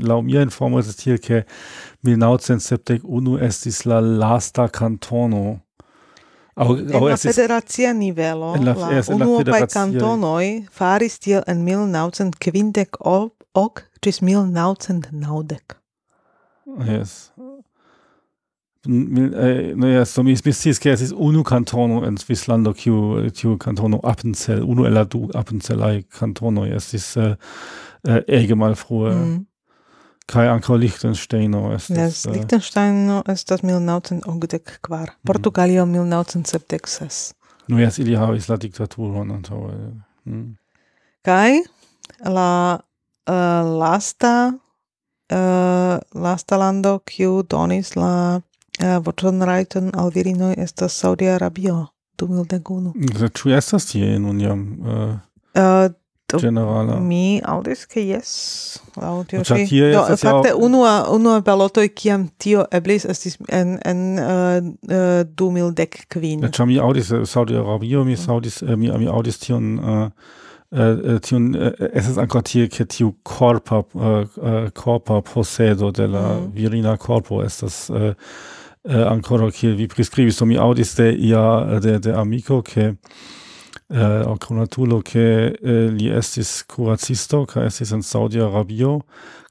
[0.03, 1.43] laŭ mia informo estas tiel ke
[2.09, 5.61] 1971 estis la lasta kantono
[6.57, 12.89] Au, au en la federacia nivelo, en la, la unuopaj kantonoj faris tiel en 1950
[13.01, 15.77] ok ok, čez mil naucen naudek.
[16.87, 17.33] Yes.
[18.87, 24.63] E, naja, so mi spiski, es ist unu Kantono in Swissland, ki Kantono kantonu Appenzell,
[24.63, 27.37] unu eladu Appenzellaj kantonu, jaz iz äh,
[28.05, 29.47] e, e, Egemal mhm.
[30.31, 32.25] Kai Anko Kaj ankaŭ Liechtensteino estas.
[32.25, 35.11] Yes, äh, es estas milnaŭcent okdek kvar.
[35.11, 35.27] Mm.
[35.27, 37.35] Portugalio milnaŭcent sepdek ses.
[37.67, 39.71] Nu no, jes ili havis la Diktatur und so.
[40.25, 40.57] Mhm.
[41.23, 41.61] Kai,
[42.25, 42.81] la
[43.29, 44.53] uh, lasta
[45.33, 51.87] uh, lasta lando kiu donis la uh, voĉon rajton al virinoj estas Saudia Arabio
[52.23, 52.93] 2001.
[53.35, 54.67] Ĉu estas tie nun jam?
[54.81, 55.17] Uh,
[55.57, 55.89] uh,
[56.39, 56.99] Generala.
[57.03, 58.31] Mi aŭdis ke jes.
[59.01, 59.81] Laŭ tio ĉi.
[59.95, 66.51] Do fakte unua unua balotoj kiam tio eblis estis en en uh, uh, 2015.
[66.55, 68.31] Ĉar mi aŭdis Saudi Arabio, mi mm.
[68.37, 70.37] aŭdis mi mi aŭdis tion uh,
[70.73, 73.85] Äh, äh, tiun äh, ist ancora tie che tiu korpa
[74.73, 76.55] korpa possedo de la mhm.
[76.55, 77.91] virina corpo estas
[78.85, 82.97] ancora kiel vi priskribis so mi audis de ia de de amico ke
[83.91, 89.03] äh, uh, conatulo che äh, li estis curacisto ca estis in Saudi Arabio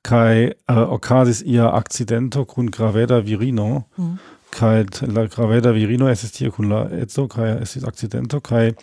[0.02, 4.20] kai äh, occasis ia accidento cun graveda virino mm.
[4.52, 8.74] kai la graveda virino estis tie cun la etzo kai estis accidento kai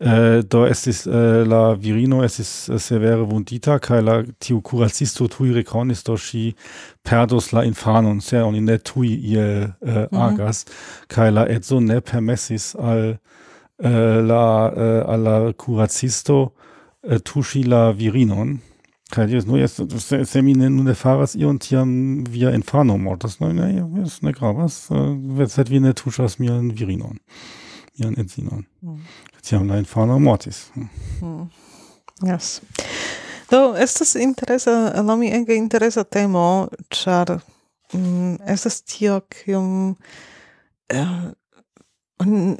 [0.00, 5.52] eh, do estis eh, la virino estis eh, severe vundita kai la tiu curacisto tui
[5.52, 6.54] rekonis do ŝi
[7.02, 10.20] perdos la infanon se oni ne tui iel Mhm.
[10.20, 10.64] agas
[11.08, 13.18] kai la edzo ne permessis al
[13.82, 16.52] eh, la eh, al la curacisto
[17.02, 18.58] eh, tuŝi la virinon
[19.10, 19.72] Kai dios no es
[20.04, 24.32] se, se mi ne ne faras ion tiam via infano mortas no ne es ne
[24.32, 27.16] gravas uh, vet sed vi ne tuŝas mian virinon
[27.98, 28.98] mian edzinon Mm.
[29.48, 30.66] tiam la infano mortis.
[31.20, 31.48] Mm.
[32.26, 32.60] Yes.
[33.50, 37.38] Do, estas interesa, la mi ege interesa temo, char
[37.92, 41.30] mm, estas tio, kium uh, eh,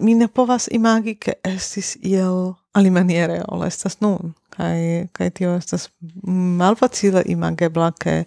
[0.00, 4.32] mi ne povas imagi, ke estis iel alimaniere, ol estas nun.
[4.54, 5.88] Kai, kai tio estas
[6.58, 8.22] malfacile imagebla, ke,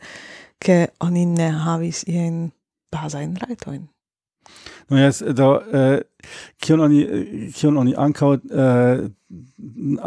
[0.59, 2.51] ke oni ne havis ien
[2.91, 3.87] bazain rajtoin.
[4.91, 6.01] No jes do äh,
[6.61, 7.01] kion oni
[7.55, 9.07] kion oni ankaŭ äh,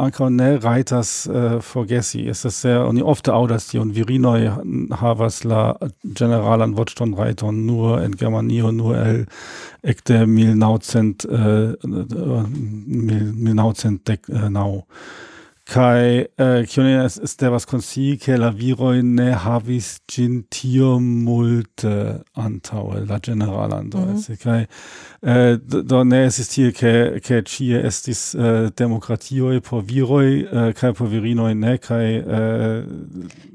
[0.05, 4.51] ankaŭ ne rajtas äh, forgesi estas sehr oni ofte aŭdas tion virinoj
[5.01, 5.63] havas la
[6.05, 9.25] generalan voĉdonrajton nur en Germanio nur el
[9.83, 11.73] ekde 1900 äh,
[12.87, 14.85] mil- 1909 Kai äh, kion
[15.67, 23.07] Kai äh, ist kione was konsi ke la viroj ne havis ĝin tiom multe antaŭe
[23.09, 24.43] la ĝeneralandoj mm -hmm.
[24.43, 24.69] kaj eh,
[25.23, 30.75] äh, do ne estis tie ke ke ĉie estis äh, eh, demokratioj por viroj äh,
[30.75, 32.85] kaj por virinoj ne kai äh,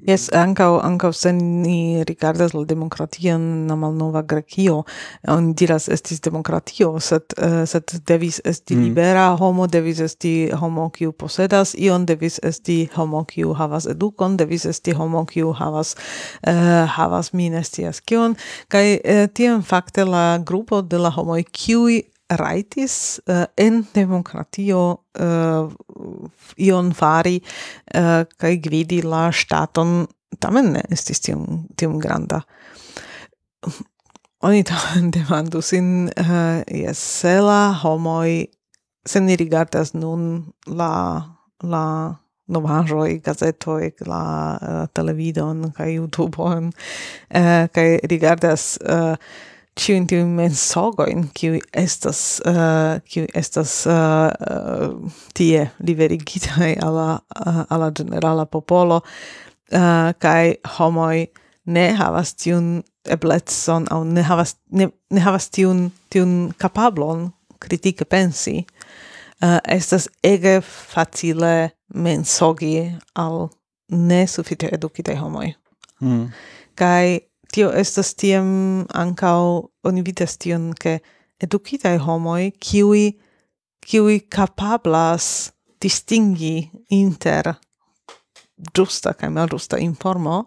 [0.07, 4.83] jes ankaŭ ankaŭ se ni rigardas la demokration na malnova Grekio
[5.27, 8.83] oni diras estis demokratio sed uh, sed devis esti mm.
[8.83, 14.65] libera homo devis esti homo kiu posedas ion devis esti homo kiu havas edukon devis
[14.65, 18.35] esti homo kiu havas uh, havas mi ne scias kion
[18.67, 23.83] kaj eh, uh, tiam fakte la grupo de la homoj kiuj raitis uh, eh, en
[23.95, 24.83] demokratio
[25.19, 25.71] uh,
[26.57, 30.05] ion fari uh, kaj gvidi la ŝtaton
[30.39, 32.41] tamen ne estis tiom, tiom granda.
[34.45, 38.45] Oni tamen demandu sin, uh, jes, se la homoj,
[39.05, 40.91] se ni rigardas nun la
[41.63, 42.15] la
[42.49, 44.23] novaĵoj, gazetoj, la
[44.57, 49.13] uh, televidon kaj YouTube-on uh, kaj rigardas uh,
[49.79, 53.93] ĉiujn tiujn mensogojn, kiuj estas uh, kiuj estas uh,
[54.27, 61.27] uh, tie liverigitaj al la uh, al la ĝenerala popolo uh, kaj homoj
[61.69, 62.79] ne havas tiun
[63.09, 67.29] eblecon aŭ ne havas ne, ne havas tiun tiun kapablon
[67.59, 68.63] kritike pensi
[69.43, 73.49] uh, estas ege facile mensogi al
[73.89, 75.53] ne sufiĉe edukitaj homoj.
[76.01, 76.27] Mm.
[76.75, 77.19] Kaj
[77.51, 79.39] tio estas tiam ankaŭ
[79.83, 80.99] oni vidas tion ke
[81.41, 83.11] edukitaj homoj kiuj
[83.79, 85.51] kiuj kapablas
[85.81, 87.53] distingi inter
[88.75, 90.43] ĝusta kaj malĝusta informo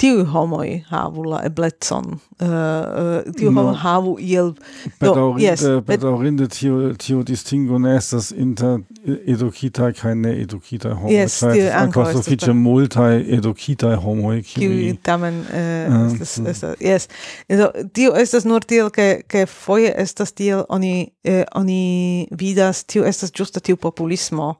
[0.00, 3.66] tiu homoi havu la eblecon uh, uh, tiu no.
[3.76, 4.54] havu iel
[5.00, 8.80] do yes eh, bedaurinde tiu tiu distingo ne estas inter
[9.26, 16.06] edukita kaj ne edukita homoi yes, tiu ankaŭ sufiĉe multaj edukitaj homoi kiuj tamen uh,
[16.12, 16.50] estas mm.
[16.54, 17.08] estas yes
[17.48, 23.04] do tiu estas nur tiel ke ke foje estas tiel oni eh, oni vidas tiu
[23.04, 24.54] estas ĝusta tiu populismo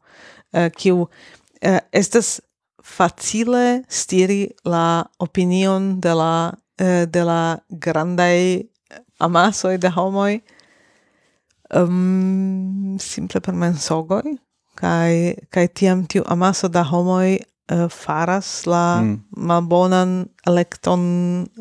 [0.52, 2.40] eh, kiu uh, estas
[2.96, 4.86] facile stiri la
[5.26, 6.34] opinion de la
[6.84, 7.42] eh, de la
[7.84, 8.40] grandai
[9.26, 10.42] amasoi de homoi
[11.74, 14.38] um, simple per mensogoi
[14.80, 17.38] kai kai tiam tiu amaso da homoi
[17.90, 19.20] faras la Mm.
[19.30, 21.00] malbonan elekton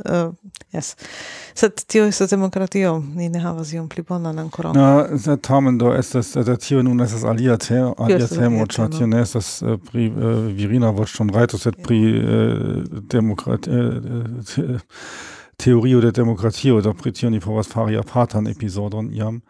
[0.06, 0.34] uh,
[0.74, 0.96] yes
[1.54, 5.94] sed tio estas demokratio ni ne havas ion pli bonan ankoraŭ Na, sed tamen do
[5.94, 8.98] estas da tio nun estas alia te alia temo, ĉar temo.
[8.98, 10.14] tio ne estas eh, pri eh,
[10.54, 14.02] virina voĉdonrajto, sed pri eh, demokrat eh,
[14.56, 14.80] te,
[15.58, 19.42] teorio de demokratio, do pri tio ni povas fari apartan episodon iam.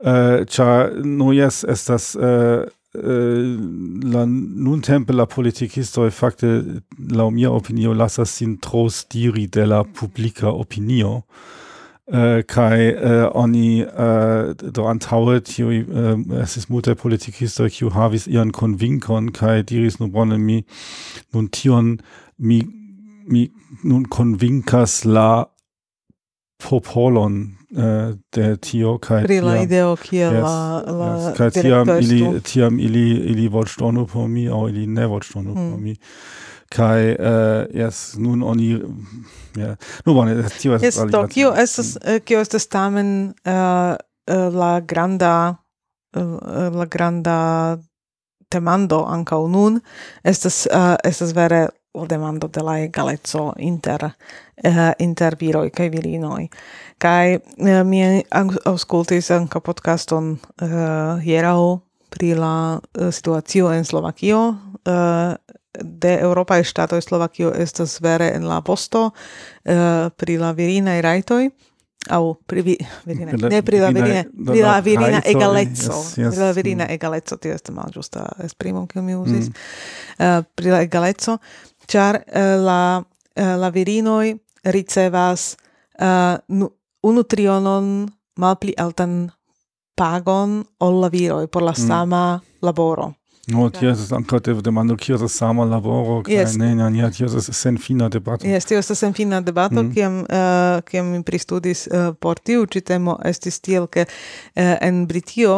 [0.00, 2.64] Eh, ĉar no jes estas eh,
[3.04, 3.56] Äh,
[4.02, 9.84] la nun tempe la politikistoj fakte la mia opinio lasas sin tro diri de la
[9.84, 11.24] publica opinio.
[12.06, 18.50] Äh, kai äh, oni äh, do antaŭe tiuj äh, estis multaj politikistoj kiu havis ian
[18.50, 20.64] convincon kai diris nu bone mi
[21.34, 21.98] nun tion
[22.38, 22.62] mi
[23.28, 23.50] mi
[23.82, 25.50] nun convincas la
[26.58, 31.88] popolon Eh, de tio kai pri la ideo kiel yes, la la yes, kai tiam
[32.00, 35.54] ili tiam ili ili voĉdonu por mi au ili ne voĉdonu mm.
[35.54, 35.82] por hmm.
[35.82, 35.96] mi
[36.72, 38.70] kai uh, eh, yes nun oni
[39.56, 39.76] ja
[40.06, 43.96] nu bone tio es yes, do kio es eh, kio es tamen uh,
[44.54, 45.56] la granda
[46.16, 46.22] uh,
[46.72, 47.78] la granda
[48.48, 49.80] temando ankaŭ nun
[50.24, 51.68] estas uh, estas vere
[52.06, 54.10] demando de la egaleco inter
[54.64, 56.48] eh, inter viroi kai virinoi.
[56.98, 58.02] Kai uh, eh, mi
[58.64, 60.68] aŭskultis ankaŭ podcaston eh,
[61.24, 61.80] hierau
[62.10, 64.56] pri la eh, situacio en Slovakio.
[64.84, 65.36] Eh,
[65.78, 69.12] de Europa e Stato e Slovakio estas vere en la posto
[69.64, 71.50] eh, pri la virinae raitoi.
[72.08, 76.86] au pri vi, virina, ne pri la virina, pri la virina egalezzo, pri la virina
[76.88, 80.24] egalezzo, tio este mal giusta esprimum, kiu mi usis, mm.
[80.24, 81.38] uh, pri la egalezzo,
[81.88, 83.02] char eh, la
[83.34, 85.56] eh, la virinoi ricevas
[85.98, 86.36] eh,
[87.00, 89.30] unu trionon malpli altan
[89.96, 91.86] pagon ol la viroi por la mm.
[91.86, 93.14] sama laboro.
[93.48, 96.56] No, tio estas ankaŭ te demando kio estas sama laboro kaj yes.
[96.60, 98.46] ne, ne, ne, tio estas senfina debato.
[98.46, 99.94] Jes, tio estas senfina debato, mm.
[99.94, 105.06] kiam uh, kiam mi pristudis uh, por tiu ĉi temo estis tiel ke uh, en
[105.08, 105.56] Britio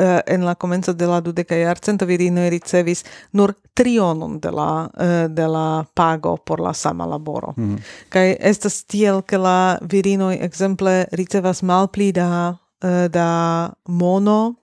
[0.00, 5.28] Eh, en la komenco de la dudeka jarcento virinoj ricevis nur trionon de la eh,
[5.28, 7.52] de la pago por la sama laboro.
[7.56, 7.76] Mm.
[8.08, 14.54] Kaj estas tiel ke la virinoj ekzemple ricevas malpli da eh, da mono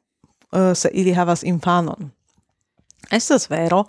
[0.74, 2.12] se ili havas infanon.
[3.12, 3.84] Estas vero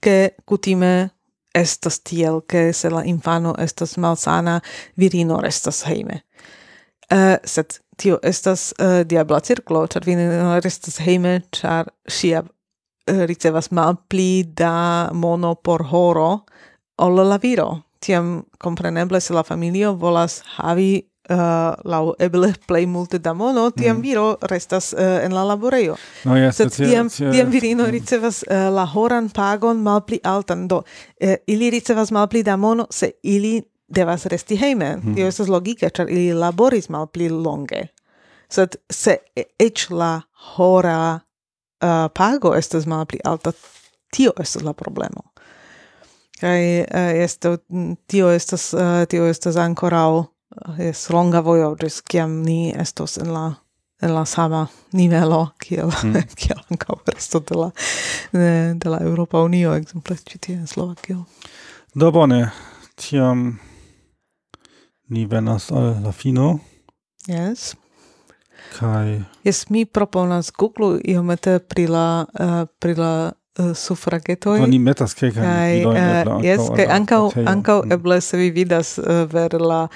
[0.00, 1.10] che kutime
[1.54, 4.60] estas tiel che se la infano estas malsana
[4.96, 6.22] virino restas heime.
[7.12, 13.22] Uh, sed tio estas uh, diabla circlo, ĉar vi ne restas hejme, ĉar ŝia uh,
[13.28, 16.30] ricevas malpli da mono por horo
[17.00, 17.70] ol la viro.
[18.00, 23.66] Tiam kompreneble se la familio volas havi eh, uh, lau eble plej multe da mono,
[23.70, 24.02] tiam mm.
[24.02, 25.98] viro restas uh, en la laborejo.
[26.24, 27.90] No, yes, Sed tiam, yes, tiam virino mm.
[27.92, 33.12] ricevas uh, la horan pagon malpli altan, do uh, ili ricevas malpli da mono, se
[33.22, 33.60] ili
[33.90, 34.96] devas resti hejme.
[34.96, 35.14] Mm -hmm.
[35.14, 37.86] Tio estas logike, ĉar ili laboris malpli longe.
[38.48, 39.16] Sed se
[39.58, 40.20] eĉ la
[40.56, 41.20] hora
[41.82, 43.52] uh, pago estas malpli alta,
[44.10, 45.22] tio estas la problemo.
[46.40, 47.56] Kaj uh, esto,
[48.06, 50.26] tio estas uh, tio estas ankoraŭ uh,
[50.78, 53.54] es longa vojo ĝis kiam ni estos en la
[54.02, 56.14] en la sama nivelo kiel mm.
[56.40, 57.70] kiel ankaŭ resto de la
[58.32, 61.24] de, de la Eŭropa Unio ekzemple ĉi tie en Slovakio.
[61.94, 62.50] Do bone,
[62.96, 63.58] tiam
[65.10, 66.60] ni venas al la fino.
[67.26, 67.74] Yes.
[68.78, 74.60] Kai Yes, mi proponas Google iomete pri la uh, pri la eh, uh, suffragetoi.
[74.60, 77.92] Oni metas ke kai uh, Yes, kaj eh, ankaŭ ankaŭ mm.
[77.92, 79.88] eble se vi vidas uh, ver la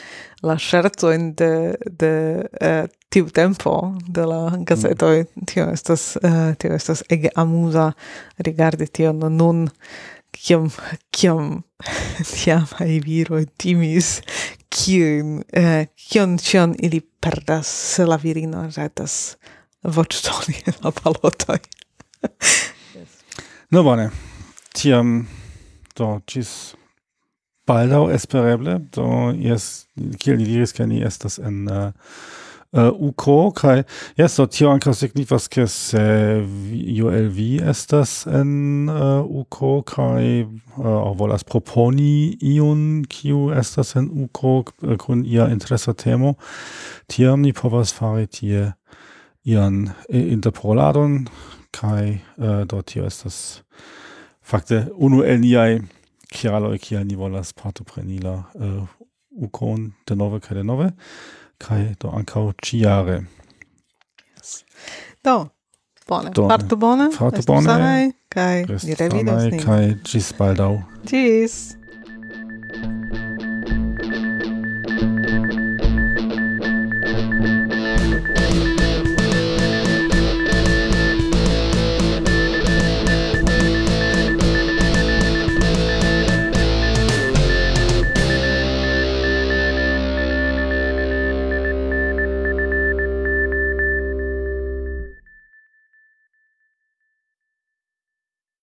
[0.43, 1.53] la ŝercojn de
[1.87, 2.13] de
[2.61, 5.23] uh, tiu tempo de la gazetoj.
[5.23, 5.47] Mm.
[5.47, 7.93] Tio estas uh, tio estas ege amuza
[8.39, 9.69] rigardi tio nun
[10.35, 10.71] kiam
[11.11, 11.63] kiam
[12.35, 14.21] tiamaj viro timis
[14.75, 19.37] kium, eh, kion cion ili perdas se la virino retas
[19.83, 21.61] voĉdoni en la balotoj.
[23.75, 24.11] No bone.
[24.77, 25.25] Tiam
[25.99, 26.51] do ĝis
[27.67, 29.07] baldaŭ espereble do
[29.41, 29.87] jes
[30.21, 31.89] kiel ni diris ke ni estas en uh,
[32.75, 33.83] uh, UK kai.
[34.19, 36.03] Jes do tio ankaŭ signifas ke se
[37.05, 37.41] ULV
[37.71, 39.61] estas en uh, UK
[39.95, 40.45] kai?
[40.75, 46.35] Uh, volas proponi iun kiu estas en UK uh, kun ia interesa temo
[47.07, 48.73] tiam ni povas fari tie
[49.45, 51.29] ian interpoladon
[51.75, 53.63] kai uh, do tio estas
[54.43, 54.87] fakte.
[54.97, 55.81] Unu el niai
[56.35, 58.83] kialo e kia ni volas parto prenila uh,
[59.35, 60.65] ukon de nove kai
[61.59, 63.23] kai do ankau ciare.
[65.25, 65.51] Do,
[66.09, 66.31] bone.
[66.31, 66.49] Do, ne.
[66.49, 67.09] Fartu bone.
[67.13, 68.13] Fartu bone.
[68.29, 69.63] Kaj ni revidos nin.
[69.63, 70.75] Kaj ĝis baldaŭ.
[71.09, 71.57] Ĝis.